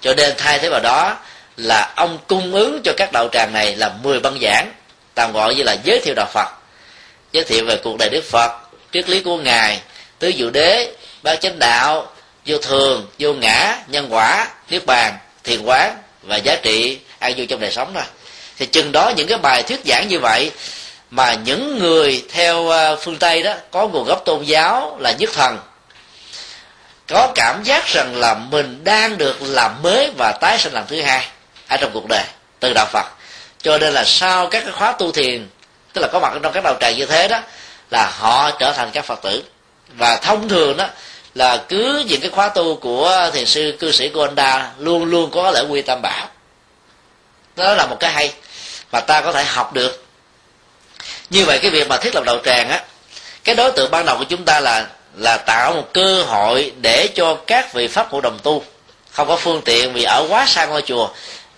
Cho 0.00 0.14
nên 0.14 0.34
thay 0.38 0.58
thế 0.58 0.68
vào 0.68 0.80
đó 0.80 1.16
là 1.58 1.92
ông 1.96 2.18
cung 2.26 2.54
ứng 2.54 2.80
cho 2.84 2.92
các 2.96 3.12
đạo 3.12 3.28
tràng 3.32 3.52
này 3.52 3.76
là 3.76 3.92
10 4.02 4.20
băng 4.20 4.38
giảng, 4.42 4.72
tạm 5.14 5.32
gọi 5.32 5.54
như 5.54 5.62
là 5.62 5.76
giới 5.84 6.00
thiệu 6.00 6.14
đạo 6.14 6.26
phật. 6.32 6.48
Giới 7.32 7.44
thiệu 7.44 7.64
về 7.64 7.76
cuộc 7.84 7.98
đời 7.98 8.08
đức 8.10 8.24
phật, 8.24 8.50
triết 8.92 9.08
lý 9.08 9.20
của 9.20 9.36
ngài, 9.36 9.80
tứ 10.18 10.32
diệu 10.38 10.50
đế, 10.50 10.92
ba 11.22 11.36
chánh 11.36 11.58
đạo, 11.58 12.12
vô 12.46 12.58
thường, 12.58 13.06
vô 13.18 13.32
ngã, 13.32 13.76
nhân 13.86 14.06
quả, 14.10 14.48
niết 14.70 14.86
bàn, 14.86 15.18
thiền 15.44 15.62
quán 15.64 15.96
và 16.22 16.36
giá 16.36 16.56
trị 16.56 16.98
an 17.18 17.34
vui 17.36 17.46
trong 17.46 17.60
đời 17.60 17.70
sống 17.70 17.90
thôi. 17.94 18.04
Thì 18.58 18.66
chừng 18.66 18.92
đó 18.92 19.12
những 19.16 19.28
cái 19.28 19.38
bài 19.38 19.62
thuyết 19.62 19.80
giảng 19.86 20.08
như 20.08 20.18
vậy 20.18 20.50
mà 21.10 21.34
những 21.34 21.78
người 21.78 22.24
theo 22.32 22.68
ờ, 22.68 22.96
phương 22.96 23.16
tây 23.16 23.42
đó 23.42 23.54
có 23.70 23.88
nguồn 23.88 24.04
gốc 24.04 24.22
tôn 24.24 24.42
giáo 24.42 24.96
là 25.00 25.12
nhất 25.12 25.30
thần, 25.32 25.58
có 27.08 27.32
cảm 27.34 27.62
giác 27.64 27.86
rằng 27.86 28.16
là 28.16 28.34
mình 28.34 28.84
đang 28.84 29.18
được 29.18 29.36
làm 29.42 29.82
mới 29.82 30.10
và 30.18 30.32
tái 30.40 30.58
sinh 30.58 30.72
lần 30.72 30.84
thứ 30.88 31.00
hai 31.00 31.26
ở 31.68 31.76
trong 31.76 31.90
cuộc 31.94 32.08
đời 32.08 32.24
từ 32.60 32.72
đạo 32.74 32.86
phật. 32.92 33.06
Cho 33.62 33.78
nên 33.78 33.94
là 33.94 34.04
sau 34.04 34.46
các 34.46 34.62
cái 34.64 34.72
khóa 34.72 34.92
tu 34.92 35.12
thiền, 35.12 35.48
tức 35.92 36.00
là 36.00 36.08
có 36.12 36.18
mặt 36.18 36.32
trong 36.42 36.52
các 36.52 36.64
đạo 36.64 36.76
tràng 36.80 36.96
như 36.96 37.06
thế 37.06 37.28
đó, 37.28 37.40
là 37.90 38.10
họ 38.18 38.50
trở 38.50 38.72
thành 38.72 38.90
các 38.92 39.04
phật 39.04 39.22
tử. 39.22 39.42
Và 39.88 40.16
thông 40.16 40.48
thường 40.48 40.76
đó, 40.76 40.86
là 41.34 41.56
cứ 41.68 42.04
những 42.08 42.20
cái 42.20 42.30
khóa 42.30 42.48
tu 42.48 42.76
của 42.76 43.30
thiền 43.32 43.46
sư, 43.46 43.76
cư 43.80 43.92
sĩ 43.92 44.08
Gonda 44.08 44.70
luôn 44.78 45.04
luôn 45.04 45.30
có 45.30 45.50
lễ 45.50 45.64
quy 45.68 45.82
tam 45.82 46.02
bảo. 46.02 46.28
Đó 47.56 47.74
là 47.74 47.86
một 47.86 47.96
cái 48.00 48.12
hay 48.12 48.32
mà 48.92 49.00
ta 49.00 49.20
có 49.20 49.32
thể 49.32 49.44
học 49.44 49.72
được. 49.72 50.04
Như 51.30 51.44
vậy 51.44 51.58
cái 51.58 51.70
việc 51.70 51.88
mà 51.88 51.96
thiết 51.96 52.14
lập 52.14 52.24
đạo 52.26 52.38
tràng 52.44 52.68
á, 52.70 52.82
cái 53.44 53.54
đối 53.54 53.72
tượng 53.72 53.90
ban 53.90 54.06
đầu 54.06 54.18
của 54.18 54.24
chúng 54.24 54.44
ta 54.44 54.60
là 54.60 54.86
là 55.14 55.36
tạo 55.36 55.72
một 55.72 55.88
cơ 55.92 56.22
hội 56.22 56.72
để 56.80 57.08
cho 57.14 57.34
các 57.46 57.72
vị 57.74 57.88
pháp 57.88 58.10
hội 58.10 58.22
đồng 58.22 58.38
tu, 58.42 58.64
không 59.12 59.28
có 59.28 59.36
phương 59.36 59.62
tiện 59.64 59.92
vì 59.92 60.02
ở 60.02 60.26
quá 60.28 60.46
xa 60.46 60.66
ngôi 60.66 60.82
chùa 60.82 61.08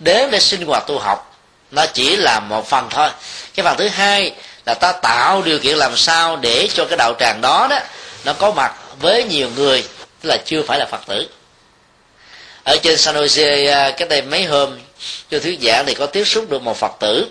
đến 0.03 0.31
để 0.31 0.39
sinh 0.39 0.65
hoạt 0.65 0.87
tu 0.87 0.99
học. 0.99 1.35
Nó 1.71 1.85
chỉ 1.85 2.15
là 2.15 2.39
một 2.39 2.67
phần 2.67 2.87
thôi. 2.89 3.09
Cái 3.55 3.63
phần 3.63 3.77
thứ 3.77 3.87
hai 3.87 4.31
là 4.65 4.73
ta 4.73 4.91
tạo 4.91 5.41
điều 5.41 5.59
kiện 5.59 5.77
làm 5.77 5.97
sao 5.97 6.37
để 6.37 6.69
cho 6.73 6.85
cái 6.85 6.97
đạo 6.97 7.13
tràng 7.19 7.41
đó 7.41 7.67
đó, 7.69 7.79
nó 8.25 8.33
có 8.33 8.51
mặt 8.51 8.73
với 8.99 9.23
nhiều 9.23 9.49
người, 9.55 9.83
tức 10.21 10.29
là 10.29 10.37
chưa 10.45 10.61
phải 10.63 10.79
là 10.79 10.85
phật 10.85 11.01
tử. 11.07 11.29
Ở 12.63 12.77
trên 12.83 12.97
San 12.97 13.15
Jose 13.15 13.73
à, 13.73 13.91
cái 13.91 14.07
đây 14.07 14.21
mấy 14.21 14.43
hôm, 14.43 14.79
cho 15.31 15.39
thuyết 15.39 15.59
giảng 15.61 15.85
thì 15.85 15.93
có 15.93 16.05
tiếp 16.05 16.25
xúc 16.25 16.49
được 16.49 16.61
một 16.61 16.77
phật 16.77 16.91
tử. 16.99 17.27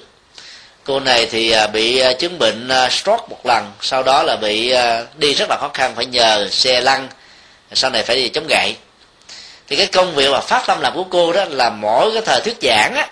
Cô 0.84 1.00
này 1.00 1.26
thì 1.26 1.50
à, 1.50 1.66
bị 1.66 1.98
à, 1.98 2.12
chứng 2.12 2.38
bệnh 2.38 2.68
stroke 2.90 3.24
một 3.28 3.46
lần, 3.46 3.72
sau 3.80 4.02
đó 4.02 4.22
là 4.22 4.36
bị 4.36 4.74
đi 5.16 5.34
rất 5.34 5.46
là 5.48 5.56
khó 5.60 5.70
khăn, 5.74 5.92
phải 5.96 6.06
nhờ 6.06 6.48
xe 6.50 6.80
lăn, 6.80 7.08
sau 7.72 7.90
này 7.90 8.02
phải 8.02 8.16
đi 8.16 8.28
chống 8.28 8.46
gậy 8.48 8.74
thì 9.70 9.76
cái 9.76 9.86
công 9.86 10.14
việc 10.14 10.30
mà 10.30 10.40
phát 10.40 10.62
tâm 10.66 10.80
làm 10.80 10.94
của 10.94 11.04
cô 11.04 11.32
đó 11.32 11.44
là 11.50 11.70
mỗi 11.70 12.12
cái 12.12 12.22
thời 12.26 12.40
thuyết 12.40 12.56
giảng 12.62 12.94
á 12.94 13.08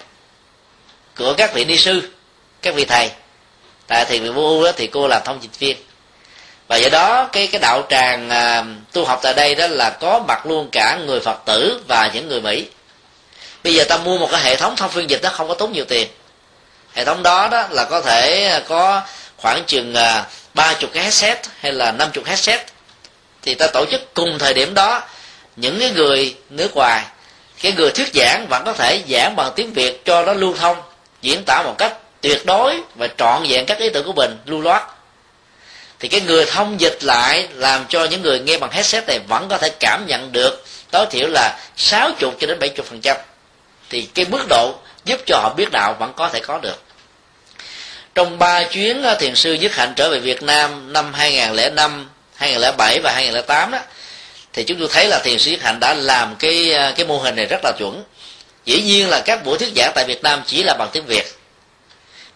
của 1.16 1.34
các 1.36 1.54
vị 1.54 1.64
ni 1.64 1.78
sư 1.78 2.10
các 2.62 2.74
vị 2.74 2.84
thầy. 2.84 3.10
Tại 3.86 4.04
thiền 4.04 4.22
viện 4.22 4.34
vô 4.34 4.64
đó 4.64 4.72
thì 4.76 4.86
cô 4.86 5.08
làm 5.08 5.22
thông 5.24 5.42
dịch 5.42 5.58
viên. 5.58 5.76
Và 6.68 6.76
do 6.76 6.88
đó 6.88 7.28
cái 7.32 7.46
cái 7.46 7.60
đạo 7.60 7.82
tràng 7.90 8.30
à, 8.30 8.64
tu 8.92 9.04
học 9.04 9.20
tại 9.22 9.34
đây 9.34 9.54
đó 9.54 9.66
là 9.66 9.90
có 9.90 10.24
mặt 10.28 10.46
luôn 10.46 10.68
cả 10.72 10.98
người 11.06 11.20
phật 11.20 11.38
tử 11.44 11.80
và 11.88 12.10
những 12.14 12.28
người 12.28 12.40
mỹ. 12.40 12.66
Bây 13.64 13.74
giờ 13.74 13.84
ta 13.84 13.96
mua 13.96 14.18
một 14.18 14.28
cái 14.32 14.40
hệ 14.40 14.56
thống 14.56 14.76
thông 14.76 14.90
phiên 14.90 15.10
dịch 15.10 15.22
đó 15.22 15.30
không 15.32 15.48
có 15.48 15.54
tốn 15.54 15.72
nhiều 15.72 15.84
tiền. 15.84 16.08
Hệ 16.94 17.04
thống 17.04 17.22
đó 17.22 17.48
đó 17.48 17.64
là 17.70 17.84
có 17.84 18.00
thể 18.00 18.52
có 18.68 19.02
khoảng 19.36 19.64
chừng 19.66 19.94
à, 19.94 20.26
ba 20.54 20.74
chục 20.74 20.90
cái 20.94 21.02
headset 21.02 21.38
hay 21.60 21.72
là 21.72 21.92
năm 21.92 22.10
chục 22.12 22.24
headset. 22.24 22.60
Thì 23.42 23.54
ta 23.54 23.66
tổ 23.66 23.84
chức 23.90 24.14
cùng 24.14 24.38
thời 24.38 24.54
điểm 24.54 24.74
đó 24.74 25.02
những 25.60 25.80
cái 25.80 25.90
người 25.90 26.36
nước 26.50 26.74
ngoài 26.74 27.04
cái 27.62 27.72
người 27.72 27.90
thuyết 27.90 28.08
giảng 28.14 28.46
vẫn 28.50 28.62
có 28.64 28.72
thể 28.72 29.02
giảng 29.08 29.36
bằng 29.36 29.52
tiếng 29.56 29.72
việt 29.72 30.04
cho 30.04 30.22
nó 30.22 30.32
lưu 30.32 30.54
thông 30.54 30.76
diễn 31.22 31.42
tả 31.46 31.62
một 31.62 31.74
cách 31.78 31.96
tuyệt 32.20 32.46
đối 32.46 32.80
và 32.94 33.08
trọn 33.18 33.42
vẹn 33.48 33.66
các 33.66 33.78
ý 33.78 33.90
tưởng 33.90 34.06
của 34.06 34.12
mình 34.12 34.36
lưu 34.46 34.60
loát. 34.60 34.82
Thì 36.00 36.08
cái 36.08 36.20
người 36.20 36.44
thông 36.44 36.80
dịch 36.80 36.98
lại 37.00 37.48
làm 37.54 37.84
cho 37.88 38.04
những 38.04 38.22
người 38.22 38.40
nghe 38.40 38.58
bằng 38.58 38.70
headset 38.70 39.06
này 39.06 39.18
vẫn 39.28 39.48
có 39.48 39.58
thể 39.58 39.68
cảm 39.80 40.04
nhận 40.06 40.32
được 40.32 40.64
tối 40.90 41.06
thiểu 41.10 41.28
là 41.28 41.58
60 41.76 42.30
cho 42.40 42.46
đến 42.46 42.58
70 42.58 42.86
phần 42.90 43.00
trăm. 43.00 43.16
Thì 43.90 44.08
cái 44.14 44.26
mức 44.30 44.46
độ 44.48 44.74
giúp 45.04 45.20
cho 45.26 45.40
họ 45.42 45.54
biết 45.56 45.68
đạo 45.72 45.96
vẫn 45.98 46.12
có 46.16 46.28
thể 46.28 46.40
có 46.40 46.58
được. 46.58 46.82
Trong 48.14 48.38
ba 48.38 48.64
chuyến 48.64 49.02
ờ, 49.02 49.14
thiền 49.14 49.34
sư 49.34 49.52
nhất 49.54 49.72
hạnh 49.74 49.92
trở 49.96 50.10
về 50.10 50.18
Việt 50.18 50.42
Nam 50.42 50.92
năm 50.92 51.14
2005, 51.14 52.08
2007 52.34 53.00
và 53.02 53.12
2008 53.12 53.70
đó 53.70 53.78
thì 54.58 54.64
chúng 54.64 54.78
tôi 54.78 54.88
thấy 54.92 55.08
là 55.08 55.18
thiền 55.18 55.38
sư 55.38 55.56
hạnh 55.60 55.80
đã 55.80 55.94
làm 55.94 56.36
cái 56.38 56.74
à, 56.74 56.92
cái 56.96 57.06
mô 57.06 57.18
hình 57.18 57.36
này 57.36 57.46
rất 57.46 57.60
là 57.64 57.72
chuẩn. 57.78 58.04
Dĩ 58.64 58.82
nhiên 58.82 59.08
là 59.08 59.20
các 59.20 59.44
buổi 59.44 59.58
thuyết 59.58 59.68
giảng 59.76 59.92
tại 59.94 60.04
Việt 60.04 60.22
Nam 60.22 60.42
chỉ 60.46 60.62
là 60.62 60.74
bằng 60.78 60.88
tiếng 60.92 61.06
Việt. 61.06 61.24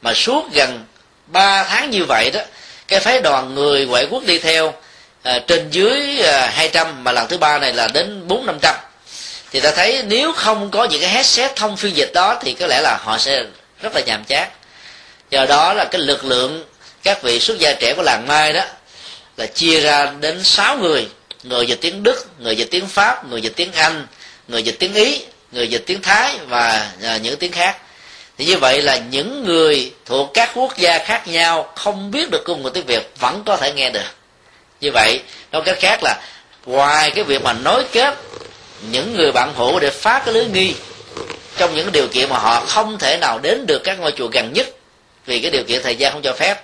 Mà 0.02 0.14
suốt 0.14 0.52
gần 0.52 0.84
ba 1.26 1.64
tháng 1.64 1.90
như 1.90 2.04
vậy 2.04 2.30
đó 2.30 2.40
cái 2.88 3.00
phái 3.00 3.20
đoàn 3.20 3.54
người 3.54 3.86
ngoại 3.86 4.06
quốc 4.10 4.24
đi 4.26 4.38
theo 4.38 4.74
à, 5.22 5.38
trên 5.46 5.70
dưới 5.70 6.20
à, 6.20 6.50
200 6.54 7.04
mà 7.04 7.12
lần 7.12 7.28
thứ 7.28 7.38
ba 7.38 7.58
này 7.58 7.72
là 7.72 7.88
đến 7.94 8.28
bốn 8.28 8.46
năm 8.46 8.58
trăm. 8.62 8.74
Thì 9.50 9.60
ta 9.60 9.70
thấy 9.70 10.02
nếu 10.06 10.32
không 10.32 10.70
có 10.70 10.84
những 10.84 11.00
cái 11.00 11.10
headset 11.10 11.56
thông 11.56 11.76
phiên 11.76 11.96
dịch 11.96 12.10
đó 12.14 12.38
thì 12.42 12.52
có 12.52 12.66
lẽ 12.66 12.80
là 12.80 12.98
họ 13.02 13.18
sẽ 13.18 13.44
rất 13.80 13.94
là 13.94 14.00
nhàm 14.06 14.24
chán. 14.24 14.48
Do 15.30 15.46
đó 15.46 15.72
là 15.72 15.84
cái 15.84 16.00
lực 16.00 16.24
lượng 16.24 16.64
các 17.02 17.22
vị 17.22 17.40
xuất 17.40 17.58
gia 17.58 17.72
trẻ 17.72 17.94
của 17.94 18.02
làng 18.02 18.26
mai 18.26 18.52
đó 18.52 18.64
là 19.36 19.46
chia 19.46 19.80
ra 19.80 20.12
đến 20.20 20.44
sáu 20.44 20.76
người 20.78 21.08
người 21.42 21.66
dịch 21.66 21.78
tiếng 21.80 22.02
đức, 22.02 22.26
người 22.38 22.56
dịch 22.56 22.68
tiếng 22.70 22.86
pháp, 22.86 23.28
người 23.28 23.40
dịch 23.42 23.52
tiếng 23.56 23.72
anh, 23.72 24.06
người 24.48 24.62
dịch 24.62 24.76
tiếng 24.78 24.94
ý, 24.94 25.22
người 25.52 25.68
dịch 25.68 25.82
tiếng 25.86 26.02
thái 26.02 26.38
và 26.48 26.90
à, 27.02 27.16
những 27.16 27.36
tiếng 27.36 27.52
khác. 27.52 27.76
Thì 28.38 28.44
như 28.44 28.58
vậy 28.58 28.82
là 28.82 28.96
những 28.96 29.44
người 29.44 29.92
thuộc 30.06 30.30
các 30.34 30.50
quốc 30.54 30.76
gia 30.78 30.98
khác 30.98 31.28
nhau 31.28 31.72
không 31.76 32.10
biết 32.10 32.30
được 32.30 32.44
ngôn 32.46 32.62
ngữ 32.62 32.70
tiếng 32.70 32.86
việt 32.86 33.10
vẫn 33.18 33.42
có 33.46 33.56
thể 33.56 33.72
nghe 33.72 33.90
được. 33.90 34.10
Như 34.80 34.90
vậy, 34.92 35.20
nói 35.52 35.62
cách 35.64 35.76
khác 35.80 36.00
là 36.02 36.20
ngoài 36.66 37.10
cái 37.10 37.24
việc 37.24 37.42
mà 37.42 37.52
nối 37.52 37.84
kết 37.92 38.14
những 38.90 39.16
người 39.16 39.32
bạn 39.32 39.52
hữu 39.56 39.78
để 39.80 39.90
phá 39.90 40.22
cái 40.24 40.34
lưới 40.34 40.44
nghi 40.44 40.74
trong 41.56 41.74
những 41.74 41.92
điều 41.92 42.08
kiện 42.08 42.28
mà 42.28 42.38
họ 42.38 42.60
không 42.60 42.98
thể 42.98 43.18
nào 43.20 43.38
đến 43.38 43.66
được 43.66 43.84
các 43.84 44.00
ngôi 44.00 44.12
chùa 44.12 44.28
gần 44.32 44.52
nhất 44.52 44.66
vì 45.26 45.38
cái 45.38 45.50
điều 45.50 45.64
kiện 45.64 45.82
thời 45.82 45.96
gian 45.96 46.12
không 46.12 46.22
cho 46.22 46.32
phép, 46.32 46.62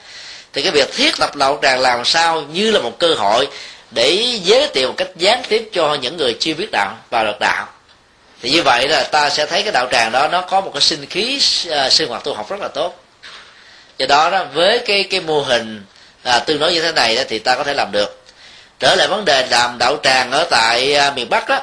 thì 0.52 0.62
cái 0.62 0.70
việc 0.70 0.92
thiết 0.92 1.20
lập 1.20 1.36
lậu 1.36 1.58
tràng 1.62 1.80
làm 1.80 2.04
sao 2.04 2.42
như 2.52 2.70
là 2.70 2.80
một 2.80 2.98
cơ 2.98 3.14
hội 3.14 3.48
để 3.90 4.38
giới 4.42 4.68
thiệu 4.74 4.88
một 4.88 4.94
cách 4.96 5.08
gián 5.16 5.42
tiếp 5.48 5.70
cho 5.72 5.94
những 5.94 6.16
người 6.16 6.36
chưa 6.40 6.54
biết 6.54 6.68
đạo 6.72 6.96
vào 7.10 7.24
được 7.24 7.40
đạo. 7.40 7.66
Thì 8.42 8.50
như 8.50 8.62
vậy 8.62 8.88
là 8.88 9.02
ta 9.02 9.30
sẽ 9.30 9.46
thấy 9.46 9.62
cái 9.62 9.72
đạo 9.72 9.88
tràng 9.92 10.12
đó 10.12 10.28
nó 10.28 10.40
có 10.40 10.60
một 10.60 10.70
cái 10.74 10.80
sinh 10.80 11.06
khí 11.06 11.40
uh, 11.68 11.92
sinh 11.92 12.08
hoạt 12.08 12.24
tu 12.24 12.34
học 12.34 12.50
rất 12.50 12.60
là 12.60 12.68
tốt. 12.68 13.04
Do 13.98 14.06
đó 14.06 14.30
đó 14.30 14.44
với 14.52 14.78
cái 14.78 15.04
cái 15.04 15.20
mô 15.20 15.40
hình 15.40 15.84
à, 16.22 16.38
tương 16.38 16.58
đối 16.58 16.72
như 16.72 16.82
thế 16.82 16.92
này 16.92 17.16
đó, 17.16 17.22
thì 17.28 17.38
ta 17.38 17.56
có 17.56 17.64
thể 17.64 17.74
làm 17.74 17.92
được. 17.92 18.24
Trở 18.78 18.94
lại 18.94 19.08
vấn 19.08 19.24
đề 19.24 19.46
làm 19.50 19.78
đạo 19.78 19.96
tràng 20.02 20.30
ở 20.30 20.44
tại 20.50 20.94
à, 20.94 21.10
miền 21.10 21.28
bắc 21.30 21.48
đó 21.48 21.60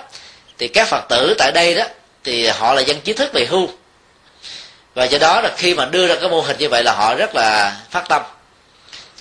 thì 0.58 0.68
các 0.68 0.88
phật 0.88 1.06
tử 1.10 1.36
tại 1.38 1.52
đây 1.52 1.76
đó 1.76 1.84
thì 2.24 2.48
họ 2.48 2.74
là 2.74 2.82
dân 2.82 3.02
trí 3.02 3.14
thức 3.14 3.34
về 3.34 3.46
hưu. 3.46 3.70
Và 4.94 5.04
do 5.04 5.18
đó 5.18 5.42
là 5.42 5.50
khi 5.58 5.74
mà 5.74 5.86
đưa 5.86 6.08
ra 6.08 6.16
cái 6.16 6.30
mô 6.30 6.42
hình 6.42 6.58
như 6.60 6.70
vậy 6.70 6.84
là 6.84 6.94
họ 6.94 7.16
rất 7.16 7.36
là 7.36 7.76
phát 7.92 8.10
tâm 8.10 8.22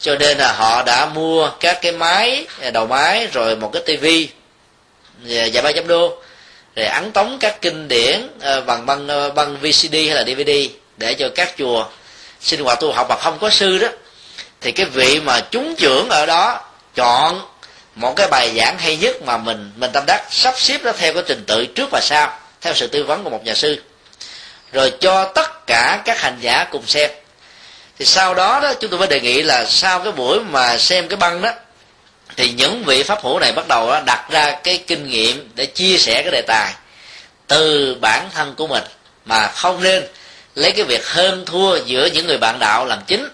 cho 0.04 0.16
nên 0.16 0.38
là 0.38 0.52
họ 0.52 0.82
đã 0.82 1.06
mua 1.06 1.50
các 1.60 1.78
cái 1.82 1.92
máy, 1.92 2.46
đầu 2.72 2.86
máy, 2.86 3.28
rồi 3.32 3.56
một 3.56 3.70
cái 3.72 3.82
tivi 3.86 4.28
dài 5.24 5.62
ba 5.62 5.72
trăm 5.72 5.86
đô, 5.86 6.22
rồi 6.76 6.86
ấn 6.86 7.12
tống 7.12 7.38
các 7.40 7.60
kinh 7.60 7.88
điển 7.88 8.28
ờ, 8.40 8.60
bằng 8.60 8.86
băng 8.86 9.08
ờ, 9.08 9.30
băng 9.30 9.56
vcd 9.56 9.94
hay 9.94 10.08
là 10.08 10.24
dvd 10.24 10.50
để 10.96 11.14
cho 11.14 11.28
các 11.34 11.54
chùa 11.58 11.86
sinh 12.40 12.64
hoạt 12.64 12.80
tu 12.80 12.92
học 12.92 13.06
mà 13.08 13.16
không 13.16 13.38
có 13.40 13.50
sư 13.50 13.78
đó. 13.78 13.88
Thì 14.60 14.72
cái 14.72 14.86
vị 14.86 15.20
mà 15.20 15.40
chúng 15.40 15.76
trưởng 15.76 16.08
ở 16.08 16.26
đó 16.26 16.60
chọn 16.94 17.40
một 17.94 18.16
cái 18.16 18.28
bài 18.28 18.52
giảng 18.56 18.78
hay 18.78 18.96
nhất 18.96 19.22
mà 19.22 19.36
mình 19.36 19.72
mình 19.76 19.90
tâm 19.92 20.04
đắc 20.06 20.26
sắp 20.30 20.54
xếp 20.58 20.80
nó 20.84 20.92
theo 20.92 21.14
cái 21.14 21.22
trình 21.26 21.44
tự 21.46 21.66
trước 21.66 21.88
và 21.90 22.00
sau, 22.02 22.38
theo 22.60 22.74
sự 22.74 22.86
tư 22.86 23.04
vấn 23.04 23.24
của 23.24 23.30
một 23.30 23.44
nhà 23.44 23.54
sư. 23.54 23.82
Rồi 24.72 24.92
cho 25.00 25.24
tất 25.24 25.66
cả 25.66 26.02
các 26.04 26.20
hành 26.20 26.38
giả 26.40 26.64
cùng 26.70 26.86
xem 26.86 27.10
thì 27.98 28.04
sau 28.04 28.34
đó 28.34 28.60
đó 28.60 28.74
chúng 28.80 28.90
tôi 28.90 28.98
mới 28.98 29.08
đề 29.08 29.20
nghị 29.20 29.42
là 29.42 29.64
sau 29.64 30.00
cái 30.00 30.12
buổi 30.12 30.40
mà 30.40 30.78
xem 30.78 31.08
cái 31.08 31.16
băng 31.16 31.42
đó 31.42 31.50
thì 32.36 32.50
những 32.50 32.84
vị 32.84 33.02
pháp 33.02 33.22
hữu 33.22 33.38
này 33.38 33.52
bắt 33.52 33.68
đầu 33.68 33.90
đó, 33.90 34.00
đặt 34.06 34.26
ra 34.30 34.50
cái 34.50 34.78
kinh 34.86 35.08
nghiệm 35.08 35.50
để 35.54 35.66
chia 35.66 35.98
sẻ 35.98 36.22
cái 36.22 36.32
đề 36.32 36.42
tài 36.46 36.72
từ 37.46 37.96
bản 38.00 38.28
thân 38.34 38.54
của 38.54 38.66
mình 38.66 38.84
mà 39.24 39.48
không 39.48 39.82
nên 39.82 40.04
lấy 40.54 40.72
cái 40.72 40.84
việc 40.84 41.06
hơn 41.06 41.44
thua 41.46 41.76
giữa 41.76 42.06
những 42.06 42.26
người 42.26 42.38
bạn 42.38 42.58
đạo 42.58 42.86
làm 42.86 42.98
chính. 43.06 43.28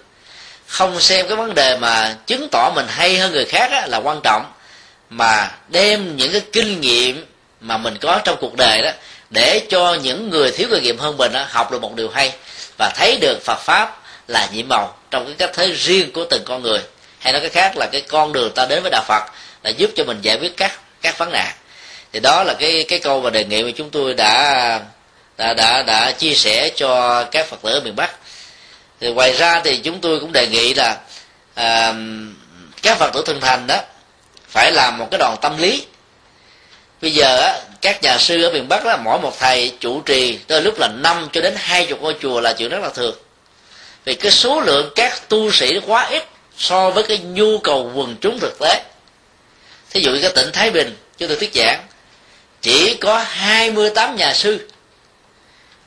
Không 0.67 1.01
xem 1.01 1.29
cái 1.29 1.37
vấn 1.37 1.55
đề 1.55 1.77
mà 1.77 2.17
chứng 2.27 2.49
tỏ 2.53 2.73
mình 2.75 2.87
hay 2.89 3.19
hơn 3.19 3.33
người 3.33 3.45
khác 3.45 3.89
là 3.89 3.99
quan 3.99 4.21
trọng 4.25 4.53
mà 5.11 5.51
đem 5.69 6.17
những 6.17 6.33
cái 6.33 6.43
kinh 6.53 6.81
nghiệm 6.81 7.27
mà 7.61 7.77
mình 7.77 7.99
có 8.01 8.21
trong 8.25 8.37
cuộc 8.41 8.57
đời 8.57 8.83
đó 8.83 8.91
để 9.31 9.67
cho 9.71 9.95
những 9.95 10.31
người 10.31 10.51
thiếu 10.51 10.69
kinh 10.71 10.83
nghiệm 10.83 10.99
hơn 10.99 11.17
mình 11.17 11.33
đó, 11.33 11.45
học 11.49 11.73
được 11.73 11.83
một 11.83 11.95
điều 11.95 12.11
hay 12.11 12.33
và 12.79 12.93
thấy 12.97 13.19
được 13.21 13.45
Phật 13.45 13.59
pháp 13.59 14.00
là 14.31 14.49
nhiệm 14.53 14.69
màu 14.69 14.97
trong 15.11 15.27
cái 15.27 15.35
cách 15.39 15.51
thế 15.55 15.73
riêng 15.73 16.13
của 16.13 16.25
từng 16.25 16.43
con 16.45 16.63
người. 16.63 16.81
Hay 17.19 17.33
nói 17.33 17.41
cái 17.41 17.51
khác 17.51 17.77
là 17.77 17.87
cái 17.93 18.01
con 18.01 18.33
đường 18.33 18.53
ta 18.55 18.67
đến 18.67 18.83
với 18.83 18.91
đạo 18.91 19.05
Phật 19.07 19.23
là 19.63 19.71
giúp 19.71 19.91
cho 19.97 20.05
mình 20.05 20.19
giải 20.23 20.37
quyết 20.37 20.57
các 20.57 20.81
các 21.03 21.19
vấn 21.19 21.33
nạn. 21.33 21.53
Thì 22.13 22.21
đó 22.21 22.45
là 22.45 22.55
cái 22.55 22.85
cái 22.89 22.99
câu 22.99 23.21
và 23.21 23.31
đề 23.31 23.45
nghị 23.45 23.63
mà 23.63 23.71
chúng 23.77 23.91
tôi 23.91 24.15
đã 24.15 24.81
đã 25.37 25.55
đã 25.55 25.83
đã 25.83 26.13
chia 26.13 26.35
sẻ 26.35 26.71
cho 26.77 27.25
các 27.25 27.47
phật 27.47 27.57
tử 27.63 27.73
ở 27.73 27.81
miền 27.81 27.97
bắc. 27.97 28.11
Thì 29.01 29.13
ngoài 29.13 29.33
ra 29.33 29.61
thì 29.65 29.77
chúng 29.77 30.01
tôi 30.01 30.21
cũng 30.21 30.33
đề 30.33 30.47
nghị 30.47 30.75
là 30.75 30.97
à, 31.55 31.95
các 32.83 32.99
phật 32.99 33.11
tử 33.15 33.23
thân 33.27 33.41
thành 33.41 33.67
đó 33.67 33.77
phải 34.49 34.73
làm 34.73 34.99
một 34.99 35.09
cái 35.11 35.19
đoàn 35.19 35.37
tâm 35.41 35.59
lý. 35.59 35.87
Bây 37.03 37.11
giờ 37.11 37.41
á, 37.41 37.61
các 37.81 38.03
nhà 38.03 38.19
sư 38.19 38.43
ở 38.43 38.51
miền 38.51 38.69
bắc 38.69 38.85
đó 38.85 38.97
mỗi 39.05 39.19
một 39.19 39.39
thầy 39.39 39.73
chủ 39.81 40.01
trì 40.01 40.39
tới 40.47 40.63
lúc 40.63 40.79
là 40.79 40.89
năm 40.89 41.29
cho 41.33 41.41
đến 41.41 41.55
hai 41.57 41.87
chục 41.87 42.03
ngôi 42.03 42.15
chùa 42.21 42.41
là 42.41 42.53
chuyện 42.53 42.69
rất 42.69 42.81
là 42.83 42.89
thường 42.89 43.15
vì 44.05 44.15
cái 44.15 44.33
số 44.33 44.61
lượng 44.61 44.93
các 44.95 45.29
tu 45.29 45.53
sĩ 45.53 45.81
quá 45.87 46.09
ít 46.11 46.25
so 46.59 46.91
với 46.91 47.03
cái 47.03 47.19
nhu 47.19 47.59
cầu 47.59 47.93
quần 47.95 48.17
chúng 48.21 48.39
thực 48.39 48.59
tế. 48.61 48.83
Thí 49.91 50.01
dụ 50.01 50.13
như 50.13 50.21
cái 50.23 50.33
tỉnh 50.35 50.53
thái 50.53 50.71
bình, 50.71 50.97
chúng 51.19 51.29
tôi 51.29 51.37
thuyết 51.37 51.55
giảng, 51.55 51.81
chỉ 52.61 52.95
có 52.95 53.19
28 53.19 54.17
nhà 54.17 54.35
sư 54.35 54.69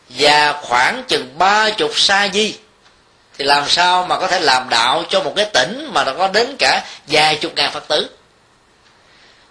và 0.10 0.54
khoảng 0.62 1.04
chừng 1.08 1.38
ba 1.38 1.70
chục 1.70 1.92
sa 1.96 2.30
di. 2.34 2.56
Thì 3.38 3.46
làm 3.46 3.70
sao 3.70 4.06
mà 4.06 4.20
có 4.20 4.28
thể 4.28 4.40
làm 4.40 4.70
đạo 4.70 5.04
cho 5.10 5.24
một 5.24 5.34
cái 5.36 5.46
tỉnh 5.46 5.90
mà 5.94 6.04
nó 6.04 6.14
có 6.18 6.28
đến 6.28 6.56
cả 6.60 6.82
vài 7.08 7.36
chục 7.36 7.52
ngàn 7.56 7.72
phật 7.72 7.88
tử? 7.88 8.10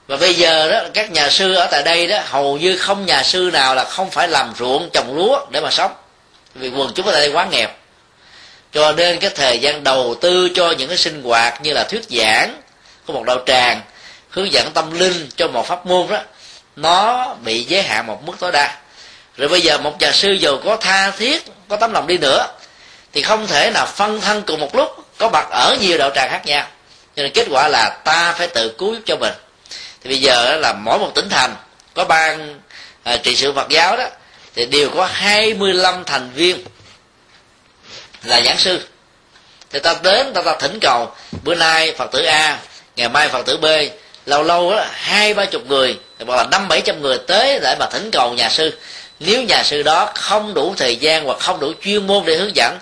Và 0.07 0.17
bây 0.17 0.35
giờ 0.35 0.71
đó, 0.71 0.81
các 0.95 1.11
nhà 1.11 1.31
sư 1.31 1.55
ở 1.55 1.67
tại 1.71 1.83
đây 1.83 2.07
đó, 2.07 2.19
hầu 2.25 2.59
như 2.59 2.77
không 2.77 3.07
nhà 3.07 3.23
sư 3.23 3.51
nào 3.53 3.75
là 3.75 3.85
không 3.85 4.11
phải 4.11 4.29
làm 4.29 4.53
ruộng 4.59 4.91
trồng 4.93 5.17
lúa 5.17 5.47
để 5.51 5.61
mà 5.61 5.71
sống. 5.71 5.95
Vì 6.55 6.69
quần 6.69 6.93
chúng 6.95 7.07
ở 7.07 7.13
đây 7.13 7.31
quá 7.33 7.47
nghèo 7.51 7.69
cho 8.73 8.93
nên 8.93 9.19
cái 9.19 9.31
thời 9.31 9.59
gian 9.59 9.85
đầu 9.85 10.15
tư 10.21 10.49
cho 10.55 10.71
những 10.71 10.89
cái 10.89 10.99
sinh 10.99 11.23
hoạt 11.23 11.63
như 11.63 11.73
là 11.73 11.85
thuyết 11.85 12.03
giảng 12.11 12.61
của 13.07 13.13
một 13.13 13.25
đạo 13.25 13.39
tràng 13.47 13.81
hướng 14.31 14.53
dẫn 14.53 14.71
tâm 14.75 14.99
linh 14.99 15.29
cho 15.37 15.49
một 15.49 15.67
pháp 15.67 15.87
môn 15.87 16.09
đó 16.09 16.19
nó 16.77 17.35
bị 17.35 17.65
giới 17.65 17.83
hạn 17.83 18.07
một 18.07 18.23
mức 18.27 18.33
tối 18.39 18.53
đa. 18.53 18.79
Rồi 19.37 19.49
bây 19.49 19.61
giờ 19.61 19.79
một 19.79 20.01
nhà 20.01 20.13
sư 20.13 20.33
dù 20.33 20.59
có 20.65 20.77
tha 20.77 21.11
thiết 21.11 21.43
có 21.69 21.77
tấm 21.77 21.93
lòng 21.93 22.07
đi 22.07 22.19
nữa 22.19 22.47
thì 23.13 23.23
không 23.23 23.47
thể 23.47 23.71
nào 23.71 23.87
phân 23.87 24.21
thân 24.21 24.43
cùng 24.47 24.61
một 24.61 24.75
lúc 24.75 25.05
có 25.19 25.29
mặt 25.29 25.47
ở 25.51 25.77
nhiều 25.81 25.99
đạo 25.99 26.11
tràng 26.15 26.31
khác 26.31 26.47
nhau. 26.47 26.67
Cho 27.17 27.23
nên 27.23 27.33
kết 27.33 27.47
quả 27.51 27.69
là 27.69 28.01
ta 28.05 28.33
phải 28.39 28.47
tự 28.47 28.69
cứu 28.69 28.95
giúp 28.95 29.01
cho 29.07 29.17
mình. 29.17 29.33
Thì 30.03 30.11
bây 30.11 30.21
giờ 30.21 30.57
là 30.57 30.73
mỗi 30.73 30.99
một 30.99 31.11
tỉnh 31.15 31.29
thành 31.29 31.57
có 31.95 32.05
ban 32.05 32.61
à, 33.03 33.17
trị 33.17 33.37
sự 33.37 33.53
Phật 33.53 33.69
giáo 33.69 33.97
đó 33.97 34.05
thì 34.55 34.67
đều 34.67 34.91
có 34.91 35.09
25 35.13 36.05
thành 36.05 36.31
viên 36.35 36.65
là 38.25 38.41
giảng 38.41 38.59
sư. 38.59 38.81
Thì 39.71 39.79
ta 39.79 39.97
đến 40.03 40.33
ta 40.35 40.43
ta 40.43 40.57
thỉnh 40.61 40.79
cầu 40.81 41.11
bữa 41.45 41.55
nay 41.55 41.95
Phật 41.99 42.11
tử 42.13 42.23
A 42.23 42.59
ngày 42.97 43.09
mai 43.09 43.29
Phật 43.29 43.47
tử 43.47 43.57
B 43.57 43.65
lâu 44.27 44.43
lâu 44.43 44.71
đó 44.71 44.85
hai 44.93 45.35
ba 45.35 45.45
chục 45.45 45.67
người 45.67 45.99
hoặc 46.27 46.37
là 46.37 46.47
năm 46.51 46.69
bảy 46.69 46.81
trăm 46.81 47.03
người 47.03 47.19
tới 47.19 47.59
để 47.63 47.77
mà 47.79 47.87
thỉnh 47.87 48.11
cầu 48.11 48.35
nhà 48.35 48.49
sư. 48.51 48.79
Nếu 49.21 49.43
nhà 49.43 49.63
sư 49.63 49.83
đó 49.83 50.11
không 50.15 50.55
đủ 50.55 50.75
thời 50.77 50.97
gian 50.97 51.25
hoặc 51.25 51.39
không 51.39 51.61
đủ 51.61 51.73
chuyên 51.85 52.07
môn 52.07 52.25
để 52.27 52.37
hướng 52.37 52.57
dẫn 52.57 52.79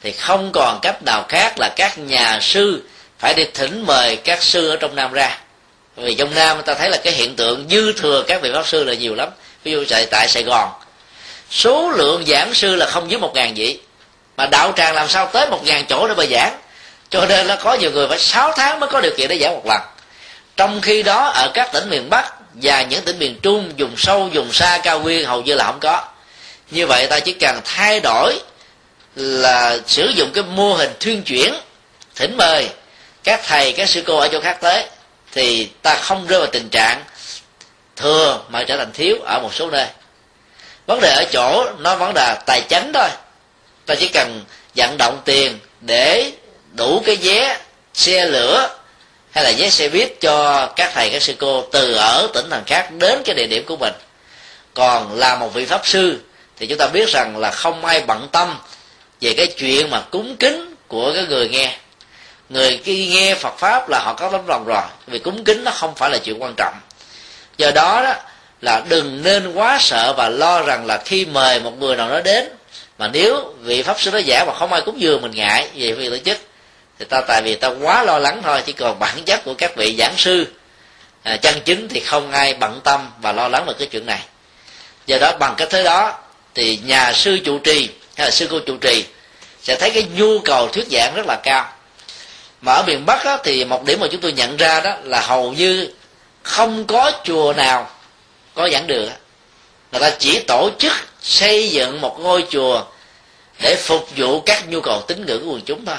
thì 0.00 0.12
không 0.12 0.52
còn 0.52 0.78
cách 0.82 1.02
nào 1.02 1.24
khác 1.28 1.58
là 1.58 1.68
các 1.76 1.98
nhà 1.98 2.38
sư 2.42 2.82
phải 3.18 3.34
đi 3.34 3.44
thỉnh 3.54 3.86
mời 3.86 4.16
các 4.16 4.42
sư 4.42 4.68
ở 4.68 4.76
trong 4.76 4.94
nam 4.94 5.12
ra. 5.12 5.38
Vì 5.96 6.14
trong 6.14 6.34
nam 6.34 6.62
ta 6.62 6.74
thấy 6.74 6.90
là 6.90 6.96
cái 6.96 7.12
hiện 7.12 7.36
tượng 7.36 7.66
dư 7.70 7.92
thừa 7.92 8.24
các 8.26 8.42
vị 8.42 8.50
pháp 8.54 8.66
sư 8.66 8.84
là 8.84 8.94
nhiều 8.94 9.14
lắm. 9.14 9.28
Ví 9.64 9.72
dụ 9.72 9.84
tại, 9.88 10.06
tại 10.06 10.28
sài 10.28 10.42
gòn 10.42 10.68
số 11.50 11.90
lượng 11.90 12.24
giảng 12.26 12.54
sư 12.54 12.74
là 12.74 12.86
không 12.86 13.10
dưới 13.10 13.20
một 13.20 13.32
ngàn 13.34 13.54
vị 13.54 13.78
mà 14.38 14.46
đạo 14.46 14.72
tràng 14.76 14.94
làm 14.94 15.08
sao 15.08 15.26
tới 15.26 15.50
một 15.50 15.64
ngàn 15.64 15.84
chỗ 15.88 16.08
để 16.08 16.14
mà 16.14 16.24
giảng? 16.30 16.58
Cho 17.10 17.26
nên 17.26 17.46
là 17.46 17.56
có 17.56 17.74
nhiều 17.74 17.90
người 17.90 18.08
phải 18.08 18.18
sáu 18.18 18.52
tháng 18.56 18.80
mới 18.80 18.88
có 18.88 19.00
điều 19.00 19.12
kiện 19.16 19.28
để 19.28 19.38
giảng 19.38 19.54
một 19.54 19.66
lần. 19.66 19.80
Trong 20.56 20.80
khi 20.80 21.02
đó, 21.02 21.24
ở 21.34 21.50
các 21.54 21.72
tỉnh 21.72 21.90
miền 21.90 22.10
bắc 22.10 22.32
và 22.54 22.82
những 22.82 23.04
tỉnh 23.04 23.18
miền 23.18 23.38
trung 23.42 23.72
dùng 23.76 23.94
sâu 23.96 24.28
dùng 24.32 24.52
xa, 24.52 24.78
cao 24.82 25.00
nguyên 25.00 25.26
hầu 25.26 25.42
như 25.42 25.54
là 25.54 25.64
không 25.64 25.80
có. 25.80 26.02
Như 26.70 26.86
vậy 26.86 27.06
ta 27.06 27.20
chỉ 27.20 27.32
cần 27.32 27.60
thay 27.64 28.00
đổi 28.00 28.40
là 29.14 29.78
sử 29.86 30.12
dụng 30.16 30.30
cái 30.34 30.44
mô 30.44 30.74
hình 30.74 30.90
thuyên 31.00 31.22
chuyển, 31.22 31.54
thỉnh 32.14 32.36
mời 32.36 32.68
các 33.24 33.40
thầy, 33.46 33.72
các 33.72 33.88
sư 33.88 34.02
cô 34.06 34.16
ở 34.18 34.28
chỗ 34.28 34.40
khác 34.40 34.58
tới, 34.60 34.84
thì 35.32 35.68
ta 35.82 35.94
không 35.94 36.26
rơi 36.26 36.38
vào 36.38 36.48
tình 36.52 36.68
trạng 36.68 37.04
thừa 37.96 38.40
mà 38.48 38.64
trở 38.64 38.76
thành 38.76 38.92
thiếu 38.92 39.16
ở 39.24 39.38
một 39.38 39.54
số 39.54 39.70
nơi. 39.70 39.86
Vấn 40.86 41.00
đề 41.00 41.14
ở 41.14 41.24
chỗ 41.32 41.66
nó 41.78 41.96
vấn 41.96 42.14
đề 42.14 42.36
tài 42.46 42.60
chính 42.68 42.92
thôi 42.94 43.08
ta 43.88 43.94
chỉ 43.94 44.08
cần 44.08 44.44
vận 44.74 44.96
động 44.98 45.20
tiền 45.24 45.58
để 45.80 46.32
đủ 46.72 47.02
cái 47.06 47.16
vé 47.16 47.58
xe 47.94 48.26
lửa 48.26 48.68
hay 49.30 49.44
là 49.44 49.52
vé 49.58 49.70
xe 49.70 49.88
buýt 49.88 50.20
cho 50.20 50.66
các 50.76 50.90
thầy, 50.94 51.10
các 51.10 51.22
sư 51.22 51.34
cô 51.38 51.62
từ 51.72 51.94
ở 51.94 52.28
tỉnh 52.34 52.50
thành 52.50 52.64
khác 52.66 52.90
đến 52.92 53.22
cái 53.24 53.34
địa 53.34 53.46
điểm 53.46 53.64
của 53.66 53.76
mình. 53.76 53.92
Còn 54.74 55.18
là 55.18 55.36
một 55.36 55.54
vị 55.54 55.64
pháp 55.64 55.86
sư 55.86 56.20
thì 56.56 56.66
chúng 56.66 56.78
ta 56.78 56.86
biết 56.86 57.08
rằng 57.08 57.36
là 57.36 57.50
không 57.50 57.84
ai 57.84 58.00
bận 58.00 58.28
tâm 58.32 58.58
về 59.20 59.34
cái 59.36 59.46
chuyện 59.46 59.90
mà 59.90 60.00
cúng 60.00 60.36
kính 60.36 60.74
của 60.88 61.12
cái 61.14 61.24
người 61.28 61.48
nghe. 61.48 61.76
Người 62.48 62.80
khi 62.84 63.06
nghe 63.06 63.34
Phật 63.34 63.58
pháp 63.58 63.88
là 63.88 63.98
họ 63.98 64.14
có 64.14 64.28
tấm 64.32 64.46
lòng 64.46 64.64
rồi, 64.64 64.82
vì 65.06 65.18
cúng 65.18 65.44
kính 65.44 65.64
nó 65.64 65.70
không 65.70 65.94
phải 65.94 66.10
là 66.10 66.18
chuyện 66.18 66.42
quan 66.42 66.54
trọng. 66.56 66.74
Do 67.58 67.70
đó 67.70 68.02
đó 68.02 68.14
là 68.60 68.82
đừng 68.88 69.22
nên 69.22 69.52
quá 69.52 69.78
sợ 69.80 70.14
và 70.16 70.28
lo 70.28 70.62
rằng 70.62 70.86
là 70.86 71.02
khi 71.04 71.26
mời 71.26 71.60
một 71.60 71.78
người 71.78 71.96
nào 71.96 72.10
đó 72.10 72.20
đến 72.20 72.57
mà 72.98 73.08
nếu 73.12 73.54
vị 73.60 73.82
pháp 73.82 74.00
sư 74.00 74.10
đó 74.10 74.18
giả 74.18 74.44
mà 74.44 74.54
không 74.54 74.72
ai 74.72 74.82
cúng 74.82 75.00
dường 75.00 75.22
mình 75.22 75.32
ngại 75.34 75.68
về 75.74 75.92
việc 75.92 76.10
tổ 76.10 76.18
chức 76.18 76.38
thì 76.98 77.04
ta 77.04 77.20
tại 77.20 77.42
vì 77.42 77.54
ta 77.54 77.68
quá 77.68 78.02
lo 78.02 78.18
lắng 78.18 78.40
thôi 78.44 78.62
chỉ 78.66 78.72
còn 78.72 78.98
bản 78.98 79.24
chất 79.24 79.44
của 79.44 79.54
các 79.54 79.76
vị 79.76 79.96
giảng 79.98 80.14
sư 80.16 80.46
à, 81.22 81.36
chân 81.36 81.54
chính 81.64 81.88
thì 81.88 82.00
không 82.00 82.32
ai 82.32 82.54
bận 82.54 82.80
tâm 82.84 83.10
và 83.20 83.32
lo 83.32 83.48
lắng 83.48 83.64
về 83.66 83.72
cái 83.78 83.88
chuyện 83.88 84.06
này. 84.06 84.20
Do 85.06 85.18
đó 85.18 85.32
bằng 85.40 85.54
cách 85.56 85.68
thế 85.70 85.82
đó 85.84 86.18
thì 86.54 86.78
nhà 86.84 87.12
sư 87.12 87.38
chủ 87.44 87.58
trì 87.58 87.88
hay 88.16 88.26
là 88.26 88.30
sư 88.30 88.48
cô 88.50 88.58
chủ 88.66 88.76
trì 88.76 89.04
sẽ 89.62 89.76
thấy 89.76 89.90
cái 89.90 90.06
nhu 90.16 90.38
cầu 90.38 90.68
thuyết 90.68 90.86
giảng 90.90 91.14
rất 91.14 91.26
là 91.26 91.36
cao. 91.42 91.72
Mà 92.60 92.72
ở 92.72 92.82
miền 92.86 93.06
bắc 93.06 93.24
á, 93.24 93.38
thì 93.44 93.64
một 93.64 93.84
điểm 93.84 94.00
mà 94.00 94.06
chúng 94.10 94.20
tôi 94.20 94.32
nhận 94.32 94.56
ra 94.56 94.80
đó 94.80 94.96
là 95.04 95.20
hầu 95.20 95.52
như 95.52 95.90
không 96.42 96.84
có 96.84 97.12
chùa 97.24 97.52
nào 97.56 97.90
có 98.54 98.68
giảng 98.68 98.86
đường 98.86 99.10
người 99.92 100.00
ta 100.00 100.10
chỉ 100.18 100.38
tổ 100.38 100.70
chức 100.78 100.92
xây 101.22 101.68
dựng 101.68 102.00
một 102.00 102.16
ngôi 102.20 102.44
chùa 102.50 102.84
để 103.60 103.76
phục 103.76 104.08
vụ 104.16 104.40
các 104.40 104.68
nhu 104.68 104.80
cầu 104.80 105.02
tín 105.08 105.26
ngưỡng 105.26 105.44
của 105.44 105.52
quần 105.52 105.60
chúng 105.60 105.84
thôi. 105.84 105.96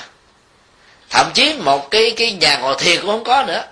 Thậm 1.10 1.32
chí 1.34 1.54
một 1.54 1.92
cái 1.92 2.12
cái 2.18 2.32
nhà 2.32 2.58
ngồi 2.58 2.76
thiền 2.80 3.02
cũng 3.02 3.10
không 3.10 3.24
có 3.24 3.44
nữa. 3.48 3.64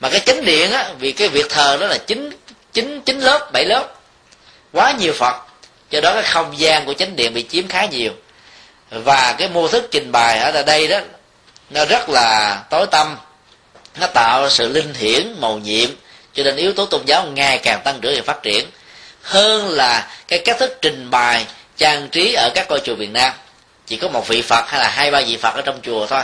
Mà 0.00 0.08
cái 0.08 0.20
chánh 0.20 0.44
điện 0.44 0.72
á, 0.72 0.90
vì 0.98 1.12
cái 1.12 1.28
việc 1.28 1.46
thờ 1.50 1.76
đó 1.80 1.86
là 1.86 1.98
chín 1.98 2.30
chín 2.72 3.00
chín 3.00 3.20
lớp, 3.20 3.52
bảy 3.52 3.64
lớp. 3.64 3.94
Quá 4.72 4.92
nhiều 4.92 5.12
phật 5.12 5.36
cho 5.90 6.00
đó 6.00 6.12
cái 6.14 6.22
không 6.22 6.58
gian 6.58 6.84
của 6.86 6.94
chánh 6.94 7.16
điện 7.16 7.34
bị 7.34 7.46
chiếm 7.48 7.68
khá 7.68 7.84
nhiều. 7.84 8.12
Và 8.90 9.34
cái 9.38 9.48
mô 9.48 9.68
thức 9.68 9.88
trình 9.90 10.12
bày 10.12 10.38
ở 10.38 10.62
đây 10.62 10.88
đó, 10.88 10.98
nó 11.70 11.84
rất 11.84 12.08
là 12.08 12.62
tối 12.70 12.86
tâm. 12.90 13.16
Nó 14.00 14.06
tạo 14.06 14.50
sự 14.50 14.68
linh 14.68 14.94
hiển, 14.94 15.34
màu 15.40 15.58
nhiệm, 15.58 15.90
cho 16.34 16.42
nên 16.42 16.56
yếu 16.56 16.72
tố 16.72 16.86
tôn 16.86 17.02
giáo 17.06 17.26
ngày 17.26 17.58
càng 17.58 17.80
tăng 17.84 18.00
trưởng 18.00 18.14
và 18.16 18.22
phát 18.22 18.42
triển 18.42 18.70
hơn 19.24 19.68
là 19.68 20.08
cái 20.28 20.38
cách 20.38 20.56
thức 20.58 20.78
trình 20.82 21.10
bày 21.10 21.46
trang 21.76 22.08
trí 22.08 22.34
ở 22.34 22.50
các 22.54 22.66
ngôi 22.68 22.80
chùa 22.84 22.94
Việt 22.94 23.10
Nam. 23.10 23.32
Chỉ 23.86 23.96
có 23.96 24.08
một 24.08 24.28
vị 24.28 24.42
Phật 24.42 24.64
hay 24.68 24.80
là 24.80 24.88
hai 24.88 25.10
ba 25.10 25.20
vị 25.20 25.36
Phật 25.36 25.54
ở 25.54 25.62
trong 25.64 25.80
chùa 25.82 26.06
thôi. 26.06 26.22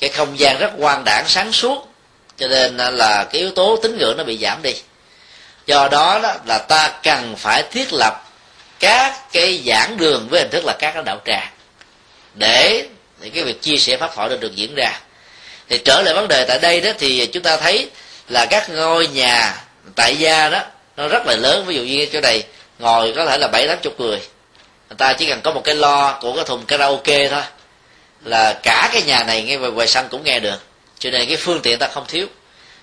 Cái 0.00 0.10
không 0.10 0.38
gian 0.38 0.58
rất 0.58 0.70
quan 0.76 1.04
đảng 1.04 1.24
sáng 1.28 1.52
suốt. 1.52 1.88
Cho 2.36 2.48
nên 2.48 2.76
là 2.76 3.24
cái 3.24 3.40
yếu 3.40 3.50
tố 3.50 3.76
tín 3.82 3.98
ngưỡng 3.98 4.16
nó 4.16 4.24
bị 4.24 4.38
giảm 4.38 4.62
đi. 4.62 4.74
Do 5.66 5.88
đó, 5.88 6.20
đó 6.22 6.34
là 6.46 6.58
ta 6.58 6.92
cần 7.02 7.36
phải 7.38 7.62
thiết 7.62 7.92
lập 7.92 8.22
các 8.80 9.32
cái 9.32 9.62
giảng 9.66 9.96
đường 9.96 10.28
với 10.30 10.40
hình 10.40 10.50
thức 10.50 10.64
là 10.64 10.76
các 10.78 10.90
cái 10.94 11.02
đạo 11.02 11.20
tràng. 11.24 11.48
Để 12.34 12.86
thì 13.20 13.30
cái 13.30 13.44
việc 13.44 13.62
chia 13.62 13.76
sẻ 13.76 13.96
pháp 13.96 14.10
thoại 14.14 14.28
được 14.28 14.40
được 14.40 14.54
diễn 14.54 14.74
ra. 14.74 15.00
Thì 15.68 15.78
trở 15.78 16.02
lại 16.02 16.14
vấn 16.14 16.28
đề 16.28 16.44
tại 16.48 16.58
đây 16.58 16.80
đó 16.80 16.90
thì 16.98 17.26
chúng 17.26 17.42
ta 17.42 17.56
thấy 17.56 17.90
là 18.28 18.46
các 18.46 18.70
ngôi 18.70 19.08
nhà 19.08 19.62
tại 19.94 20.16
gia 20.16 20.48
đó 20.48 20.62
nó 20.96 21.08
rất 21.08 21.26
là 21.26 21.34
lớn. 21.34 21.64
Ví 21.66 21.74
dụ 21.74 21.82
như 21.82 22.06
chỗ 22.12 22.20
này, 22.20 22.42
ngồi 22.78 23.12
có 23.16 23.26
thể 23.26 23.38
là 23.38 23.48
bảy, 23.48 23.68
tám 23.68 23.78
chục 23.82 24.00
người. 24.00 24.18
Người 24.88 24.96
ta 24.98 25.12
chỉ 25.12 25.26
cần 25.26 25.40
có 25.40 25.52
một 25.52 25.64
cái 25.64 25.74
lo 25.74 26.18
của 26.20 26.32
cái 26.32 26.44
thùng 26.44 26.66
karaoke 26.66 27.28
thôi. 27.28 27.42
Là 28.24 28.52
cả 28.52 28.90
cái 28.92 29.02
nhà 29.02 29.24
này 29.24 29.42
nghe 29.42 29.56
về 29.56 29.70
ngoài 29.70 29.88
sân 29.88 30.06
cũng 30.10 30.24
nghe 30.24 30.40
được. 30.40 30.62
Cho 30.98 31.10
nên 31.10 31.28
cái 31.28 31.36
phương 31.36 31.60
tiện 31.62 31.78
ta 31.78 31.88
không 31.88 32.04
thiếu. 32.08 32.26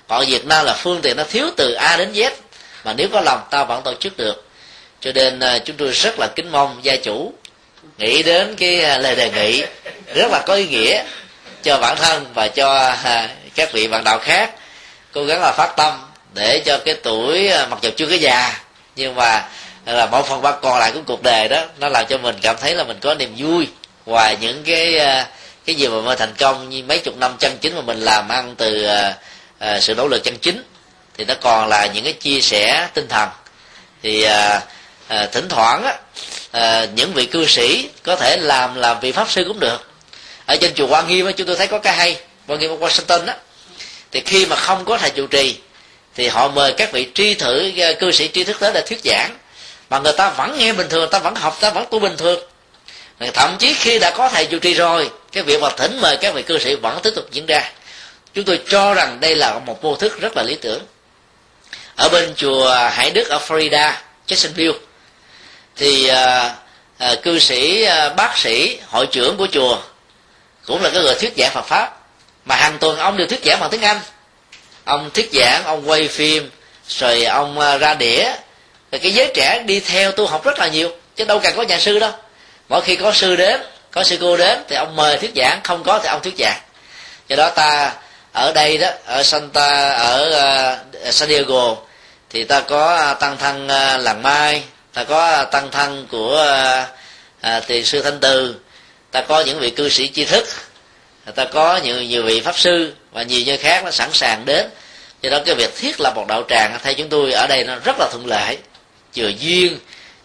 Còn 0.07 0.26
việt 0.26 0.45
nam 0.45 0.66
là 0.66 0.74
phương 0.74 1.01
tiện 1.01 1.18
nó 1.18 1.24
thiếu 1.24 1.45
từ 1.57 1.74
a 1.74 1.97
đến 1.97 2.14
z. 2.14 2.32
Mà 2.84 2.93
nếu 2.93 3.07
có 3.14 3.22
lòng, 3.22 3.39
ta 3.49 3.64
vẫn 3.64 3.82
tổ 3.84 3.93
chức 3.93 4.18
được. 4.18 4.45
Cho 4.99 5.11
nên 5.11 5.39
à, 5.39 5.59
chúng 5.59 5.78
tôi 5.78 5.91
rất 5.91 6.20
là 6.20 6.28
kính 6.36 6.51
mong 6.51 6.80
gia 6.82 6.95
chủ 6.95 7.34
nghĩ 7.97 8.24
đến 8.24 8.55
cái 8.55 8.84
à, 8.84 8.97
lời 8.97 9.16
đề 9.16 9.30
nghị. 9.30 9.64
Rất 10.16 10.32
là 10.32 10.43
có 10.45 10.53
ý 10.53 10.68
nghĩa 10.68 11.03
cho 11.64 11.78
bản 11.78 11.97
thân 11.97 12.26
và 12.34 12.47
cho 12.47 12.78
à, 13.03 13.30
các 13.55 13.74
vị 13.74 13.88
bạn 13.88 14.03
đạo 14.03 14.20
khác. 14.20 14.51
Cố 15.14 15.26
gắng 15.26 15.41
là 15.41 15.51
phát 15.51 15.74
tâm 15.78 15.93
để 16.34 16.62
cho 16.66 16.78
cái 16.78 16.96
tuổi 17.04 17.48
à, 17.48 17.68
mặc 17.68 17.80
dù 17.82 17.90
chưa 17.98 18.06
có 18.06 18.16
già 18.16 18.62
nhưng 18.96 19.16
mà 19.16 19.50
à, 19.86 19.94
là 19.94 20.06
một 20.06 20.28
phần 20.28 20.42
ba 20.42 20.52
còn 20.52 20.80
lại 20.80 20.92
của 20.92 21.02
cuộc 21.06 21.24
đời 21.24 21.48
đó 21.48 21.66
nó 21.80 21.90
làm 21.90 22.06
cho 22.10 22.18
mình 22.18 22.36
cảm 22.42 22.56
thấy 22.62 22.76
là 22.76 22.84
mình 22.84 22.98
có 23.02 23.14
niềm 23.14 23.34
vui. 23.38 23.68
Ngoài 24.06 24.38
những 24.42 24.64
cái 24.64 24.98
à, 24.98 25.28
cái 25.66 25.76
gì 25.76 25.88
mà 25.88 26.02
mới 26.02 26.16
thành 26.16 26.34
công 26.38 26.70
như 26.70 26.84
mấy 26.84 27.00
chục 27.00 27.18
năm 27.18 27.36
chân 27.40 27.58
chính 27.62 27.76
mà 27.76 27.82
mình 27.82 28.00
làm 28.00 28.30
ăn 28.30 28.56
từ 28.58 28.88
uh, 28.88 29.84
sự 29.84 29.96
nỗ 29.96 30.08
lực 30.08 30.24
chân 30.24 30.38
chính 30.38 30.64
thì 31.18 31.26
nó 31.26 31.34
còn 31.42 31.68
là 31.70 31.86
những 31.86 32.04
cái 32.04 32.14
chia 32.14 32.42
sẻ 32.42 32.88
tinh 32.94 33.08
thần. 33.08 33.30
Thì 34.04 34.26
uh, 34.26 34.62
uh, 35.14 35.32
thỉnh 35.32 35.50
thoảng 35.50 35.84
á, 35.84 35.98
uh, 36.84 36.90
những 36.96 37.14
vị 37.14 37.26
cư 37.26 37.46
sĩ 37.48 37.90
có 38.04 38.16
thể 38.16 38.38
làm 38.38 38.76
làm 38.76 39.00
vị 39.00 39.12
pháp 39.12 39.32
sư 39.32 39.44
cũng 39.48 39.60
được. 39.60 39.90
Ở 40.46 40.56
trên 40.62 40.74
chùa 40.74 40.88
Quan 40.88 41.08
Nghiêm 41.08 41.26
á, 41.26 41.32
chúng 41.32 41.48
tôi 41.48 41.56
thấy 41.56 41.68
có 41.68 41.80
cái 41.80 41.94
hay 41.94 42.18
Quan 42.48 42.60
Nghiêm 42.60 42.72
ở 42.72 42.88
Washington 42.88 43.28
á 43.28 43.36
thì 44.12 44.22
khi 44.26 44.46
mà 44.46 44.56
không 44.56 44.86
có 44.86 44.98
thầy 44.98 45.10
chủ 45.10 45.28
trì 45.28 45.58
thì 46.16 46.28
họ 46.28 46.47
mời 46.47 46.74
các 46.74 46.91
vị 46.91 47.07
tri 47.14 47.34
thử 47.34 47.72
ờ, 47.78 47.93
cư 47.93 48.11
sĩ 48.11 48.30
tri 48.34 48.43
thức 48.43 48.57
tới 48.59 48.72
để 48.74 48.82
thuyết 48.82 48.99
giảng. 49.03 49.38
Mà 49.89 49.99
người 49.99 50.14
ta 50.14 50.30
vẫn 50.30 50.57
nghe 50.57 50.74
bình 50.74 50.89
thường 50.89 50.99
người 50.99 51.09
ta 51.11 51.20
vẫn 51.20 51.36
học 51.36 51.57
ta 51.59 51.70
vẫn 51.70 51.86
tu 51.91 51.99
bình 51.99 52.18
thường. 52.18 52.39
Thậm 53.34 53.55
chí 53.59 53.74
khi 53.74 53.99
đã 53.99 54.11
có 54.11 54.30
thầy 54.30 54.45
chủ 54.45 54.59
trì 54.59 54.74
rồi 54.74 55.11
cái 55.32 55.43
việc 55.43 55.61
mà 55.61 55.70
thỉnh 55.78 56.01
mời 56.01 56.18
các 56.18 56.34
vị 56.34 56.43
cư 56.43 56.59
sĩ 56.59 56.76
vẫn 56.76 56.99
tiếp 57.03 57.11
tục 57.16 57.26
diễn 57.32 57.45
ra. 57.45 57.72
Chúng 58.34 58.45
tôi 58.45 58.59
cho 58.68 58.93
rằng 58.93 59.20
đây 59.20 59.36
là 59.36 59.59
một 59.59 59.84
mô 59.84 59.95
thức 59.95 60.22
rất 60.22 60.38
là 60.38 60.43
lý 60.43 60.55
tưởng. 60.55 60.82
Ở 61.95 62.09
bên 62.09 62.34
chùa 62.36 62.76
Hải 62.91 63.11
Đức 63.11 63.30
ở 63.30 63.39
Florida 63.47 63.93
Jacksonville 64.28 64.74
thì 65.76 66.11
uh, 66.11 66.51
uh, 67.11 67.24
cư 67.24 67.39
sĩ 67.39 67.88
uh, 67.88 68.16
bác 68.16 68.38
sĩ 68.38 68.80
hội 68.89 69.05
trưởng 69.05 69.38
của 69.38 69.47
chùa 69.51 69.78
cũng 70.66 70.84
là 70.84 70.89
cái 70.89 71.03
người 71.03 71.16
thuyết 71.16 71.34
giảng 71.38 71.51
Phật 71.53 71.66
pháp. 71.66 71.97
Mà 72.45 72.55
hàng 72.55 72.78
tuần 72.80 72.97
ông 72.97 73.18
đều 73.18 73.28
thuyết 73.28 73.45
giảng 73.45 73.59
bằng 73.59 73.70
tiếng 73.70 73.82
Anh 73.82 73.99
ông 74.86 75.10
thuyết 75.14 75.30
giảng 75.34 75.64
ông 75.66 75.90
quay 75.90 76.08
phim 76.08 76.50
rồi 76.90 77.24
ông 77.24 77.60
ờ, 77.60 77.78
ra 77.78 77.94
đĩa. 77.94 78.24
Rồi 78.92 79.00
cái 79.00 79.14
giới 79.14 79.32
trẻ 79.36 79.64
đi 79.66 79.80
theo 79.80 80.12
tu 80.12 80.28
học 80.28 80.46
rất 80.46 80.60
là 80.60 80.68
nhiều 80.68 80.90
chứ 81.16 81.26
đâu 81.26 81.40
cần 81.40 81.54
có 81.56 81.64
nhà 81.64 81.80
sư 81.80 82.00
đâu. 82.00 82.12
Mỗi 82.70 82.82
khi 82.82 82.96
có 82.96 83.12
sư 83.12 83.36
đến 83.36 83.62
có 83.92 84.04
sư 84.04 84.18
cô 84.22 84.38
đến 84.38 84.60
thì 84.70 84.76
ông 84.76 84.96
mời 84.96 85.18
thuyết 85.18 85.32
giảng 85.36 85.60
không 85.64 85.84
có 85.84 86.00
thì 86.00 86.08
ông 86.08 86.22
thuyết 86.24 86.34
giảng. 86.38 86.62
Do 87.28 87.36
đó 87.36 87.50
ta 87.50 87.94
ở 88.32 88.52
đây 88.52 88.78
đó 88.78 88.88
ở 89.06 89.24
Santa 89.24 89.90
ở 89.90 90.30
uh, 91.08 91.14
San 91.14 91.30
Diego 91.30 91.76
thì 92.30 92.44
ta 92.44 92.60
có 92.60 92.96
ờ, 92.96 93.14
tăng 93.14 93.38
thân 93.38 93.66
uh, 93.66 94.04
làng 94.04 94.22
mai 94.24 94.64
ta 94.94 95.04
có 95.04 95.44
tăng 95.44 95.72
thân 95.72 96.08
của 96.12 96.46
uh, 97.48 97.68
tiền 97.68 97.86
sư 97.86 98.02
thanh 98.02 98.20
từ 98.20 98.56
ta 99.12 99.22
có 99.22 99.42
những 99.42 99.60
vị 99.60 99.70
cư 99.70 99.90
sĩ 99.90 100.08
tri 100.08 100.26
thức 100.26 100.48
ta 101.36 101.46
có 101.46 101.80
nhiều 101.84 102.02
nhiều 102.02 102.24
vị 102.24 102.40
pháp 102.40 102.58
sư 102.58 102.94
và 103.14 103.24
nhiều 103.24 103.41
nơi 103.45 103.57
khác 103.57 103.84
nó 103.86 103.91
sẵn 103.91 104.09
sàng 104.14 104.45
đến. 104.45 104.70
Do 105.22 105.30
đó 105.30 105.39
cái 105.45 105.55
việc 105.55 105.76
thiết 105.78 105.99
lập 105.99 106.14
một 106.16 106.28
đạo 106.28 106.43
tràng 106.49 106.78
theo 106.84 106.93
chúng 106.93 107.09
tôi 107.09 107.32
ở 107.32 107.47
đây 107.47 107.64
nó 107.64 107.76
rất 107.84 107.95
là 107.99 108.07
thuận 108.11 108.26
lợi. 108.26 108.57
Vừa 109.16 109.28
duyên 109.28 109.80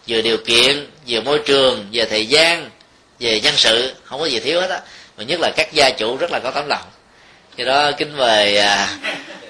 vừa 0.07 0.21
điều 0.21 0.37
kiện 0.37 0.87
vừa 1.07 1.21
môi 1.21 1.39
trường 1.45 1.87
vừa 1.93 2.05
thời 2.05 2.25
gian 2.25 2.69
về 3.19 3.39
nhân 3.39 3.53
sự 3.57 3.93
không 4.03 4.19
có 4.19 4.25
gì 4.25 4.39
thiếu 4.39 4.61
hết 4.61 4.69
á. 4.69 4.79
Mà 5.17 5.23
nhất 5.23 5.39
là 5.39 5.51
các 5.55 5.73
gia 5.73 5.89
chủ 5.89 6.17
rất 6.17 6.31
là 6.31 6.39
có 6.39 6.51
tấm 6.51 6.67
lòng. 6.67 6.83
Do 7.57 7.65
đó 7.65 7.91
kính 7.97 8.17
mời 8.17 8.57
à, 8.57 8.97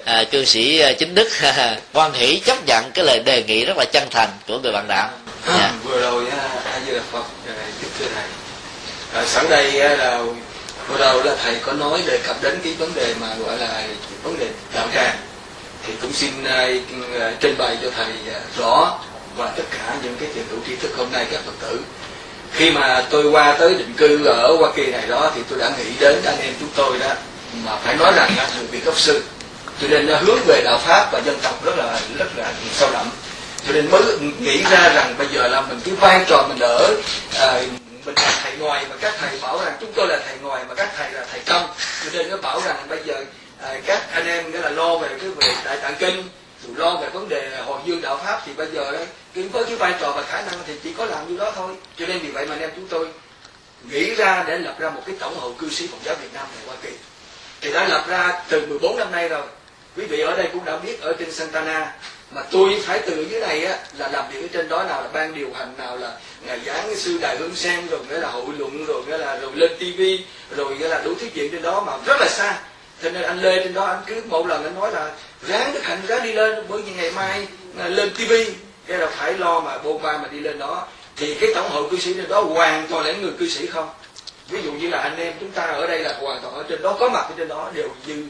à, 0.04 0.24
cư 0.30 0.44
sĩ 0.44 0.78
à, 0.78 0.92
chính 0.92 1.14
đức 1.14 1.28
quan 1.92 2.12
hỷ 2.12 2.38
chấp 2.38 2.66
nhận 2.66 2.90
cái 2.94 3.04
lời 3.04 3.18
đề 3.24 3.42
nghị 3.42 3.64
rất 3.64 3.76
là 3.76 3.84
chân 3.92 4.08
thành 4.10 4.28
của 4.46 4.58
người 4.58 4.72
bạn 4.72 4.88
đạo. 4.88 5.10
À, 5.46 5.58
yeah. 5.58 5.70
vừa 5.84 6.00
rồi 6.00 6.26
a 6.64 6.80
di 6.86 6.92
đà 6.94 7.00
phật 7.12 7.24
kính 7.80 7.90
thưa 7.98 8.06
thầy. 8.14 8.24
À, 9.22 9.26
sẵn 9.26 9.48
đây 9.50 9.72
là 9.72 10.20
vừa 10.90 10.98
đầu 10.98 11.22
là 11.22 11.34
thầy 11.44 11.54
có 11.54 11.72
nói 11.72 12.02
đề 12.06 12.18
cập 12.26 12.42
đến 12.42 12.60
cái 12.64 12.74
vấn 12.78 12.94
đề 12.94 13.14
mà 13.20 13.26
gọi 13.46 13.58
là 13.58 13.82
vấn 14.22 14.38
đề 14.38 14.46
đạo 14.74 14.88
tràng. 14.94 15.16
Thì 15.86 15.92
cũng 16.02 16.12
xin 16.12 16.30
uh, 16.42 17.40
trình 17.40 17.54
bày 17.58 17.76
cho 17.82 17.90
thầy 17.96 18.12
uh, 18.28 18.58
rõ 18.58 18.98
và 19.36 19.46
tất 19.46 19.62
cả 19.70 19.94
những 20.02 20.16
cái 20.20 20.28
tiền 20.34 20.44
hữu 20.50 20.58
tri 20.66 20.76
thức 20.76 20.90
hôm 20.96 21.12
nay 21.12 21.26
các 21.30 21.40
phật 21.46 21.68
tử. 21.68 21.80
Khi 22.52 22.70
mà 22.70 23.06
tôi 23.10 23.30
qua 23.30 23.56
tới 23.58 23.74
định 23.74 23.92
cư 23.96 24.24
ở 24.24 24.56
hoa 24.56 24.70
kỳ 24.76 24.86
này 24.86 25.06
đó 25.06 25.32
thì 25.34 25.40
tôi 25.48 25.58
đã 25.58 25.70
nghĩ 25.78 25.90
đến 26.00 26.22
anh 26.24 26.40
em 26.40 26.54
chúng 26.60 26.68
tôi 26.76 26.98
đó 26.98 27.14
mà 27.64 27.76
phải 27.76 27.96
nói 27.96 28.12
rằng 28.16 28.30
là 28.36 28.50
người 28.56 28.66
việt 28.66 28.84
gốc 28.84 28.98
sư. 28.98 29.22
Cho 29.80 29.88
nên 29.88 30.06
nó 30.06 30.16
hướng 30.16 30.38
về 30.46 30.62
đạo 30.64 30.78
pháp 30.78 31.12
và 31.12 31.20
dân 31.24 31.38
tộc 31.42 31.64
rất 31.64 31.78
là 31.78 32.00
rất 32.18 32.28
là 32.36 32.52
sâu 32.72 32.90
đậm. 32.92 33.06
Cho 33.66 33.72
nên 33.72 33.90
mới 33.90 34.02
nghĩ 34.38 34.62
ra 34.70 34.88
rằng 34.94 35.14
bây 35.18 35.26
giờ 35.34 35.48
là 35.48 35.60
mình 35.60 35.80
cái 35.84 35.94
vai 35.94 36.24
trò 36.28 36.46
mình 36.48 36.58
ở 36.58 36.94
à, 37.38 37.60
mình 38.04 38.14
là 38.18 38.40
thầy 38.42 38.56
ngoài 38.56 38.86
mà 38.90 38.96
các 39.00 39.14
thầy 39.18 39.38
bảo 39.42 39.64
rằng 39.64 39.76
chúng 39.80 39.92
tôi 39.92 40.08
là 40.08 40.18
thầy 40.26 40.38
ngoài 40.38 40.64
mà 40.68 40.74
các 40.74 40.90
thầy 40.96 41.12
là 41.12 41.26
thầy 41.30 41.40
công 41.40 41.68
cho 42.04 42.10
nên 42.12 42.30
nó 42.30 42.36
bảo 42.36 42.60
rằng 42.60 42.76
bây 42.88 42.98
giờ 43.04 43.24
à, 43.62 43.80
các 43.86 44.12
anh 44.12 44.26
em 44.26 44.50
nghĩa 44.50 44.60
là 44.60 44.70
lo 44.70 44.98
về 44.98 45.08
cái 45.20 45.30
về 45.30 45.54
đại 45.64 45.76
tạng 45.76 45.94
kinh 45.98 46.28
dù 46.62 46.74
lo 46.76 46.96
về 46.96 47.08
vấn 47.08 47.28
đề 47.28 47.62
hồi 47.66 47.80
dương 47.86 48.02
đạo 48.02 48.20
pháp 48.24 48.42
thì 48.46 48.52
bây 48.52 48.66
giờ 48.66 48.92
đấy 48.92 49.06
cái 49.34 49.44
với 49.44 49.64
cái 49.64 49.76
vai 49.76 49.94
trò 50.00 50.12
và 50.12 50.22
khả 50.22 50.42
năng 50.42 50.60
thì 50.66 50.74
chỉ 50.82 50.92
có 50.92 51.04
làm 51.04 51.28
như 51.28 51.36
đó 51.36 51.52
thôi. 51.56 51.74
Cho 51.96 52.06
nên 52.06 52.18
vì 52.18 52.30
vậy 52.30 52.46
mà 52.46 52.54
anh 52.54 52.60
em 52.60 52.70
chúng 52.76 52.86
tôi 52.88 53.08
nghĩ 53.90 54.14
ra 54.14 54.44
để 54.46 54.58
lập 54.58 54.76
ra 54.78 54.90
một 54.90 55.02
cái 55.06 55.16
tổng 55.18 55.38
hội 55.38 55.52
cư 55.58 55.70
sĩ 55.70 55.86
phật 55.86 55.96
giáo 56.04 56.14
việt 56.22 56.34
nam 56.34 56.46
tại 56.54 56.64
hoa 56.66 56.76
kỳ. 56.82 56.90
Thì 57.60 57.72
đã 57.72 57.88
lập 57.88 58.04
ra 58.08 58.42
từ 58.48 58.66
14 58.66 58.96
năm 58.96 59.12
nay 59.12 59.28
rồi. 59.28 59.42
Quý 59.96 60.06
vị 60.06 60.20
ở 60.20 60.36
đây 60.36 60.48
cũng 60.52 60.64
đã 60.64 60.76
biết 60.76 61.00
ở 61.00 61.12
trên 61.18 61.32
Santana 61.32 61.92
mà 62.30 62.42
tôi 62.50 62.80
phải 62.82 62.98
từ 63.06 63.26
dưới 63.30 63.40
này 63.40 63.64
á, 63.64 63.78
là 63.98 64.08
làm 64.08 64.24
việc 64.32 64.42
ở 64.42 64.48
trên 64.52 64.68
đó 64.68 64.82
nào 64.82 65.02
là 65.02 65.08
ban 65.12 65.34
điều 65.34 65.48
hành 65.54 65.74
nào 65.78 65.96
là 65.96 66.12
ngày 66.46 66.60
giảng 66.66 66.96
sư 66.96 67.18
đại 67.20 67.36
hương 67.36 67.56
sen 67.56 67.86
rồi, 67.86 68.00
nghĩa 68.08 68.18
là 68.18 68.28
hội 68.28 68.44
luận 68.58 68.86
rồi, 68.86 69.02
nghĩa 69.06 69.18
là 69.18 69.38
rồi 69.38 69.50
lên 69.54 69.70
tivi 69.78 70.24
rồi 70.56 70.76
nghĩa 70.76 70.88
là 70.88 71.02
đủ 71.04 71.14
thứ 71.20 71.26
chuyện 71.34 71.50
trên 71.52 71.62
đó 71.62 71.82
mà 71.86 71.92
rất 72.06 72.20
là 72.20 72.28
xa. 72.28 72.58
Cho 73.02 73.10
nên 73.10 73.22
anh 73.22 73.42
lê 73.42 73.56
trên 73.64 73.74
đó, 73.74 73.84
anh 73.84 74.02
cứ 74.06 74.22
một 74.26 74.46
lần 74.46 74.64
anh 74.64 74.74
nói 74.74 74.92
là 74.92 75.12
ráng 75.48 75.72
đức 75.74 75.84
hạnh, 75.84 76.00
ráng 76.08 76.22
đi 76.22 76.32
lên, 76.32 76.64
bởi 76.68 76.82
vì 76.82 76.92
ngày 76.92 77.10
mai 77.10 77.46
à, 77.78 77.88
lên 77.88 78.10
tivi 78.18 78.46
cái 78.86 78.98
là 78.98 79.06
phải 79.06 79.32
lo 79.32 79.60
mà 79.60 79.78
bôn 79.78 80.02
ba 80.02 80.18
mà 80.18 80.28
đi 80.28 80.40
lên 80.40 80.58
đó. 80.58 80.86
Thì 81.16 81.34
cái 81.34 81.50
tổng 81.54 81.70
hội 81.70 81.84
cư 81.90 81.98
sĩ 81.98 82.14
trên 82.14 82.28
đó 82.28 82.40
hoàn 82.40 82.86
toàn 82.88 83.06
là 83.06 83.12
người 83.12 83.32
cư 83.38 83.48
sĩ 83.48 83.66
không. 83.66 83.88
Ví 84.48 84.62
dụ 84.62 84.72
như 84.72 84.88
là 84.88 84.98
anh 84.98 85.16
em 85.16 85.32
chúng 85.40 85.50
ta 85.50 85.62
ở 85.62 85.86
đây 85.86 85.98
là 85.98 86.14
hoàn 86.20 86.42
toàn 86.42 86.54
ở 86.54 86.64
trên 86.68 86.82
đó, 86.82 86.96
có 87.00 87.08
mặt 87.08 87.20
ở 87.28 87.32
trên 87.38 87.48
đó, 87.48 87.70
đều 87.74 87.88
như, 88.06 88.24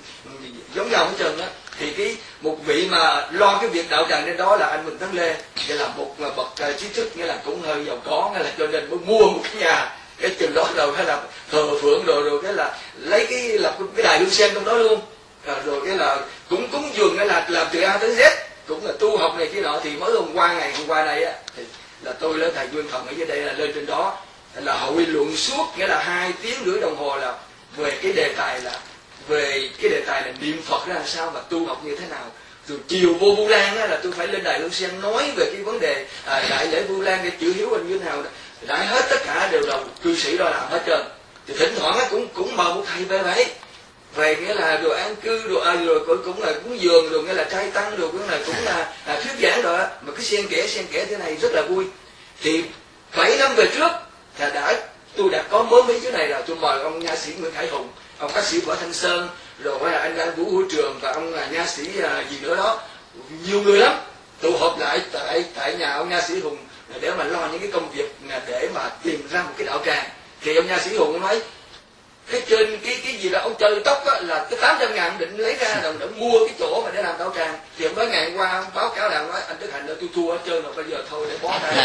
giống 0.75 0.91
nhau 0.91 1.05
hết 1.05 1.13
trơn 1.19 1.39
á 1.39 1.47
thì 1.81 1.91
cái 1.91 2.17
một 2.41 2.57
vị 2.67 2.89
mà 2.91 3.27
lo 3.31 3.59
cái 3.61 3.69
việc 3.69 3.91
đạo 3.91 4.07
tràng 4.09 4.23
trên 4.27 4.37
đó 4.37 4.57
là 4.57 4.67
anh 4.67 4.85
Huỳnh 4.85 4.99
Tấn 4.99 5.09
Lê 5.13 5.37
nghĩa 5.69 5.75
là 5.75 5.89
một 5.89 6.15
bậc 6.19 6.31
uh, 6.41 6.59
ờ, 6.59 6.73
trí 6.73 6.89
thức 6.89 7.17
nghĩa 7.17 7.27
là 7.27 7.39
cũng 7.45 7.63
hơi 7.63 7.85
giàu 7.85 7.99
có 8.05 8.31
nghĩa 8.33 8.45
là 8.45 8.51
cho 8.59 8.67
nên 8.67 8.91
mới 8.91 8.99
mua 9.07 9.31
một 9.31 9.41
cái 9.43 9.63
nhà. 9.63 9.97
Cái 10.21 10.31
chừng 10.39 10.55
đó 10.55 10.69
rồi 10.77 10.97
hay 10.97 11.05
là 11.05 11.23
thờ 11.51 11.69
phượng 11.83 12.05
rồi 12.07 12.23
rồi 12.23 12.43
cái 12.43 12.53
là 12.53 12.79
lấy 12.99 13.27
cái 13.31 13.49
lập 13.49 13.79
cái 13.97 14.05
đài 14.05 14.19
đương 14.19 14.31
xem 14.31 14.51
trong 14.55 14.65
đó 14.65 14.73
luôn. 14.73 15.01
À, 15.47 15.55
rồi 15.65 15.81
cái 15.87 15.97
là 15.97 16.19
cũng 16.51 16.69
cúng 16.73 16.91
dường 16.97 17.17
cái 17.17 17.27
là 17.27 17.47
làm 17.49 17.67
từ 17.73 17.81
A 17.81 17.97
tới 17.97 18.17
Z 18.17 18.31
cũng 18.69 18.87
là 18.87 18.93
tu 19.01 19.17
học 19.17 19.35
này 19.39 19.49
kia 19.55 19.61
nọ. 19.61 19.81
Thì 19.83 19.91
mới 19.91 20.13
hôm 20.13 20.31
qua 20.35 20.53
ngày 20.55 20.73
hôm 20.73 20.87
qua 20.87 21.05
đây 21.05 21.25
á 21.25 21.33
thì 21.57 21.63
là 22.03 22.13
tôi 22.13 22.39
lên 22.39 22.53
thầy 22.55 22.69
Nguyên 22.69 22.91
Thần 22.91 23.07
ở 23.07 23.13
dưới 23.17 23.27
đây 23.27 23.41
là 23.41 23.53
lên 23.53 23.73
trên 23.75 23.87
đó 23.87 24.19
là 24.55 24.79
hội 24.79 25.07
luận 25.07 25.37
suốt 25.37 25.67
nghĩa 25.77 25.87
là 25.87 26.03
hai 26.03 26.33
tiếng 26.43 26.59
rưỡi 26.65 26.81
đồng 26.81 26.97
hồ 26.97 27.17
là 27.17 27.35
về 27.77 27.99
cái 28.03 28.13
đề 28.13 28.35
tài 28.37 28.61
là 28.61 28.79
về 29.31 29.71
cái 29.83 29.91
đề 29.91 30.03
tài 30.07 30.23
là 30.23 30.33
niệm 30.41 30.63
Phật 30.63 30.87
ra 30.87 30.95
làm 30.95 31.07
sao 31.07 31.31
và 31.31 31.41
tu 31.41 31.67
học 31.67 31.85
như 31.85 31.97
thế 31.97 32.07
nào? 32.11 32.25
Rồi 32.69 32.79
chiều 32.89 33.15
vô 33.21 33.35
Vu 33.35 33.49
Lan 33.49 33.77
á, 33.77 33.87
là 33.87 34.01
tôi 34.03 34.13
phải 34.13 34.27
lên 34.27 34.45
đài 34.45 34.59
Luân 34.59 34.73
Sen 34.73 35.01
nói 35.01 35.31
về 35.37 35.51
cái 35.55 35.63
vấn 35.63 35.81
đề 35.81 36.07
à, 36.25 36.47
đại 36.51 36.67
lễ 36.67 36.83
Vu 36.83 37.01
Lan 37.01 37.21
để 37.25 37.31
chữ 37.41 37.53
hiếu 37.57 37.73
anh 37.73 37.89
như 37.89 37.99
thế 37.99 38.05
nào 38.05 38.23
đại 38.67 38.87
hết 38.87 39.07
tất 39.11 39.19
cả 39.27 39.49
đều 39.53 39.61
là 39.61 39.79
cư 40.03 40.17
sĩ 40.17 40.37
đó 40.39 40.51
làm 40.51 40.71
hết 40.71 40.83
trơn. 40.87 41.01
Thì 41.47 41.55
thỉnh 41.59 41.75
thoảng 41.79 41.99
á, 41.99 42.07
cũng 42.11 42.29
cũng 42.35 42.57
mời 42.57 42.75
một 42.75 42.83
thầy 42.87 43.05
về 43.05 43.19
vậy 43.19 43.47
về 44.15 44.37
nghĩa 44.37 44.55
là 44.55 44.77
đồ 44.77 44.91
an 44.91 45.17
cư 45.17 45.49
đồ 45.49 45.61
à, 45.61 45.77
rồi 45.77 46.01
cũng, 46.07 46.23
cũng 46.25 46.43
là 46.43 46.53
cúng 46.53 46.81
dường 46.81 47.11
rồi 47.11 47.23
nghĩa 47.23 47.33
là 47.33 47.45
trai 47.45 47.71
tăng 47.71 47.97
rồi 47.97 48.09
cũng 48.13 48.29
là 48.29 48.39
cũng 48.47 48.65
là 48.65 48.93
à, 49.07 49.21
thuyết 49.21 49.33
giảng 49.43 49.63
rồi 49.63 49.79
mà 49.79 50.13
cứ 50.17 50.23
xen 50.23 50.47
kẽ 50.49 50.67
xen 50.67 50.87
kẽ 50.93 51.05
thế 51.05 51.17
này 51.17 51.37
rất 51.37 51.53
là 51.53 51.63
vui. 51.63 51.85
Thì 52.43 52.65
bảy 53.17 53.37
năm 53.39 53.55
về 53.57 53.67
trước 53.75 53.91
thì 54.39 54.45
đã 54.55 54.75
tôi 55.17 55.29
đã 55.31 55.43
có 55.43 55.63
mới 55.63 55.83
mấy 55.83 56.01
chữ 56.01 56.11
này 56.11 56.29
là 56.29 56.43
tôi 56.47 56.57
mời 56.57 56.83
ông 56.83 57.05
nha 57.05 57.17
sĩ 57.17 57.33
Nguyễn 57.39 57.53
Khải 57.53 57.69
Hùng 57.69 57.89
ông 58.21 58.31
ca 58.35 58.43
sĩ 58.43 58.61
võ 58.61 58.75
thanh 58.75 58.93
sơn, 58.93 59.29
rồi 59.63 59.91
là 59.91 59.99
anh 59.99 60.19
anh 60.19 60.35
vũ 60.37 60.51
hữu 60.51 60.65
trường 60.71 60.99
và 61.03 61.13
ông 61.13 61.35
là 61.35 61.47
nha 61.47 61.67
sĩ 61.67 62.01
à, 62.03 62.25
gì 62.31 62.37
nữa 62.41 62.57
đó. 62.57 62.81
Nhiều 63.47 63.63
người 63.63 63.79
lắm. 63.79 63.95
Tụ 64.41 64.59
họp 64.59 64.79
lại 64.79 65.01
tại 65.13 65.45
tại 65.55 65.77
nhà 65.77 65.93
ông 65.93 66.09
nha 66.09 66.23
sĩ 66.23 66.41
hùng 66.41 66.57
để 67.01 67.13
mà 67.19 67.25
lo 67.25 67.49
những 67.53 67.61
cái 67.61 67.71
công 67.73 67.91
việc 67.91 68.17
à, 68.29 68.41
để 68.47 68.69
mà 68.75 68.89
tìm 69.03 69.29
ra 69.31 69.43
một 69.43 69.53
cái 69.57 69.67
đạo 69.67 69.81
tràng. 69.87 70.09
Thì 70.41 70.57
ông 70.57 70.67
nha 70.67 70.79
sĩ 70.79 70.97
hùng 70.97 71.21
nói 71.21 71.41
cái 72.33 72.43
trên 72.49 72.79
cái 72.85 73.01
cái 73.05 73.15
gì 73.15 73.29
là 73.29 73.41
ông 73.41 73.55
chơi 73.59 73.81
tóc 73.85 74.07
á, 74.07 74.21
là 74.21 74.47
cái 74.51 74.59
tám 74.61 74.77
trăm 74.81 74.95
ngàn 74.95 75.19
định 75.19 75.37
lấy 75.37 75.57
ra 75.61 75.81
đồng 75.83 75.99
để 75.99 76.07
mua 76.17 76.47
cái 76.47 76.55
chỗ 76.59 76.83
mà 76.85 76.91
để 76.95 77.03
làm 77.03 77.19
đạo 77.19 77.33
tràng 77.37 77.59
thì 77.79 77.89
nói 77.89 78.07
ngày 78.07 78.33
qua 78.37 78.53
ông 78.53 78.65
báo 78.75 78.89
cáo 78.89 79.11
là 79.11 79.23
nói 79.23 79.41
anh 79.49 79.57
đức 79.61 79.73
hạnh 79.73 79.87
ơi 79.87 79.97
tôi 80.01 80.09
thua 80.15 80.33
hết 80.33 80.39
trơn 80.47 80.63
rồi 80.63 80.73
bây 80.77 80.85
giờ 80.91 80.97
thôi 81.11 81.27
để 81.31 81.37
bó 81.43 81.59
tay 81.63 81.75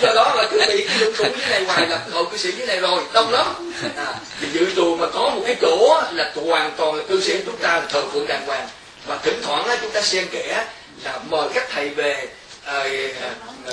do 0.00 0.14
đó 0.14 0.34
là 0.34 0.48
cứ 0.50 0.62
bị 0.68 0.86
cái 0.88 0.98
lưng 0.98 1.14
cũng 1.18 1.38
như 1.38 1.46
này 1.50 1.64
hoài 1.64 1.86
là 1.86 2.00
hội 2.12 2.24
cư 2.30 2.36
sĩ 2.36 2.52
như 2.58 2.66
này 2.66 2.80
rồi 2.80 3.00
đông 3.12 3.32
lắm. 3.32 3.72
À, 3.96 4.14
thì 4.40 4.48
dự 4.52 4.66
trù 4.76 4.96
mà 4.96 5.06
có 5.06 5.30
một 5.30 5.42
cái 5.46 5.56
chỗ 5.60 6.02
là 6.12 6.32
hoàn 6.46 6.70
toàn 6.76 6.94
là 6.94 7.04
cư 7.08 7.20
sĩ 7.20 7.40
chúng 7.46 7.56
ta 7.56 7.82
thờ 7.88 8.02
phượng 8.12 8.26
đàng 8.26 8.46
hoàng. 8.46 8.68
Và 9.06 9.18
thỉnh 9.22 9.40
thoảng 9.42 9.78
chúng 9.80 9.90
ta 9.90 10.02
xen 10.02 10.26
kẽ 10.30 10.64
là 11.04 11.18
mời 11.30 11.48
các 11.54 11.68
thầy 11.74 11.88
về 11.88 12.28
à, 12.66 12.84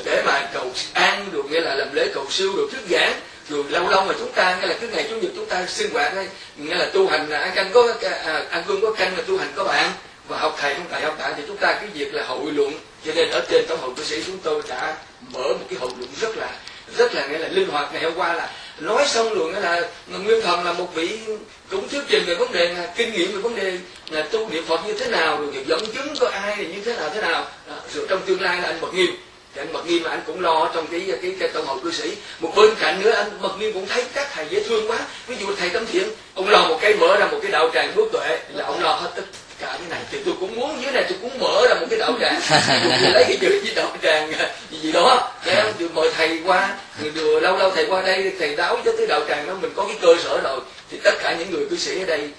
để 0.06 0.24
mà 0.26 0.50
cầu 0.54 0.72
an 0.94 1.30
được 1.32 1.46
nghĩa 1.50 1.62
là 1.62 1.76
làm 1.76 1.94
lễ 1.94 2.12
cầu 2.14 2.26
siêu 2.30 2.54
được 2.56 2.70
thức 2.72 2.82
giảng 2.90 3.14
rồi 3.50 3.64
lâu 3.70 3.90
lâu 3.90 4.06
mà 4.06 4.14
chúng 4.20 4.32
ta 4.32 4.58
nghĩa 4.62 4.68
là 4.68 4.76
cứ 4.82 4.88
ngày 4.88 5.08
chủ 5.10 5.16
nhật 5.16 5.32
chúng 5.36 5.46
ta 5.46 5.66
sinh 5.68 5.94
hoạt 5.94 6.16
đây 6.16 6.28
nghĩa 6.58 6.76
là 6.76 6.86
tu 6.94 7.08
hành 7.08 7.30
à, 7.30 7.40
ăn 7.40 7.52
canh 7.56 7.70
có 7.74 7.94
à, 8.02 8.12
à, 8.12 8.44
ăn 8.50 8.64
cơm 8.68 8.82
có 8.82 8.92
canh 8.92 9.18
là 9.18 9.24
tu 9.28 9.38
hành 9.38 9.52
có 9.56 9.64
bạn 9.64 9.92
và 10.28 10.38
học 10.38 10.58
thầy 10.60 10.74
không 10.74 10.86
thầy 10.92 11.02
học 11.02 11.16
tại 11.20 11.34
thì 11.38 11.44
chúng 11.48 11.58
ta 11.58 11.74
cái 11.74 11.88
việc 11.94 12.14
là 12.14 12.24
hội 12.24 12.52
luận. 12.52 12.74
Cho 13.06 13.12
nên 13.16 13.30
ở 13.30 13.42
trên 13.50 13.66
tổng 13.68 13.80
hội 13.82 13.92
cư 13.98 14.04
sĩ 14.04 14.24
chúng 14.26 14.38
tôi 14.38 14.62
đã 14.70 14.98
mở 15.32 15.44
một 15.44 15.66
cái 15.70 15.80
hội 15.80 15.92
luận 15.98 16.10
rất 16.22 16.38
là 16.38 16.50
rất 16.98 17.16
là 17.16 17.28
nghĩa 17.28 17.38
là 17.38 17.48
linh 17.48 17.70
hoạt. 17.70 17.94
Ngày 17.94 18.04
hôm 18.04 18.14
qua 18.16 18.34
là 18.34 18.50
nói 18.80 19.06
xong 19.08 19.34
luôn 19.34 19.54
là 19.54 19.82
nguyên 20.08 20.42
thần 20.42 20.66
là 20.66 20.74
một 20.74 20.94
vị 20.94 21.20
cũng 21.74 21.90
thuyết 21.90 22.02
trình 22.08 22.24
về 22.26 22.36
vấn 22.36 22.52
đề 22.52 22.74
là 22.74 22.94
kinh 22.96 23.14
nghiệm 23.14 23.32
về 23.32 23.38
vấn 23.38 23.56
đề 23.56 23.78
là 24.10 24.22
tu 24.32 24.50
niệm 24.50 24.64
phật 24.68 24.88
như 24.88 24.94
thế 24.94 25.08
nào 25.08 25.42
rồi 25.42 25.66
dẫn 25.68 25.80
chứng 25.94 26.16
có 26.20 26.30
ai 26.30 26.56
thì 26.58 26.66
như 26.66 26.82
thế 26.86 26.96
nào 26.96 27.10
thế 27.14 27.22
nào. 27.22 27.48
Đó. 27.68 27.76
rồi 27.94 28.06
trong 28.10 28.22
tương 28.26 28.42
lai 28.42 28.62
là 28.62 28.68
anh 28.68 28.82
mật 28.82 28.94
nghiêm. 28.94 29.16
Thì 29.56 29.62
anh 29.62 29.74
mật 29.74 29.86
nghiêm 29.86 30.04
mà 30.04 30.10
anh 30.10 30.22
cũng 30.28 30.42
lo 30.42 30.72
trong 30.74 30.88
cái 30.88 31.02
cái, 31.22 31.36
cái 31.40 31.50
tổng 31.54 31.66
hội 31.66 31.80
cư 31.84 31.92
sĩ. 31.92 32.12
Một 32.40 32.52
bên 32.56 32.70
cạnh 32.80 33.02
nữa 33.02 33.12
anh 33.12 33.42
mật 33.42 33.60
nghiêm 33.60 33.74
cũng 33.74 33.86
thấy 33.86 34.06
các 34.14 34.28
thầy 34.34 34.46
dễ 34.50 34.64
thương 34.64 34.92
quá. 34.92 35.00
Ví 35.28 35.36
dụ 35.40 35.56
thầy 35.56 35.70
tâm 35.70 35.86
thiện 35.92 36.10
ông 36.34 36.50
lo 36.50 36.68
một 36.68 36.78
cái 36.82 36.94
mở 36.94 37.18
ra 37.20 37.28
một 37.28 37.40
cái 37.42 37.52
đạo 37.52 37.70
tràng 37.74 37.96
bước 37.96 38.10
tuệ 38.12 38.40
là 38.54 38.66
ông 38.66 38.84
lo 38.84 38.94
hết 38.94 39.10
tất 39.16 39.24
cả 39.64 39.78
cái 39.80 39.88
này. 39.90 40.00
Thì 40.12 40.18
tôi 40.26 40.34
cũng 40.40 40.56
muốn 40.56 40.82
dưới 40.82 40.92
này 40.92 41.06
tôi 41.10 41.18
cũng 41.22 41.40
mở 41.40 41.68
ra 41.70 41.76
một 41.76 41.86
cái 41.90 42.00
đạo 42.00 42.14
tràng. 42.22 42.42
Tôi 43.02 43.12
lấy 43.12 43.24
cái 43.28 43.38
chữ 43.42 43.62
với 43.64 43.74
đạo 43.76 43.98
tràng 44.02 44.32
gì, 44.72 44.78
gì 44.82 44.92
đó. 44.92 45.32
Để 45.46 45.56
ông 45.56 45.74
được 45.78 45.90
mời 45.94 46.12
thầy 46.16 46.40
qua 46.46 46.78
rồi 47.16 47.42
lâu 47.42 47.58
lâu 47.58 47.72
thầy 47.72 47.86
qua 47.86 48.02
đây 48.02 48.34
thầy 48.40 48.56
đáo 48.56 48.78
cho 48.86 48.92
tới 48.98 49.08
đạo 49.08 49.22
tràng 49.28 49.48
đó 49.48 49.54
mình 49.62 49.72
có 49.76 49.86
cái 49.88 49.98
cơ 50.02 50.16
sở 50.24 50.42
rồi. 50.44 50.60
Thì 50.92 50.98
tất 51.04 51.14
cả 51.24 51.36
những 51.40 51.52
người 51.52 51.66
cư 51.70 51.78
sĩ 51.78 52.00
ở 52.00 52.06
đây 52.06 52.30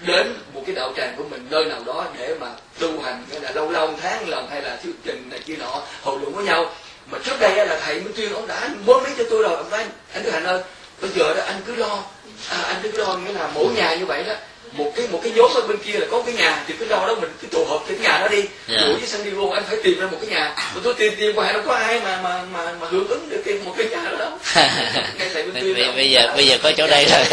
đến 0.00 0.34
một 0.54 0.62
cái 0.66 0.74
đạo 0.74 0.92
tràng 0.96 1.14
của 1.16 1.24
mình 1.30 1.46
nơi 1.50 1.64
nào 1.64 1.80
đó 1.86 2.06
để 2.18 2.34
mà 2.40 2.46
tu 2.78 3.00
hành 3.00 3.24
hay 3.30 3.40
là 3.40 3.50
lâu 3.50 3.70
lâu 3.70 3.94
tháng 4.02 4.28
lần 4.28 4.46
hay 4.50 4.62
là 4.62 4.76
thuyết 4.82 4.92
trình 5.04 5.28
này 5.30 5.40
kia 5.46 5.56
nọ 5.56 5.82
hội 6.02 6.18
luận 6.20 6.34
với 6.34 6.44
nhau. 6.44 6.70
Mà 7.10 7.18
trước 7.24 7.40
đây 7.40 7.66
là 7.66 7.80
thầy 7.84 7.94
Minh 7.94 8.12
Tuyên 8.16 8.32
ông 8.32 8.46
đã 8.46 8.68
bố 8.86 9.00
mấy 9.00 9.12
cho 9.18 9.24
tôi 9.30 9.42
rồi 9.42 9.56
ông 9.56 9.70
nói 9.70 9.84
anh 10.12 10.22
Đức 10.24 10.30
Hạnh 10.30 10.44
ơi 10.44 10.60
bây 11.00 11.10
giờ 11.10 11.34
đó 11.34 11.42
anh 11.46 11.60
cứ 11.66 11.74
lo 11.74 12.02
à, 12.50 12.62
anh 12.62 12.76
cứ 12.82 12.90
lo 12.92 13.14
nghĩa 13.14 13.32
là 13.32 13.48
mỗi 13.54 13.66
nhà 13.74 13.94
như 13.94 14.06
vậy 14.06 14.24
đó 14.24 14.34
một 14.72 14.92
cái 14.96 15.06
một 15.12 15.20
cái 15.22 15.32
nhóm 15.36 15.50
ở 15.54 15.60
bên 15.68 15.78
kia 15.78 15.92
là 15.92 16.06
có 16.10 16.22
cái 16.26 16.34
nhà 16.34 16.64
thì 16.66 16.74
cứ 16.78 16.84
lo 16.84 17.06
đó 17.06 17.14
mình 17.20 17.30
cứ 17.42 17.48
tụ 17.50 17.64
họp 17.64 17.84
cái 17.88 17.98
nhà 17.98 18.18
đó 18.18 18.28
đi. 18.28 18.44
Yeah. 18.68 18.82
với 18.86 19.06
San 19.06 19.22
Diego 19.22 19.54
anh 19.54 19.62
phải 19.68 19.76
tìm 19.82 20.00
ra 20.00 20.06
một 20.06 20.18
cái 20.20 20.30
nhà. 20.30 20.54
Mà 20.56 20.80
tôi 20.84 20.94
tìm 20.94 21.12
tìm 21.18 21.36
hoài 21.36 21.52
đâu 21.52 21.62
có 21.66 21.74
ai 21.74 22.00
mà 22.00 22.20
mà 22.22 22.42
mà 22.52 22.72
mà 22.80 22.86
hưởng 22.90 23.08
ứng 23.08 23.28
được 23.28 23.42
cái 23.44 23.54
một 23.64 23.74
cái 23.76 23.86
nhà 23.88 24.04
đó 24.10 24.18
đâu. 24.18 24.30
Bây 25.96 26.10
giờ 26.10 26.32
bây 26.36 26.46
giờ 26.46 26.58
có 26.62 26.72
chỗ 26.76 26.86
đây 26.86 27.04
rồi. 27.04 27.24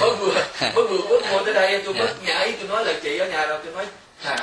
Mới 0.00 0.10
vừa 0.20 0.34
mới 0.74 0.84
vừa 0.84 0.98
bước 1.08 1.22
vô 1.30 1.38
tới 1.44 1.54
đây 1.54 1.82
tôi 1.84 1.94
mới 1.94 2.08
nhảy 2.26 2.52
tôi 2.52 2.68
nói 2.68 2.84
là 2.84 2.92
chị 3.02 3.18
ở 3.18 3.26
nhà 3.26 3.46
rồi 3.46 3.58
tôi 3.64 3.74
nói 3.74 3.86
thà 4.24 4.36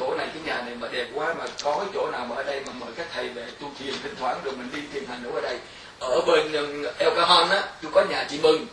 chỗ 0.00 0.14
này 0.14 0.26
cái 0.34 0.42
nhà 0.46 0.62
này 0.66 0.74
mà 0.80 0.88
đẹp 0.92 1.06
quá 1.14 1.34
mà 1.38 1.44
có 1.62 1.76
cái 1.78 1.88
chỗ 1.94 2.10
nào 2.10 2.26
mà 2.30 2.36
ở 2.36 2.42
đây 2.42 2.60
mà 2.66 2.72
mời 2.80 2.90
các 2.96 3.06
thầy 3.14 3.28
về 3.28 3.42
tu 3.60 3.70
thiền 3.78 3.94
thỉnh 4.02 4.14
thoảng 4.20 4.40
rồi 4.44 4.54
mình 4.56 4.70
đi 4.74 4.80
thiền 4.92 5.04
hành 5.08 5.32
ở 5.34 5.40
đây. 5.40 5.56
Ở 5.98 6.20
bên 6.20 6.52
El 6.98 7.08
Cajon 7.08 7.48
á 7.48 7.62
tôi 7.82 7.92
có 7.94 8.04
nhà 8.10 8.26
chị 8.30 8.38
Mừng 8.42 8.66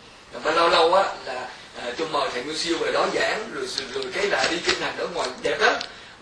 mà 0.43 0.51
lâu 0.51 0.69
lâu 0.69 0.93
á 0.93 1.03
là 1.25 1.47
à, 1.81 1.83
tôi 1.97 2.07
mời 2.11 2.29
thầy 2.33 2.43
Nguyên 2.43 2.57
Siêu 2.57 2.77
về 2.79 2.91
đó 2.91 3.07
giảng 3.13 3.51
rồi 3.53 3.65
rồi 3.93 4.03
cái 4.13 4.25
là 4.25 4.47
đi 4.51 4.57
kinh 4.65 4.81
hành 4.81 4.97
ở 4.97 5.07
ngoài 5.13 5.29
đẹp 5.41 5.57
lắm. 5.59 5.73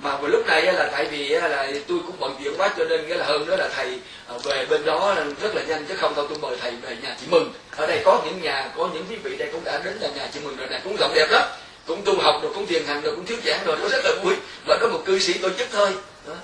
Mà 0.01 0.17
vào 0.17 0.27
lúc 0.27 0.47
này 0.47 0.61
là 0.61 0.89
tại 0.91 1.05
vì 1.05 1.29
là 1.29 1.67
tôi 1.87 1.97
cũng 2.07 2.15
bận 2.19 2.35
việc 2.39 2.51
quá 2.57 2.69
cho 2.77 2.85
nên 2.85 3.05
cái 3.09 3.17
là 3.17 3.25
hơn 3.25 3.45
nữa 3.45 3.55
là 3.55 3.69
thầy 3.75 3.99
à, 4.27 4.35
về 4.43 4.65
bên 4.65 4.85
đó 4.85 5.15
rất 5.41 5.55
là 5.55 5.61
nhanh 5.63 5.85
chứ 5.85 5.95
không 5.97 6.13
thôi 6.15 6.25
tôi 6.29 6.37
mời 6.41 6.57
thầy 6.61 6.71
về 6.71 6.97
nhà 7.03 7.15
chị 7.21 7.27
mừng. 7.29 7.53
Ở 7.75 7.87
đây 7.87 8.01
có 8.05 8.21
những 8.25 8.41
nhà 8.41 8.71
có 8.77 8.89
những 8.93 9.05
quý 9.09 9.15
vị 9.15 9.35
đây 9.37 9.49
cũng 9.51 9.63
đã 9.63 9.81
đến 9.85 9.97
là 10.01 10.07
nhà 10.07 10.27
chị 10.33 10.39
mừng 10.43 10.57
rồi 10.57 10.67
này 10.67 10.81
cũng 10.83 10.95
rộng 10.99 11.13
đẹp 11.15 11.27
lắm. 11.29 11.43
Cũng 11.87 12.01
tu 12.05 12.19
học 12.21 12.39
rồi 12.43 12.51
cũng 12.55 12.67
thiền 12.67 12.85
hành 12.85 13.01
rồi 13.01 13.15
cũng 13.15 13.25
thuyết 13.25 13.39
giảng 13.45 13.59
rồi 13.65 13.77
nó 13.81 13.89
rất 13.89 14.05
là 14.05 14.11
vui. 14.23 14.33
Và 14.65 14.77
có 14.81 14.87
một 14.87 14.99
cư 15.05 15.19
sĩ 15.19 15.33
tổ 15.33 15.49
chức 15.49 15.67
thôi 15.71 15.89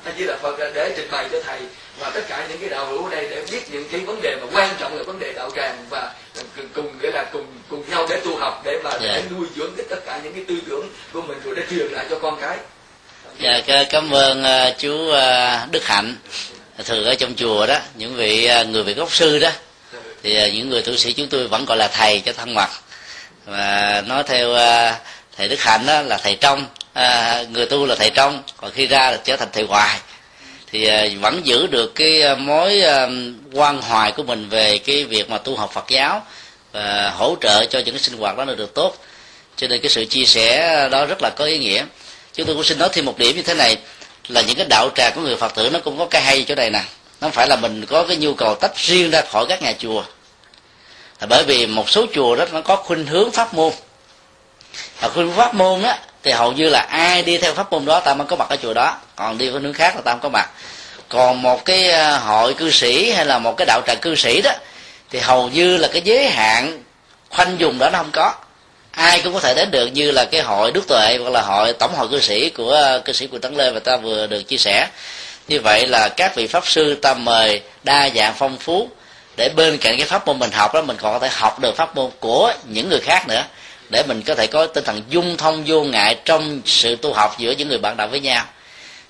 anh 0.04 0.14
chỉ 0.18 0.24
là 0.24 0.38
phật 0.42 0.56
để 0.74 0.94
trình 0.98 1.08
bày 1.12 1.26
cho 1.32 1.38
thầy 1.46 1.60
và 2.00 2.10
tất 2.10 2.22
cả 2.28 2.46
những 2.50 2.58
cái 2.58 2.70
đạo 2.70 2.86
hữu 2.86 3.06
ở 3.06 3.10
đây 3.12 3.28
để 3.30 3.44
biết 3.52 3.62
những 3.72 3.90
cái 3.92 4.02
vấn 4.02 4.22
đề 4.22 4.38
mà 4.42 4.48
quan 4.54 4.76
trọng 4.80 4.98
là 4.98 5.04
vấn 5.04 5.20
đề 5.20 5.34
đạo 5.34 5.50
tràng 5.56 5.86
và 5.90 6.14
cùng 6.74 7.00
nghĩa 7.02 7.12
là 7.12 7.26
cùng 7.34 7.46
cùng 7.70 7.90
nhau 7.90 8.08
để 8.10 8.22
tu 8.26 8.38
học 8.38 8.62
để 8.66 8.80
mà 8.84 8.90
yeah. 8.90 9.02
để 9.02 9.22
dạ. 9.24 9.38
nuôi 9.38 9.48
dưỡng 9.56 9.74
cái 9.78 9.86
tất 9.90 10.06
cả 10.06 10.20
những 10.24 10.34
cái 10.34 10.44
tư 10.48 10.56
tưởng 10.70 10.90
của 11.14 11.22
mình 11.22 11.38
rồi 11.44 11.56
để 11.56 11.64
truyền 11.70 11.88
lại 11.88 12.06
cho 12.10 12.20
con 12.20 12.42
cái 12.42 12.58
dạ 13.40 13.84
cảm 13.90 14.12
ơn 14.12 14.44
uh, 14.44 14.78
chú 14.78 14.94
uh, 14.94 15.72
đức 15.72 15.86
hạnh 15.86 16.16
thường 16.86 17.06
ở 17.06 17.16
trong 17.16 17.36
chùa 17.36 17.66
đó 17.66 17.80
những 17.96 18.16
vị 18.16 18.50
uh, 18.62 18.68
người 18.68 18.84
vị 18.84 18.94
gốc 18.94 19.14
sư 19.16 19.40
đó 19.40 19.50
thì 20.24 20.48
uh, 20.48 20.54
những 20.54 20.70
người 20.70 20.82
tu 20.82 20.96
sĩ 20.96 21.14
chúng 21.14 21.28
tôi 21.28 21.48
vẫn 21.48 21.66
gọi 21.66 21.78
là 21.78 21.88
thầy 21.88 22.20
cho 22.20 22.34
thân 22.34 22.54
mật 22.54 22.70
và 23.46 24.04
nói 24.08 24.24
theo 24.24 24.50
uh, 24.50 24.96
thầy 25.38 25.48
đức 25.48 25.60
hạnh 25.60 25.86
đó 25.86 26.02
là 26.02 26.18
thầy 26.18 26.36
trong 26.36 26.66
à, 26.96 27.44
người 27.50 27.66
tu 27.66 27.86
là 27.86 27.96
thầy 27.96 28.10
trong 28.10 28.44
còn 28.58 28.72
khi 28.72 28.88
ra 28.88 29.12
là 29.12 29.18
trở 29.24 29.36
thành 29.36 29.48
thầy 29.54 29.64
hoài. 29.64 30.00
Thì 30.72 30.88
à, 30.88 31.06
vẫn 31.20 31.42
giữ 31.46 31.68
được 31.68 31.96
cái 31.96 32.22
à, 32.22 32.36
mối 32.36 32.82
à, 32.82 33.08
quan 33.54 33.82
hoài 33.82 34.12
của 34.12 34.24
mình 34.24 34.50
về 34.50 34.78
cái 34.78 35.04
việc 35.04 35.30
mà 35.30 35.38
tu 35.38 35.56
học 35.56 35.72
Phật 35.74 35.86
giáo 35.90 36.26
và 36.72 37.10
hỗ 37.10 37.36
trợ 37.42 37.66
cho 37.66 37.80
những 37.80 37.96
cái 37.96 38.04
sinh 38.04 38.18
hoạt 38.18 38.38
đó 38.38 38.46
được 38.46 38.74
tốt. 38.74 38.98
Cho 39.56 39.68
nên 39.68 39.82
cái 39.82 39.90
sự 39.90 40.06
chia 40.06 40.26
sẻ 40.26 40.90
đó 40.92 41.06
rất 41.06 41.22
là 41.22 41.30
có 41.30 41.46
ý 41.46 41.58
nghĩa. 41.58 41.86
Chúng 42.34 42.46
tôi 42.46 42.56
cũng 42.56 42.64
xin 42.64 42.80
nói 42.80 42.90
thêm 42.92 43.06
một 43.06 43.18
điểm 43.18 43.36
như 43.36 43.42
thế 43.42 43.54
này 43.54 43.78
là 44.28 44.42
những 44.42 44.56
cái 44.56 44.66
đạo 44.70 44.90
tràng 44.96 45.12
của 45.16 45.22
người 45.22 45.36
phật 45.36 45.56
tử 45.56 45.70
nó 45.74 45.80
cũng 45.80 45.98
có 45.98 46.06
cái 46.06 46.22
hay 46.22 46.46
chỗ 46.48 46.56
này 46.56 46.70
nè. 46.70 46.82
Nó 47.22 47.30
phải 47.30 47.48
là 47.48 47.56
mình 47.56 47.86
có 47.86 48.04
cái 48.04 48.18
nhu 48.18 48.34
cầu 48.34 48.56
tách 48.56 48.78
riêng 48.78 49.12
ra 49.12 49.22
khỏi 49.22 49.46
các 49.50 49.62
nhà 49.62 49.74
chùa. 49.80 50.04
Là 51.22 51.28
bởi 51.30 51.44
vì 51.44 51.68
một 51.68 51.90
số 51.90 52.06
chùa 52.14 52.36
đó 52.36 52.46
nó 52.52 52.62
có 52.62 52.76
khuynh 52.76 53.06
hướng 53.06 53.32
pháp 53.32 53.54
môn. 53.54 53.72
Và 55.00 55.10
khuynh 55.10 55.32
pháp 55.32 55.56
môn 55.56 55.82
á 55.84 56.00
thì 56.26 56.32
hầu 56.32 56.52
như 56.52 56.70
là 56.70 56.80
ai 56.80 57.22
đi 57.22 57.38
theo 57.38 57.54
pháp 57.54 57.72
môn 57.72 57.86
đó, 57.86 58.00
ta 58.00 58.14
mới 58.14 58.28
có 58.28 58.36
mặt 58.36 58.50
ở 58.50 58.58
chùa 58.62 58.74
đó. 58.74 58.98
Còn 59.16 59.38
đi 59.38 59.50
với 59.50 59.62
hướng 59.62 59.74
khác 59.74 59.96
là 59.96 60.02
ta 60.02 60.12
không 60.12 60.20
có 60.22 60.30
mặt. 60.30 60.50
Còn 61.10 61.42
một 61.42 61.66
cái 61.66 61.92
à, 61.92 62.18
hội 62.18 62.54
cư 62.54 62.72
sĩ 62.72 63.12
hay 63.12 63.26
là 63.26 63.40
một 63.40 63.58
cái 63.58 63.66
đạo 63.66 63.82
tràng 63.88 63.98
cư 64.02 64.16
sĩ 64.16 64.42
đó, 64.42 64.52
thì 65.12 65.20
hầu 65.20 65.50
như 65.50 65.78
là 65.78 65.88
cái 65.88 66.02
giới 66.02 66.30
hạn 66.30 66.84
khoanh 67.30 67.60
dùng 67.60 67.80
đó 67.80 67.90
nó 67.90 67.98
không 67.98 68.12
có. 68.14 68.34
Ai 68.92 69.22
cũng 69.24 69.34
có 69.34 69.40
thể 69.40 69.54
đến 69.54 69.72
được 69.72 69.88
như 69.88 70.12
là 70.12 70.26
cái 70.26 70.42
hội 70.42 70.72
đức 70.72 70.88
tuệ 70.88 71.18
hoặc 71.22 71.30
là 71.30 71.42
hội 71.42 71.74
tổng 71.74 71.96
hội 71.96 72.08
cư 72.08 72.20
sĩ 72.20 72.50
của 72.50 72.74
à, 72.74 73.00
cư 73.06 73.14
sĩ 73.14 73.28
của 73.28 73.40
tấn 73.40 73.56
lê 73.56 73.72
mà 73.72 73.80
ta 73.80 73.98
vừa 73.98 74.28
được 74.28 74.44
chia 74.44 74.58
sẻ. 74.58 74.88
Như 75.48 75.60
vậy 75.60 75.88
là 75.88 76.10
các 76.10 76.36
vị 76.36 76.48
pháp 76.48 76.68
sư 76.68 76.96
ta 76.96 77.14
mời 77.14 77.62
đa 77.84 78.10
dạng 78.16 78.34
phong 78.38 78.58
phú 78.58 78.90
để 79.38 79.50
bên 79.50 79.78
cạnh 79.78 79.98
cái 79.98 80.08
pháp 80.08 80.28
môn 80.28 80.40
mình 80.40 80.52
học 80.52 80.74
đó, 80.74 80.82
mình 80.82 80.98
còn 81.00 81.14
có 81.14 81.20
thể 81.20 81.30
học 81.32 81.60
được 81.60 81.76
pháp 81.76 81.96
môn 81.96 82.12
của 82.20 82.54
những 82.64 82.90
người 82.90 83.00
khác 83.00 83.28
nữa 83.28 83.44
để 83.90 84.04
mình 84.08 84.22
có 84.22 84.36
thể 84.36 84.48
có 84.48 84.68
tinh 84.68 84.84
thần 84.84 85.04
dung 85.10 85.38
thông, 85.38 85.64
vô 85.68 85.84
ngại 85.84 86.20
trong 86.26 86.62
sự 86.66 86.96
tu 86.96 87.14
học 87.14 87.36
giữa 87.38 87.52
những 87.52 87.68
người 87.68 87.78
bạn 87.78 87.98
đạo 87.98 88.08
với 88.08 88.20
nhau. 88.20 88.46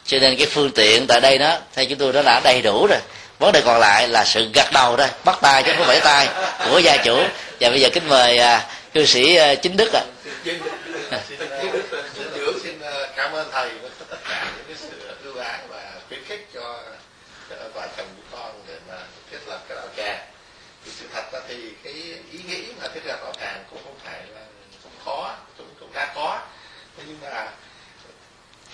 Cho 0.05 0.19
nên 0.19 0.38
cái 0.38 0.47
phương 0.47 0.71
tiện 0.71 1.07
tại 1.07 1.21
đây 1.21 1.38
đó, 1.38 1.57
theo 1.73 1.86
chúng 1.86 1.97
tôi 1.97 2.13
đó 2.13 2.21
đã 2.21 2.41
đầy 2.43 2.61
đủ 2.61 2.88
rồi. 2.88 2.99
Vấn 3.39 3.51
đề 3.51 3.61
còn 3.61 3.80
lại 3.80 4.07
là 4.07 4.26
sự 4.26 4.47
gật 4.53 4.71
đầu 4.73 4.97
đó 4.97 5.07
bắt 5.26 5.39
tay 5.41 5.63
chứ 5.63 5.71
không 5.78 5.88
phải 5.88 5.99
tay 5.99 6.28
của 6.69 6.80
gia 6.80 6.97
chủ. 6.97 7.17
Và 7.59 7.69
bây 7.69 7.82
giờ 7.82 7.89
kính 7.93 8.07
mời 8.07 8.38
à, 8.38 8.65
cư 8.93 9.05
sĩ 9.05 9.36
à, 9.36 9.55
chính 9.55 9.78
đức 9.78 9.93
ạ. 9.93 10.01
À. 11.11 11.19
xin 12.63 12.80
cảm 13.15 13.32
ơn 13.32 13.49
thầy 13.51 13.69
với 13.69 13.91
tất 14.09 14.17
cả 14.30 14.51
những 14.57 14.65
cái 14.67 14.76
sự 14.80 15.15
ưu 15.23 15.38
ái 15.38 15.59
và 15.69 15.91
khuyến 16.07 16.23
khích 16.28 16.47
cho 16.53 16.82
vợ 17.49 17.88
chồng 17.97 18.07
của 18.17 18.38
con 18.38 18.61
để 18.67 18.73
mà 18.88 18.97
thiết 19.32 19.38
lập 19.47 19.63
cái 19.67 19.78
đạo 19.78 19.88
tràng 19.97 20.26
thì 20.86 20.91
sự 20.99 21.05
thật 21.13 21.34
là 21.34 21.41
thì 21.47 21.71
cái 21.84 21.93
ý 22.32 22.39
nghĩ 22.47 22.65
mà 22.82 22.88
thiết 22.93 23.05
lập 23.05 23.19
đạo 23.23 23.34
tràng 23.39 23.63
cũng 23.69 23.80
không 23.84 23.95
phải 24.03 24.21
là 24.36 24.41
cũng 24.84 24.91
khó 25.05 25.36
cũng 25.57 25.67
cũng 25.80 25.93
đã 25.93 26.13
có 26.15 26.41
nhưng 26.97 27.17
mà 27.21 27.51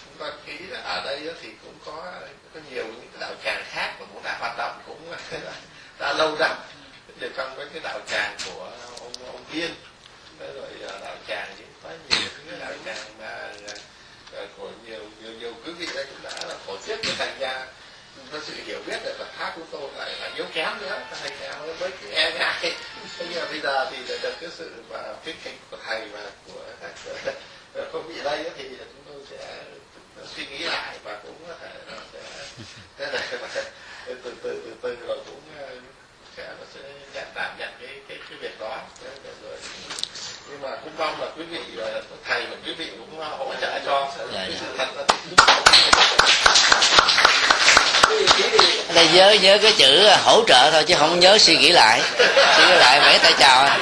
chúng 0.06 0.18
ta 0.20 0.34
nghĩ 0.46 0.54
là 0.58 0.61
ở 0.84 1.02
đây 1.06 1.34
thì 1.42 1.50
cũng 1.66 1.76
có 1.86 2.14
có 2.54 2.60
nhiều 2.72 2.86
những 2.86 3.10
cái 3.12 3.22
đạo 3.22 3.34
tràng 3.44 3.64
khác 3.66 3.96
mà 4.00 4.06
cũng 4.14 4.24
đã 4.24 4.38
hoạt 4.40 4.58
động 4.58 4.82
cũng 4.88 5.14
đã 6.00 6.14
lâu 6.14 6.36
rồi. 6.36 6.50
để 7.20 7.30
trong 7.38 7.54
cái 7.58 7.66
cái 7.74 7.82
đạo 7.84 8.00
tràng 8.08 8.38
của 8.46 8.72
ông 9.00 9.14
ông 9.26 9.44
viên, 9.52 9.72
rồi 10.40 10.90
à, 10.90 11.00
đạo 11.02 11.16
tràng 11.28 11.48
thì 11.58 11.64
có 11.84 11.90
nhiều 12.10 12.30
cái 12.50 12.60
đạo 12.60 12.74
tràng 12.86 13.18
mà 13.20 13.52
à, 14.38 14.46
của 14.58 14.70
nhiều 14.86 15.00
nhiều 15.24 15.32
nhiều 15.32 15.54
quý 15.66 15.72
vị 15.72 15.88
đây 15.96 16.06
cũng 16.06 16.24
đã 16.24 16.48
là 16.48 16.56
tổ 16.68 16.78
chức 16.88 17.00
cái 17.04 17.14
thành 17.18 17.40
ra 17.40 17.66
có 18.32 18.40
sự 18.46 18.54
hiểu 18.66 18.80
biết 18.86 18.98
được 19.04 19.16
Phật 19.18 19.28
pháp 19.38 19.54
của 19.56 19.62
tôi 19.72 19.90
lại 19.98 20.12
là 20.20 20.32
yếu 20.36 20.46
kém 20.54 20.80
nữa. 20.82 21.02
Thành 21.22 21.40
ra 21.40 21.74
với 21.80 21.92
cái 21.92 22.12
e 22.14 22.32
ngại. 22.32 22.74
Nhưng 23.20 23.36
mà 23.36 23.46
bây 23.52 23.60
giờ 23.60 23.90
thì 23.92 23.98
được 24.08 24.34
cái 24.42 24.50
sự 24.58 24.72
và 24.90 25.16
khuyến 25.24 25.36
khích 25.44 25.54
của 25.72 25.78
thầy 25.86 26.08
và 26.12 26.32
của 26.48 26.62
các 26.82 26.92
quý 27.94 28.00
vị 28.08 28.22
đây 28.24 28.52
thì 28.58 28.70
suy 30.36 30.46
nghĩ 30.46 30.58
lại 30.58 30.96
và 31.04 31.18
cũng 31.24 31.36
có 31.48 31.54
thể 31.62 31.70
sẽ 32.14 32.20
thế 32.98 33.06
này 33.12 33.22
từ 34.08 34.16
từ 34.16 34.34
từ 34.44 34.74
từ 34.82 34.98
rồi 35.08 35.18
cũng 35.26 35.42
sẽ 36.38 36.44
sẽ 36.74 36.80
nhận 37.14 37.26
đảm 37.36 37.52
nhận 37.60 37.70
cái 37.82 37.90
cái 38.10 38.18
cái 38.30 38.38
việc 38.42 38.60
đó. 38.60 38.78
Rồi 39.44 39.58
nhưng 40.50 40.62
mà 40.62 40.70
cũng 40.84 40.94
mong 40.98 41.22
là 41.22 41.28
quý 41.38 41.44
vị 41.44 41.60
và 41.76 42.02
thầy 42.28 42.46
và 42.46 42.56
quý 42.66 42.74
vị 42.74 42.88
cũng 43.00 43.20
hỗ 43.20 43.54
trợ 43.62 43.80
cho 43.86 44.12
dạ, 44.34 44.40
cái 44.48 44.58
sự 44.60 44.66
thật 44.78 44.88
là 44.96 45.04
đây 48.94 49.08
nhớ 49.14 49.38
nhớ 49.42 49.58
cái 49.62 49.74
chữ 49.78 50.08
hỗ 50.24 50.44
trợ 50.48 50.70
thôi 50.72 50.84
chứ 50.88 50.96
không 51.00 51.20
nhớ 51.20 51.38
suy 51.38 51.58
nghĩ 51.58 51.72
lại. 51.72 52.02
Suy 52.58 52.66
nghĩ 52.66 52.76
lại 52.76 53.00
vẽ 53.00 53.20
tay 53.24 53.34
chào 53.40 53.80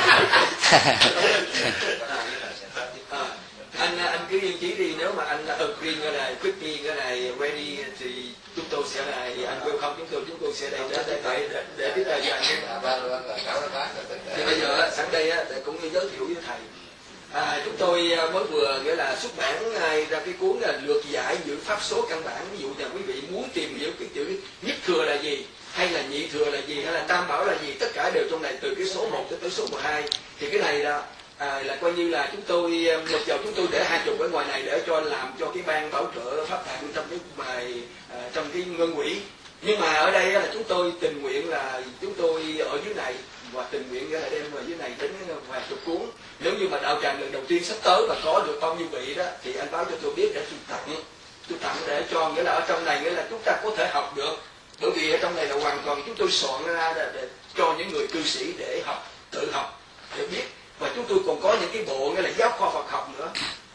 anh 3.79 3.97
anh 3.97 4.19
cứ 4.29 4.39
yên 4.39 4.57
chí 4.57 4.75
đi 4.75 4.93
nếu 4.97 5.11
mà 5.17 5.23
anh 5.23 5.47
agree 5.47 5.93
cái 6.03 6.11
này 6.11 6.35
quyết 6.41 6.61
đi 6.61 6.77
cái 6.83 6.95
này 6.95 7.31
ready 7.39 7.77
thì 7.99 8.25
chúng 8.55 8.65
tôi 8.69 8.83
sẽ 8.89 9.05
là 9.05 9.17
anh 9.47 9.59
welcome 9.65 9.93
chúng 9.97 10.07
tôi 10.11 10.21
chúng 10.27 10.37
tôi 10.41 10.48
sẽ 10.59 10.69
đây 10.69 10.81
để 10.89 11.03
để 11.23 11.49
để 11.77 11.93
để 11.95 12.03
tay 12.03 12.21
cho 12.25 12.33
anh 12.33 12.43
thì 14.35 14.45
bây 14.45 14.59
giờ 14.59 14.89
sẵn 14.93 15.05
đây 15.11 15.29
để 15.29 15.61
cũng 15.65 15.81
như 15.81 15.89
giới 15.89 16.09
thiệu 16.09 16.25
với 16.25 16.35
thầy. 16.47 16.57
À, 17.33 17.61
chúng 17.65 17.75
tôi 17.77 18.01
mới 18.33 18.43
vừa 18.43 18.81
nghĩa 18.83 18.95
là 18.95 19.15
xuất 19.15 19.37
bản 19.37 19.73
ra 20.09 20.19
cái 20.25 20.33
cuốn 20.39 20.59
là 20.59 20.79
lược 20.83 21.09
giải 21.09 21.37
những 21.45 21.59
pháp 21.59 21.79
số 21.81 22.05
căn 22.09 22.23
bản. 22.23 22.45
Ví 22.51 22.57
dụ 22.61 22.67
như 22.67 22.85
quý 22.93 23.01
vị 23.01 23.21
muốn 23.29 23.49
tìm 23.53 23.79
hiểu 23.79 23.91
cái 23.99 24.07
chữ 24.13 24.39
nhất 24.61 24.75
thừa 24.85 25.05
là 25.05 25.15
gì 25.15 25.45
hay 25.71 25.89
là 25.89 26.01
nhị 26.01 26.27
thừa 26.27 26.45
là 26.45 26.59
gì 26.67 26.81
hay 26.83 26.93
là 26.93 27.05
tam 27.07 27.27
bảo 27.27 27.45
là 27.45 27.55
gì 27.65 27.73
tất 27.79 27.87
cả 27.93 28.11
đều 28.13 28.23
trong 28.31 28.41
này 28.41 28.57
từ 28.61 28.75
cái 28.75 28.85
số 28.85 29.09
1 29.09 29.25
tới 29.41 29.49
số 29.49 29.67
12 29.71 30.03
thì 30.39 30.49
cái 30.49 30.61
này 30.61 30.79
là 30.79 31.03
à, 31.37 31.63
là 31.63 31.75
coi 31.75 31.93
như 31.93 32.09
là 32.09 32.29
chúng 32.31 32.41
tôi 32.41 32.87
một 33.11 33.19
giờ 33.27 33.37
chúng 33.43 33.53
tôi 33.53 33.67
để 33.71 33.83
hai 33.83 33.99
chục 34.05 34.19
ở 34.19 34.29
ngoài 34.29 34.47
này 34.47 34.63
để 34.65 34.81
cho 34.87 35.01
làm 35.01 35.33
cho 35.39 35.51
cái 35.53 35.63
ban 35.65 35.91
bảo 35.91 36.11
trợ 36.15 36.45
pháp 36.45 36.65
thạng 36.65 36.87
trong 36.95 37.05
cái 37.09 37.19
bài 37.37 37.73
à, 38.11 38.29
trong 38.33 38.49
cái 38.53 38.63
ngân 38.63 38.95
quỹ 38.95 39.15
nhưng 39.61 39.79
mà 39.79 39.93
ở 39.93 40.11
đây 40.11 40.31
là 40.31 40.47
chúng 40.53 40.63
tôi 40.63 40.93
tình 40.99 41.21
nguyện 41.21 41.49
là 41.49 41.81
chúng 42.01 42.13
tôi 42.13 42.57
ở 42.59 42.79
dưới 42.85 42.93
này 42.95 43.13
và 43.51 43.63
tình 43.71 43.89
nguyện 43.89 44.13
là 44.13 44.29
đem 44.29 44.51
ở 44.53 44.61
dưới 44.67 44.77
này 44.77 44.91
đến 44.99 45.11
vài 45.47 45.61
chục 45.69 45.79
cuốn. 45.85 46.01
Nếu 46.39 46.53
như 46.53 46.67
mà 46.67 46.79
đạo 46.79 46.99
tràng 47.01 47.21
lần 47.21 47.31
đầu 47.31 47.41
tiên 47.47 47.63
sắp 47.63 47.75
tới 47.83 48.05
và 48.07 48.15
có 48.23 48.43
được 48.47 48.59
bao 48.61 48.75
nhiêu 48.75 48.87
vị 48.91 49.13
đó 49.13 49.25
thì 49.43 49.55
anh 49.55 49.71
báo 49.71 49.85
cho 49.85 49.97
tôi 50.01 50.13
biết 50.15 50.31
để 50.35 50.45
tôi 50.49 50.59
tặng. 50.67 51.03
Tôi 51.49 51.59
tặng 51.61 51.75
để 51.87 52.03
cho 52.11 52.29
nghĩa 52.29 52.43
là 52.43 52.51
ở 52.51 52.65
trong 52.67 52.85
này 52.85 53.01
nghĩa 53.01 53.11
là 53.11 53.27
chúng 53.29 53.41
ta 53.45 53.57
có 53.63 53.71
thể 53.77 53.87
học 53.87 54.13
được. 54.15 54.35
Bởi 54.81 54.91
vì 54.91 55.11
ở 55.11 55.17
trong 55.21 55.35
này 55.35 55.45
là 55.45 55.55
hoàn 55.55 55.81
toàn 55.85 56.03
chúng 56.05 56.15
tôi 56.15 56.31
soạn 56.31 56.63
ra 56.65 56.93
để, 56.95 57.11
để 57.13 57.27
cho 57.57 57.75
những 57.77 57.89
người 57.89 58.07
cư 58.07 58.23
sĩ 58.23 58.53
để 58.57 58.81
học 58.85 59.11
tự 59.31 59.51
học 59.51 59.81
để 60.17 60.27
biết. 60.27 60.43
Và 60.79 60.89
chúng 60.95 61.05
tôi 61.09 61.17
còn 61.27 61.41
có 61.41 61.57
những 61.61 61.69
cái 61.73 61.83
bộ 61.83 62.09
nghĩa 62.09 62.21
là 62.21 62.29
giáo 62.37 62.49
khoa 62.49 62.69
Phật 62.69 62.89
học 62.89 63.09
nữa. 63.17 63.29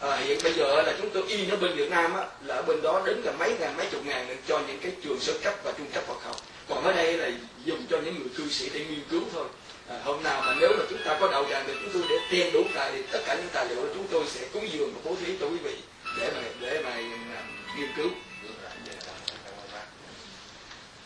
Ờ, 0.05 0.11
à, 0.11 0.17
hiện 0.17 0.39
bây 0.43 0.53
giờ 0.53 0.83
là 0.83 0.93
chúng 0.99 1.11
tôi 1.11 1.23
in 1.29 1.51
ở 1.51 1.57
bên 1.57 1.77
Việt 1.77 1.91
Nam 1.91 2.15
á, 2.15 2.25
là 2.45 2.55
ở 2.55 2.63
bên 2.63 2.83
đó 2.83 3.03
đến 3.07 3.21
là 3.25 3.33
mấy 3.33 3.55
ngàn 3.61 3.77
mấy 3.77 3.87
chục 3.87 4.07
ngàn 4.07 4.37
cho 4.49 4.61
những 4.69 4.79
cái 4.79 4.93
trường 5.05 5.21
sơ 5.21 5.33
cấp 5.43 5.55
và 5.63 5.73
trung 5.79 5.87
cấp 5.95 6.05
Phật 6.07 6.25
học. 6.25 6.37
Còn 6.69 6.85
ở 6.85 6.93
đây 6.93 7.13
là 7.13 7.31
dùng 7.65 7.87
cho 7.91 7.99
những 8.05 8.19
người 8.19 8.29
cư 8.37 8.49
sĩ 8.51 8.69
để 8.75 8.81
nghiên 8.81 9.03
cứu 9.11 9.23
thôi. 9.33 9.45
À, 9.89 9.97
hôm 10.05 10.23
nào 10.23 10.43
mà 10.47 10.55
nếu 10.61 10.69
mà 10.79 10.85
chúng 10.91 10.99
ta 11.05 11.17
có 11.21 11.29
đạo 11.33 11.47
tràng 11.51 11.65
thì 11.67 11.73
chúng 11.83 11.93
tôi 11.93 12.03
để 12.09 12.17
tiền 12.31 12.53
đủ 12.53 12.63
tài 12.75 12.93
thì 12.93 12.99
tất 13.13 13.19
cả 13.27 13.35
những 13.35 13.49
tài 13.53 13.67
liệu 13.69 13.77
đó 13.77 13.89
chúng 13.95 14.07
tôi 14.11 14.25
sẽ 14.35 14.41
cúng 14.53 14.69
dường 14.73 14.95
và 14.95 15.01
bố 15.05 15.17
thí 15.27 15.33
cho 15.41 15.47
quý 15.47 15.57
vị 15.65 15.75
để 16.21 16.31
mà 16.35 16.41
để 16.61 16.81
mà 16.85 16.91
à, 16.91 17.43
nghiên 17.79 17.89
cứu. 17.97 18.11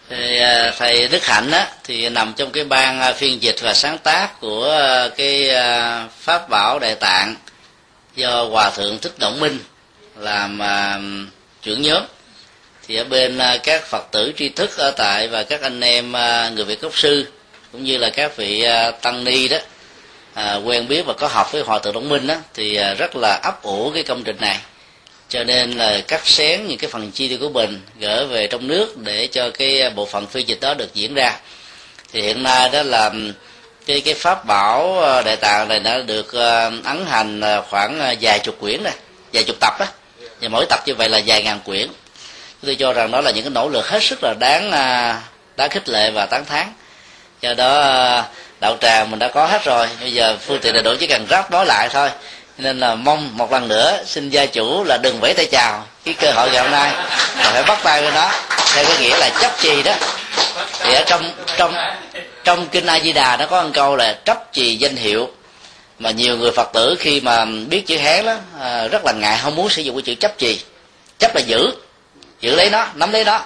Thì 0.08 0.38
à, 0.38 0.72
thầy 0.78 1.08
Đức 1.08 1.24
Hạnh 1.24 1.50
á 1.50 1.66
thì 1.84 2.08
nằm 2.08 2.34
trong 2.36 2.52
cái 2.52 2.64
ban 2.64 3.14
phiên 3.14 3.42
dịch 3.42 3.56
và 3.60 3.74
sáng 3.74 3.98
tác 3.98 4.40
của 4.40 4.70
à, 4.70 5.08
cái 5.16 5.50
pháp 6.20 6.48
bảo 6.48 6.78
đại 6.78 6.94
tạng 6.94 7.34
do 8.18 8.44
hòa 8.44 8.70
thượng 8.70 8.98
thích 8.98 9.18
động 9.18 9.40
minh 9.40 9.58
làm 10.16 10.62
à, 10.62 11.00
trưởng 11.62 11.82
nhóm. 11.82 12.02
Thì 12.86 12.96
ở 12.96 13.04
bên 13.04 13.38
à, 13.38 13.56
các 13.62 13.86
phật 13.86 14.06
tử 14.12 14.32
tri 14.36 14.48
thức 14.48 14.76
ở 14.76 14.90
tại 14.90 15.28
và 15.28 15.42
các 15.42 15.62
anh 15.62 15.80
em 15.80 16.16
à, 16.16 16.50
người 16.54 16.64
việt 16.64 16.80
gốc 16.80 16.98
sư 16.98 17.26
cũng 17.72 17.84
như 17.84 17.98
là 17.98 18.10
các 18.10 18.36
vị 18.36 18.64
tăng 19.02 19.24
ni 19.24 19.48
đó 19.48 19.58
quen 20.64 20.88
biết 20.88 21.02
và 21.06 21.12
có 21.12 21.28
học 21.28 21.52
với 21.52 21.62
hòa 21.62 21.78
thượng 21.78 21.94
động 21.94 22.08
minh 22.08 22.26
đó, 22.26 22.34
thì 22.54 22.78
rất 22.98 23.16
là 23.16 23.40
ấp 23.42 23.62
ủ 23.62 23.90
cái 23.94 24.02
công 24.02 24.24
trình 24.24 24.36
này. 24.40 24.58
Cho 25.28 25.44
nên 25.44 25.72
là 25.72 26.00
cắt 26.08 26.26
xén 26.26 26.66
những 26.66 26.78
cái 26.78 26.90
phần 26.90 27.10
chi 27.10 27.28
tiêu 27.28 27.38
của 27.40 27.48
mình, 27.48 27.80
gỡ 28.00 28.26
về 28.26 28.46
trong 28.46 28.66
nước 28.66 28.98
để 28.98 29.26
cho 29.26 29.50
cái 29.50 29.90
bộ 29.90 30.06
phận 30.06 30.26
phi 30.26 30.42
dịch 30.42 30.60
đó 30.60 30.74
được 30.74 30.94
diễn 30.94 31.14
ra. 31.14 31.36
Thì 32.12 32.22
hiện 32.22 32.42
nay 32.42 32.68
đó 32.72 32.82
là 32.82 33.10
cái 33.88 34.00
cái 34.00 34.14
pháp 34.14 34.44
bảo 34.44 35.00
ờ, 35.00 35.22
đại 35.22 35.36
tạng 35.36 35.68
này 35.68 35.80
đã 35.80 35.98
được 35.98 36.32
ờ, 36.32 36.72
ấn 36.84 37.06
hành 37.06 37.40
ờ, 37.40 37.62
khoảng 37.70 38.16
vài 38.20 38.38
chục 38.38 38.60
quyển 38.60 38.82
này 38.82 38.92
vài 39.32 39.44
chục 39.44 39.56
tập 39.60 39.72
á. 39.78 39.86
Và 40.40 40.48
mỗi 40.48 40.66
tập 40.68 40.80
như 40.86 40.94
vậy 40.94 41.08
là 41.08 41.20
vài 41.26 41.42
ngàn 41.42 41.60
quyển. 41.64 41.88
Tôi 42.66 42.74
cho 42.74 42.92
rằng 42.92 43.10
đó 43.10 43.20
là 43.20 43.30
những 43.30 43.44
cái 43.44 43.50
nỗ 43.50 43.68
lực 43.68 43.86
hết 43.86 44.02
sức 44.02 44.18
là 44.22 44.34
đáng 44.38 44.70
đáng 45.56 45.70
khích 45.70 45.88
lệ 45.88 46.10
và 46.10 46.26
tán 46.26 46.44
thán. 46.44 46.72
Do 47.40 47.54
đó 47.54 48.24
đạo 48.60 48.76
tràng 48.80 49.10
mình 49.10 49.18
đã 49.18 49.28
có 49.28 49.46
hết 49.46 49.64
rồi. 49.64 49.88
Bây 50.00 50.12
giờ 50.12 50.36
phương 50.40 50.58
tiện 50.60 50.74
đại 50.74 50.82
đủ 50.82 50.94
chỉ 51.00 51.06
cần 51.06 51.26
ráp 51.30 51.50
bó 51.50 51.64
lại 51.64 51.88
thôi. 51.88 52.10
Nên 52.58 52.80
là 52.80 52.94
mong 52.94 53.36
một 53.36 53.52
lần 53.52 53.68
nữa 53.68 54.02
xin 54.06 54.30
gia 54.30 54.46
chủ 54.46 54.84
là 54.84 54.98
đừng 55.02 55.20
vẫy 55.20 55.34
tay 55.34 55.46
chào 55.46 55.86
cái 56.12 56.16
cơ 56.20 56.40
hội 56.40 56.50
ngày 56.50 56.62
hôm 56.62 56.70
nay 56.70 56.92
mà 57.36 57.50
phải 57.52 57.62
bắt 57.62 57.78
tay 57.82 58.02
với 58.02 58.10
nó 58.10 58.30
theo 58.74 58.84
cái 58.84 58.96
nghĩa 59.00 59.16
là 59.16 59.30
chấp 59.40 59.52
trì 59.60 59.82
đó. 59.82 59.92
Thì 60.80 60.94
ở 60.94 61.02
trong 61.06 61.32
trong 61.56 61.74
trong 62.44 62.68
kinh 62.68 62.86
a 62.86 63.00
di 63.00 63.12
đà 63.12 63.36
nó 63.36 63.46
có 63.46 63.62
một 63.62 63.70
câu 63.72 63.96
là 63.96 64.12
chấp 64.24 64.52
trì 64.52 64.76
danh 64.76 64.96
hiệu 64.96 65.28
mà 65.98 66.10
nhiều 66.10 66.36
người 66.36 66.50
phật 66.52 66.70
tử 66.72 66.96
khi 66.98 67.20
mà 67.20 67.44
biết 67.44 67.86
chữ 67.86 67.98
hán 67.98 68.26
đó 68.26 68.34
à, 68.60 68.88
rất 68.88 69.04
là 69.04 69.12
ngại 69.12 69.38
không 69.42 69.54
muốn 69.54 69.68
sử 69.68 69.82
dụng 69.82 69.96
cái 69.96 70.02
chữ 70.02 70.14
chấp 70.14 70.38
trì. 70.38 70.60
Chấp 71.18 71.34
là 71.34 71.40
giữ 71.40 71.70
giữ 72.40 72.54
lấy 72.56 72.70
nó 72.70 72.86
nắm 72.94 73.12
lấy 73.12 73.24
nó. 73.24 73.40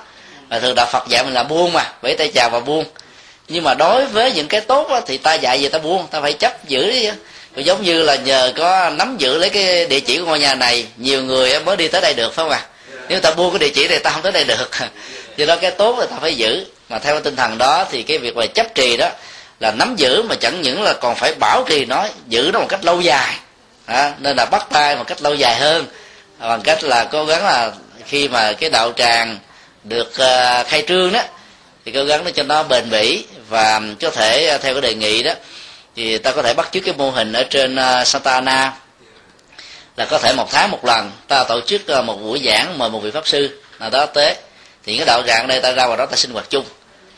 Mà 0.49 0.59
thường 0.59 0.75
đạo 0.75 0.87
phật 0.93 1.09
dạy 1.09 1.25
mình 1.25 1.35
là 1.35 1.43
buông 1.43 1.73
mà 1.73 1.93
vẫy 2.03 2.15
tay 2.15 2.31
chào 2.35 2.51
và 2.51 2.61
buông. 2.61 2.85
Nhưng 3.49 3.65
mà 3.65 3.75
đối 3.75 4.07
với 4.07 4.33
những 4.33 4.49
cái 4.49 4.61
tốt 4.61 4.89
đó, 4.91 5.01
thì 5.07 5.19
ta 5.19 5.35
dạy 5.35 5.61
gì 5.61 5.69
ta 5.69 5.79
buông 5.79 6.07
ta 6.07 6.21
phải 6.21 6.33
chấp 6.33 6.69
giữ 6.69 6.93
chứ 7.03 7.13
cũng 7.55 7.64
giống 7.64 7.82
như 7.82 8.03
là 8.03 8.16
nhờ 8.16 8.53
có 8.57 8.90
nắm 8.90 9.16
giữ 9.18 9.38
lấy 9.38 9.50
cái 9.50 9.86
địa 9.86 10.00
chỉ 10.00 10.18
của 10.18 10.24
ngôi 10.24 10.38
nhà 10.38 10.55
này 10.55 10.86
nhiều 10.96 11.22
người 11.22 11.61
mới 11.61 11.76
đi 11.76 11.88
tới 11.88 12.00
đây 12.00 12.14
được 12.14 12.34
phải 12.34 12.44
không 12.44 12.50
ạ? 12.50 12.59
À? 12.59 12.68
nếu 13.09 13.20
ta 13.20 13.30
buông 13.30 13.50
cái 13.50 13.59
địa 13.59 13.74
chỉ 13.74 13.88
này 13.88 13.98
ta 13.98 14.11
không 14.11 14.22
tới 14.22 14.32
đây 14.32 14.44
được. 14.44 14.70
Do 15.36 15.46
đó 15.46 15.57
cái 15.57 15.70
tốt 15.70 15.98
là 15.98 16.07
ta 16.07 16.16
phải 16.20 16.34
giữ. 16.34 16.66
Mà 16.88 16.98
theo 16.98 17.14
cái 17.14 17.22
tinh 17.22 17.36
thần 17.36 17.59
đó 17.59 17.86
thì 17.90 18.03
cái 18.03 18.18
việc 18.18 18.34
về 18.34 18.46
chấp 18.46 18.74
trì 18.74 18.96
đó 18.96 19.09
là 19.61 19.72
nắm 19.72 19.94
giữ 19.96 20.22
mà 20.22 20.34
chẳng 20.34 20.62
những 20.62 20.82
là 20.82 20.92
còn 20.92 21.14
phải 21.14 21.34
bảo 21.34 21.64
trì 21.68 21.84
nó 21.84 22.07
giữ 22.28 22.50
nó 22.53 22.61
một 22.61 22.66
cách 22.68 22.84
lâu 22.84 23.00
dài. 23.00 23.36
À, 23.86 24.12
nên 24.18 24.36
là 24.36 24.44
bắt 24.44 24.66
tay 24.70 24.96
một 24.96 25.05
cách 25.07 25.22
lâu 25.22 25.34
dài 25.34 25.57
hơn. 25.57 25.86
Bằng 26.38 26.62
cách 26.62 26.84
là 26.84 27.05
cố 27.05 27.24
gắng 27.24 27.44
là 27.44 27.72
khi 28.07 28.28
mà 28.28 28.53
cái 28.53 28.70
đạo 28.70 28.92
tràng 28.96 29.38
được 29.84 30.09
uh, 30.09 30.66
khai 30.66 30.84
trương 30.88 31.12
đó 31.12 31.22
thì 31.84 31.92
cố 31.92 32.05
gắng 32.05 32.24
để 32.24 32.32
cho 32.32 32.42
nó 32.42 32.62
bền 32.62 32.90
bỉ 32.90 33.24
và 33.48 33.80
có 34.00 34.11
thể 34.11 34.46
ờ, 34.46 34.59
theo 34.59 34.74
cái 34.74 34.80
đề 34.80 34.94
nghị 34.94 35.22
đó 35.22 35.32
thì 35.97 36.18
ta 36.18 36.32
có 36.32 36.43
thể 36.43 36.55
bắt 36.55 36.68
chước 36.72 36.84
cái 36.84 36.95
mô 36.99 37.11
hình 37.11 37.32
ở 37.32 37.45
trên 37.45 37.76
à, 37.76 38.05
Santa 38.05 38.32
Ana 38.32 38.72
là 39.97 40.05
có 40.05 40.18
thể 40.18 40.32
một 40.32 40.49
tháng 40.51 40.70
một 40.70 40.84
lần 40.84 41.11
ta 41.28 41.45
tổ 41.45 41.61
chức 41.61 41.88
à, 41.88 42.03
một 42.03 42.16
buổi 42.22 42.40
giảng 42.45 42.78
mời 42.78 42.90
một 42.90 42.99
vị 42.99 43.11
pháp 43.11 43.26
sư 43.26 43.61
nào 43.80 43.90
đó 43.90 44.07
tế 44.07 44.36
thì 44.84 44.97
cái 44.97 45.07
đạo 45.07 45.22
rạng 45.26 45.47
đây 45.47 45.61
ta 45.61 45.72
ra 45.72 45.86
vào 45.86 45.97
đó 45.97 46.07
ta 46.07 46.16
sinh 46.16 46.30
hoạt 46.30 46.51
chung. 46.51 46.64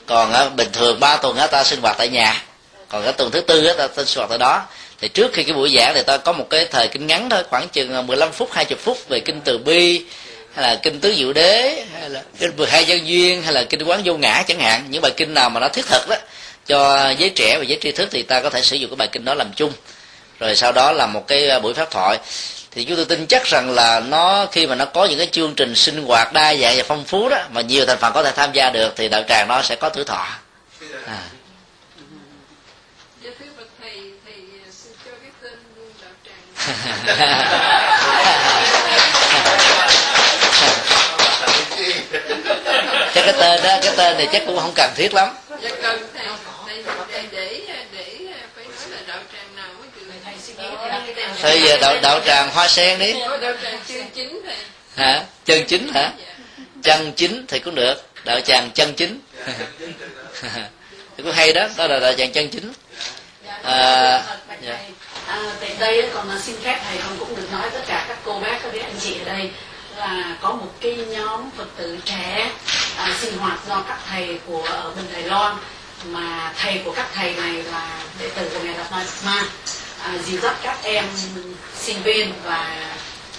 Còn 0.06 0.32
à, 0.32 0.48
bình 0.48 0.68
thường 0.72 1.00
ba 1.00 1.16
tuần 1.16 1.36
ta 1.50 1.64
sinh 1.64 1.80
hoạt 1.80 1.96
tại 1.98 2.08
nhà. 2.08 2.42
Còn 2.88 3.04
cái 3.04 3.12
tuần 3.12 3.30
thứ 3.30 3.40
tư 3.40 3.72
ta, 3.72 3.86
ta 3.86 4.04
sinh 4.04 4.18
hoạt 4.18 4.28
tại 4.28 4.38
đó. 4.38 4.62
Thì 5.00 5.08
trước 5.08 5.32
khi 5.32 5.42
cái 5.42 5.52
buổi 5.54 5.74
giảng 5.76 5.92
thì 5.94 6.02
ta 6.02 6.16
có 6.16 6.32
một 6.32 6.46
cái 6.50 6.64
thời 6.64 6.88
kinh 6.88 7.06
ngắn 7.06 7.28
thôi 7.30 7.42
khoảng 7.50 7.68
chừng 7.68 8.06
15 8.06 8.32
phút 8.32 8.52
20 8.52 8.78
phút 8.82 9.08
về 9.08 9.20
kinh 9.20 9.40
từ 9.40 9.58
bi 9.58 10.04
hay 10.54 10.62
là 10.62 10.80
kinh 10.82 11.00
tứ 11.00 11.14
diệu 11.14 11.32
đế 11.32 11.84
hay 12.00 12.10
là 12.10 12.22
kinh 12.38 12.56
12 12.56 12.84
dân 12.84 13.06
duyên 13.08 13.42
hay 13.42 13.52
là 13.52 13.64
kinh 13.64 13.82
quán 13.82 14.00
vô 14.04 14.16
ngã 14.16 14.42
chẳng 14.46 14.60
hạn. 14.60 14.84
Những 14.88 15.02
bài 15.02 15.12
kinh 15.16 15.34
nào 15.34 15.50
mà 15.50 15.60
nó 15.60 15.68
thiết 15.68 15.86
thực 15.86 16.08
đó 16.08 16.16
cho 16.66 17.10
giới 17.18 17.30
trẻ 17.30 17.58
và 17.58 17.64
giới 17.64 17.78
tri 17.82 17.92
thức 17.92 18.08
thì 18.12 18.22
ta 18.22 18.40
có 18.40 18.50
thể 18.50 18.62
sử 18.62 18.76
dụng 18.76 18.90
cái 18.90 18.96
bài 18.96 19.08
kinh 19.12 19.24
đó 19.24 19.34
làm 19.34 19.52
chung. 19.56 19.72
Rồi 20.38 20.56
sau 20.56 20.72
đó 20.72 20.92
là 20.92 21.06
một 21.06 21.28
cái 21.28 21.60
buổi 21.60 21.74
pháp 21.74 21.90
thoại. 21.90 22.18
Thì 22.70 22.84
chúng 22.84 22.96
tôi 22.96 23.04
tin 23.04 23.26
chắc 23.26 23.46
rằng 23.46 23.70
là 23.70 24.00
nó 24.00 24.46
khi 24.52 24.66
mà 24.66 24.74
nó 24.74 24.84
có 24.84 25.04
những 25.04 25.18
cái 25.18 25.28
chương 25.32 25.54
trình 25.54 25.74
sinh 25.74 26.04
hoạt 26.04 26.32
đa 26.32 26.54
dạng 26.54 26.76
và 26.76 26.82
phong 26.86 27.04
phú 27.04 27.28
đó 27.28 27.38
mà 27.52 27.60
nhiều 27.60 27.86
thành 27.86 27.98
phần 27.98 28.12
có 28.12 28.22
thể 28.22 28.32
tham 28.36 28.52
gia 28.52 28.70
được 28.70 28.92
thì 28.96 29.08
đạo 29.08 29.22
tràng 29.28 29.48
nó 29.48 29.62
sẽ 29.62 29.76
có 29.76 29.88
tuổi 29.88 30.04
thọ. 30.04 30.26
À. 31.06 31.22
Dạ 33.22 33.30
à, 33.30 33.50
xin 34.70 34.92
cho 35.04 35.10
cái 35.22 35.30
tên 35.42 35.58
đạo 36.02 36.10
tràng. 36.24 36.40
chắc 43.14 43.24
cái 43.24 43.34
tên 43.38 43.62
đó 43.62 43.78
cái 43.82 43.92
tên 43.96 44.16
này 44.16 44.28
chắc 44.32 44.42
cũng 44.46 44.58
không 44.58 44.72
cần 44.74 44.90
thiết 44.96 45.14
lắm 45.14 45.28
Dạ 46.86 47.22
để 47.32 47.60
để 47.92 48.18
phải 48.56 48.64
nói 48.64 48.88
là 48.90 48.98
đạo 49.08 49.22
tràng 49.32 49.56
nào 49.56 49.68
mới 49.78 49.88
được 49.96 50.06
thầy 51.40 51.62
giờ 51.62 51.78
đạo 51.80 51.96
đạo 52.02 52.20
tràng 52.26 52.50
hoa 52.50 52.68
sen 52.68 52.98
đi? 52.98 53.12
Đạo 53.12 53.54
tràng 53.62 53.78
chương 53.88 54.10
chính 54.14 54.40
thầy. 54.46 54.56
hả? 54.96 55.22
Chân 55.44 55.64
chính 55.66 55.92
hả? 55.94 56.10
Chân 56.82 57.12
chính 57.16 57.44
thì 57.48 57.58
cũng 57.58 57.74
được. 57.74 57.94
Đạo 58.24 58.40
tràng 58.40 58.70
chân 58.74 58.94
chính. 58.94 59.20
Thì 61.16 61.22
cũng 61.22 61.32
hay 61.32 61.52
đó. 61.52 61.68
Đó 61.76 61.86
là 61.86 61.98
đạo 61.98 62.12
tràng 62.12 62.32
chân 62.32 62.48
chính. 62.48 62.72
À, 63.62 64.22
dạ. 64.62 64.78
À, 65.26 65.42
tại 65.60 65.76
đây 65.78 66.08
còn 66.14 66.40
xin 66.42 66.56
phép 66.62 66.80
thầy 66.88 66.98
con 66.98 67.16
cũng 67.18 67.36
được 67.36 67.52
nói 67.52 67.70
tất 67.72 67.80
cả 67.86 68.04
các 68.08 68.18
cô 68.24 68.40
bác 68.40 68.58
các 68.62 68.82
anh 68.82 68.96
chị 69.00 69.18
ở 69.18 69.24
đây 69.24 69.50
là 69.96 70.36
có 70.40 70.52
một 70.52 70.72
cái 70.80 70.96
nhóm 70.96 71.50
phật 71.56 71.66
tử 71.76 71.98
trẻ 72.04 72.50
à, 72.96 73.16
sinh 73.20 73.38
hoạt 73.38 73.58
do 73.68 73.84
các 73.88 73.98
thầy 74.10 74.38
của 74.46 74.62
ở 74.62 74.92
bên 74.96 75.04
Đài 75.12 75.22
Loan 75.22 75.56
mà 76.06 76.52
thầy 76.58 76.82
của 76.84 76.92
các 76.92 77.06
thầy 77.14 77.34
này 77.34 77.52
là 77.52 78.02
đệ 78.18 78.28
tử 78.28 78.50
của 78.54 78.64
ngài 78.64 78.74
Đạt 78.74 79.06
Ma 79.24 79.44
à, 80.02 80.18
dìu 80.26 80.40
dắt 80.40 80.56
các 80.62 80.78
em 80.82 81.04
sinh 81.78 82.02
viên 82.02 82.32
và 82.44 82.76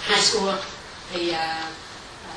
high 0.08 0.22
school. 0.22 0.54
Thì 1.12 1.30
à, 1.30 1.70
à 2.28 2.34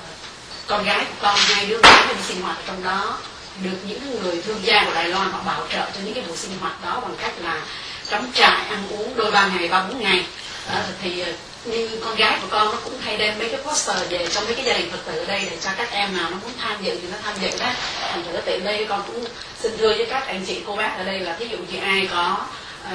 con 0.67 0.83
gái 0.83 1.05
của 1.05 1.15
con 1.21 1.35
hai 1.37 1.65
đứa 1.65 1.81
gái 1.83 2.03
đi 2.09 2.21
sinh 2.27 2.41
hoạt 2.41 2.57
ở 2.57 2.63
trong 2.67 2.83
đó 2.83 3.17
được 3.63 3.77
những 3.87 4.21
người 4.23 4.41
thương 4.41 4.59
gia 4.63 4.83
của 4.85 4.93
Đài 4.93 5.09
Loan 5.09 5.31
họ 5.31 5.39
bảo 5.45 5.67
trợ 5.73 5.85
cho 5.93 5.99
những 6.03 6.13
cái 6.13 6.23
buổi 6.27 6.37
sinh 6.37 6.57
hoạt 6.59 6.83
đó 6.83 6.99
bằng 7.01 7.15
cách 7.21 7.33
là 7.41 7.61
cắm 8.09 8.31
trại 8.33 8.65
ăn 8.69 8.87
uống 8.89 9.15
đôi 9.15 9.31
ba 9.31 9.47
ngày 9.47 9.67
ba 9.67 9.83
bốn 9.83 9.99
ngày. 9.99 10.25
À, 10.67 10.83
thì 11.01 11.23
như 11.65 11.89
con 12.05 12.15
gái 12.15 12.37
của 12.41 12.47
con 12.51 12.71
nó 12.71 12.77
cũng 12.83 12.93
hay 13.01 13.17
đem 13.17 13.39
mấy 13.39 13.49
cái 13.49 13.59
poster 13.65 13.97
về 14.09 14.27
trong 14.31 14.45
mấy 14.45 14.55
cái 14.55 14.65
gia 14.65 14.73
đình 14.73 14.91
phật 14.91 14.97
tử 15.05 15.19
ở 15.19 15.25
đây 15.25 15.47
để 15.51 15.57
cho 15.61 15.69
các 15.77 15.91
em 15.91 16.17
nào 16.17 16.29
nó 16.29 16.37
muốn 16.41 16.51
tham 16.61 16.83
dự 16.83 16.97
thì 17.01 17.07
nó 17.11 17.17
tham 17.23 17.33
dự 17.41 17.49
đó. 17.59 17.71
Thành 18.01 18.23
thử 18.23 18.39
tiện 18.45 18.63
đây 18.63 18.85
con 18.89 19.01
cũng 19.07 19.25
xin 19.59 19.77
thưa 19.77 19.87
với 19.87 20.05
các 20.09 20.27
anh 20.27 20.45
chị 20.47 20.61
cô 20.67 20.75
bác 20.75 20.97
ở 20.97 21.03
đây 21.03 21.19
là 21.19 21.35
thí 21.39 21.45
dụ 21.45 21.57
như 21.57 21.79
ai 21.79 22.07
có 22.11 22.37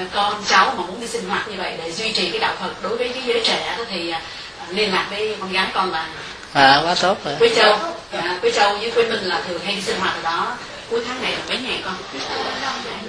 uh, 0.03 0.09
con 0.15 0.45
cháu 0.49 0.75
mà 0.77 0.87
muốn 0.87 1.01
đi 1.01 1.07
sinh 1.07 1.29
hoạt 1.29 1.49
như 1.49 1.55
vậy 1.59 1.75
để 1.79 1.93
duy 1.93 2.13
trì 2.13 2.31
cái 2.31 2.41
đạo 2.41 2.55
phật 2.61 2.83
đối 2.83 2.97
với 2.97 3.09
cái 3.09 3.23
giới 3.27 3.43
trẻ 3.45 3.75
đó 3.79 3.85
thì 3.91 4.13
uh, 4.13 4.77
liên 4.77 4.93
lạc 4.95 5.07
với 5.11 5.37
con 5.41 5.53
gái 5.53 5.67
con 5.75 5.93
là 5.93 6.09
à 6.53 6.81
quá 6.85 6.95
tốt 7.03 7.19
rồi. 7.25 7.35
Quế 7.39 7.55
châu 7.57 7.79
à, 8.13 8.39
quế 8.43 8.51
châu 8.51 8.79
với 8.79 8.91
quế 8.91 9.03
minh 9.05 9.25
là 9.25 9.43
thường 9.49 9.61
hay 9.65 9.75
đi 9.75 9.83
sinh 9.83 10.01
hoạt 10.01 10.15
ở 10.15 10.23
đó 10.23 10.57
cuối 10.95 11.05
tháng 11.09 11.23
này 11.23 11.33
là 11.33 11.39
mấy 11.49 11.59
ngày 11.59 11.83
con? 11.85 11.95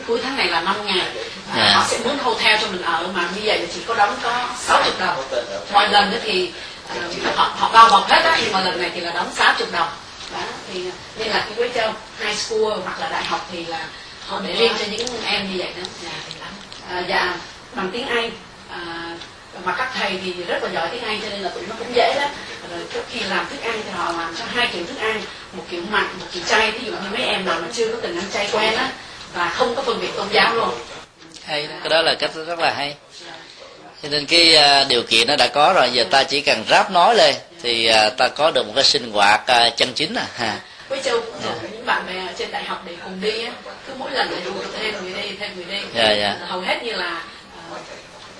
Cuối 0.07 0.19
tháng 0.23 0.37
này 0.37 0.47
là 0.47 0.61
5 0.61 0.85
ngày. 0.85 0.99
À, 0.99 1.55
Dạ. 1.57 1.71
họ 1.75 1.85
sẽ 1.87 1.97
muốn 2.03 2.17
hotel 2.17 2.61
cho 2.61 2.67
mình 2.67 2.81
ở 2.81 3.07
mà 3.13 3.29
như 3.35 3.41
vậy 3.43 3.59
là 3.59 3.65
chỉ 3.73 3.81
có 3.87 3.95
đóng 3.95 4.17
có 4.23 4.49
60 4.59 4.93
đồng. 4.99 5.23
Mọi 5.73 5.89
lần 5.89 6.11
đó 6.11 6.17
thì 6.23 6.51
à, 6.89 6.95
họ 7.35 7.55
họ 7.57 7.69
bao 7.73 7.89
bọc 7.89 8.09
hết 8.09 8.21
á 8.23 8.37
nhưng 8.43 8.51
mà 8.51 8.61
lần 8.61 8.81
này 8.81 8.91
thì 8.93 9.01
là 9.01 9.11
đóng 9.11 9.31
60 9.35 9.67
đồng. 9.71 9.87
Đó 10.33 10.39
thì 10.73 10.83
nên 11.17 11.27
là 11.27 11.39
cái 11.39 11.53
quế 11.57 11.69
châu 11.75 11.93
high 12.19 12.37
school 12.37 12.79
hoặc 12.83 12.99
là 12.99 13.09
đại 13.09 13.23
học 13.23 13.47
thì 13.51 13.65
là 13.65 13.87
họ 14.27 14.39
để 14.47 14.53
riêng 14.55 14.73
cho 14.79 14.85
những 14.91 15.07
em 15.25 15.51
như 15.51 15.55
vậy 15.57 15.73
đó. 15.77 15.83
Dạ, 16.03 16.09
à, 16.89 17.03
dạ 17.07 17.33
bằng 17.73 17.89
tiếng 17.93 18.07
anh 18.07 18.31
à, 18.71 18.79
mà 19.63 19.75
các 19.77 19.91
thầy 19.93 20.19
thì 20.23 20.33
rất 20.43 20.63
là 20.63 20.69
giỏi 20.69 20.89
tiếng 20.91 21.03
Anh 21.03 21.19
cho 21.21 21.29
nên 21.29 21.41
là 21.41 21.49
tụi 21.49 21.63
nó 21.69 21.75
cũng 21.79 21.95
dễ 21.95 22.13
đó 22.19 22.27
rồi 22.71 22.79
trước 22.93 23.03
khi 23.09 23.19
làm 23.19 23.47
thức 23.49 23.61
ăn 23.63 23.81
thì 23.85 23.89
họ 23.89 24.11
làm 24.11 24.35
cho 24.39 24.45
hai 24.47 24.67
kiểu 24.73 24.85
thức 24.85 24.97
ăn 24.99 25.21
một 25.53 25.63
kiểu 25.69 25.81
mặn 25.89 26.03
một 26.19 26.25
kiểu 26.31 26.43
chay. 26.47 26.71
Ví 26.71 26.85
dụ 26.85 26.91
như 26.91 27.09
mấy 27.11 27.23
em 27.23 27.45
nào 27.45 27.59
mà 27.61 27.67
chưa 27.73 27.91
có 27.91 27.97
từng 28.01 28.17
ăn 28.17 28.25
chay 28.33 28.49
quen 28.51 28.73
á 28.75 28.91
và 29.33 29.49
không 29.49 29.75
có 29.75 29.81
phân 29.81 30.01
biệt 30.01 30.09
tôn 30.17 30.27
giáo 30.31 30.55
luôn. 30.55 30.69
Hay 31.43 31.67
đó. 31.67 31.73
cái 31.79 31.89
đó 31.89 32.01
là 32.01 32.15
cách 32.15 32.31
rất 32.47 32.59
là 32.59 32.73
hay. 32.73 32.95
Cho 34.03 34.09
nên 34.09 34.25
cái 34.25 34.55
à, 34.55 34.83
điều 34.89 35.03
kiện 35.03 35.27
nó 35.27 35.35
đã 35.35 35.47
có 35.47 35.73
rồi 35.75 35.89
giờ 35.93 36.03
ta 36.11 36.23
chỉ 36.23 36.41
cần 36.41 36.63
ráp 36.69 36.91
nói 36.91 37.15
lên 37.15 37.35
thì 37.63 37.85
à, 37.85 38.09
ta 38.09 38.27
có 38.27 38.51
được 38.51 38.67
một 38.67 38.73
cái 38.75 38.83
sinh 38.83 39.11
hoạt 39.11 39.47
à, 39.47 39.69
chân 39.69 39.93
chính 39.93 40.13
à 40.13 40.25
ha. 40.35 40.59
Với 40.89 41.01
châu 41.03 41.19
cũng 41.19 41.41
rủ 41.43 41.67
những 41.71 41.85
bạn 41.85 42.05
bè 42.07 42.33
trên 42.37 42.51
đại 42.51 42.63
học 42.63 42.83
để 42.85 42.93
cùng 43.03 43.21
đi 43.21 43.43
á. 43.45 43.51
Cứ 43.87 43.93
mỗi 43.97 44.11
lần 44.11 44.31
lại 44.31 44.41
rủ 44.45 44.53
thêm 44.79 44.93
người 45.03 45.13
đi 45.13 45.35
thêm 45.39 45.55
người 45.55 45.65
đi 45.65 45.79
Dạ, 45.95 46.11
dạ. 46.11 46.35
hầu 46.47 46.61
hết 46.61 46.83
như 46.83 46.93
là 46.93 47.21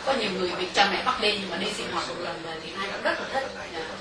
có 0.06 0.14
nhiều 0.14 0.32
người 0.32 0.52
bị 0.60 0.68
cha 0.74 0.90
mẹ 0.92 1.04
bắt 1.06 1.22
đi 1.22 1.38
nhưng 1.42 1.50
mà 1.50 1.58
đi 1.58 1.68
sinh 1.78 1.92
hoạt 1.92 2.08
một 2.10 2.16
lần 2.20 2.36
thì 2.64 2.72
ai 2.78 2.88
cũng 2.94 3.02
rất 3.04 3.20
là 3.20 3.26
thích. 3.34 3.48
Dạ. 3.74 3.95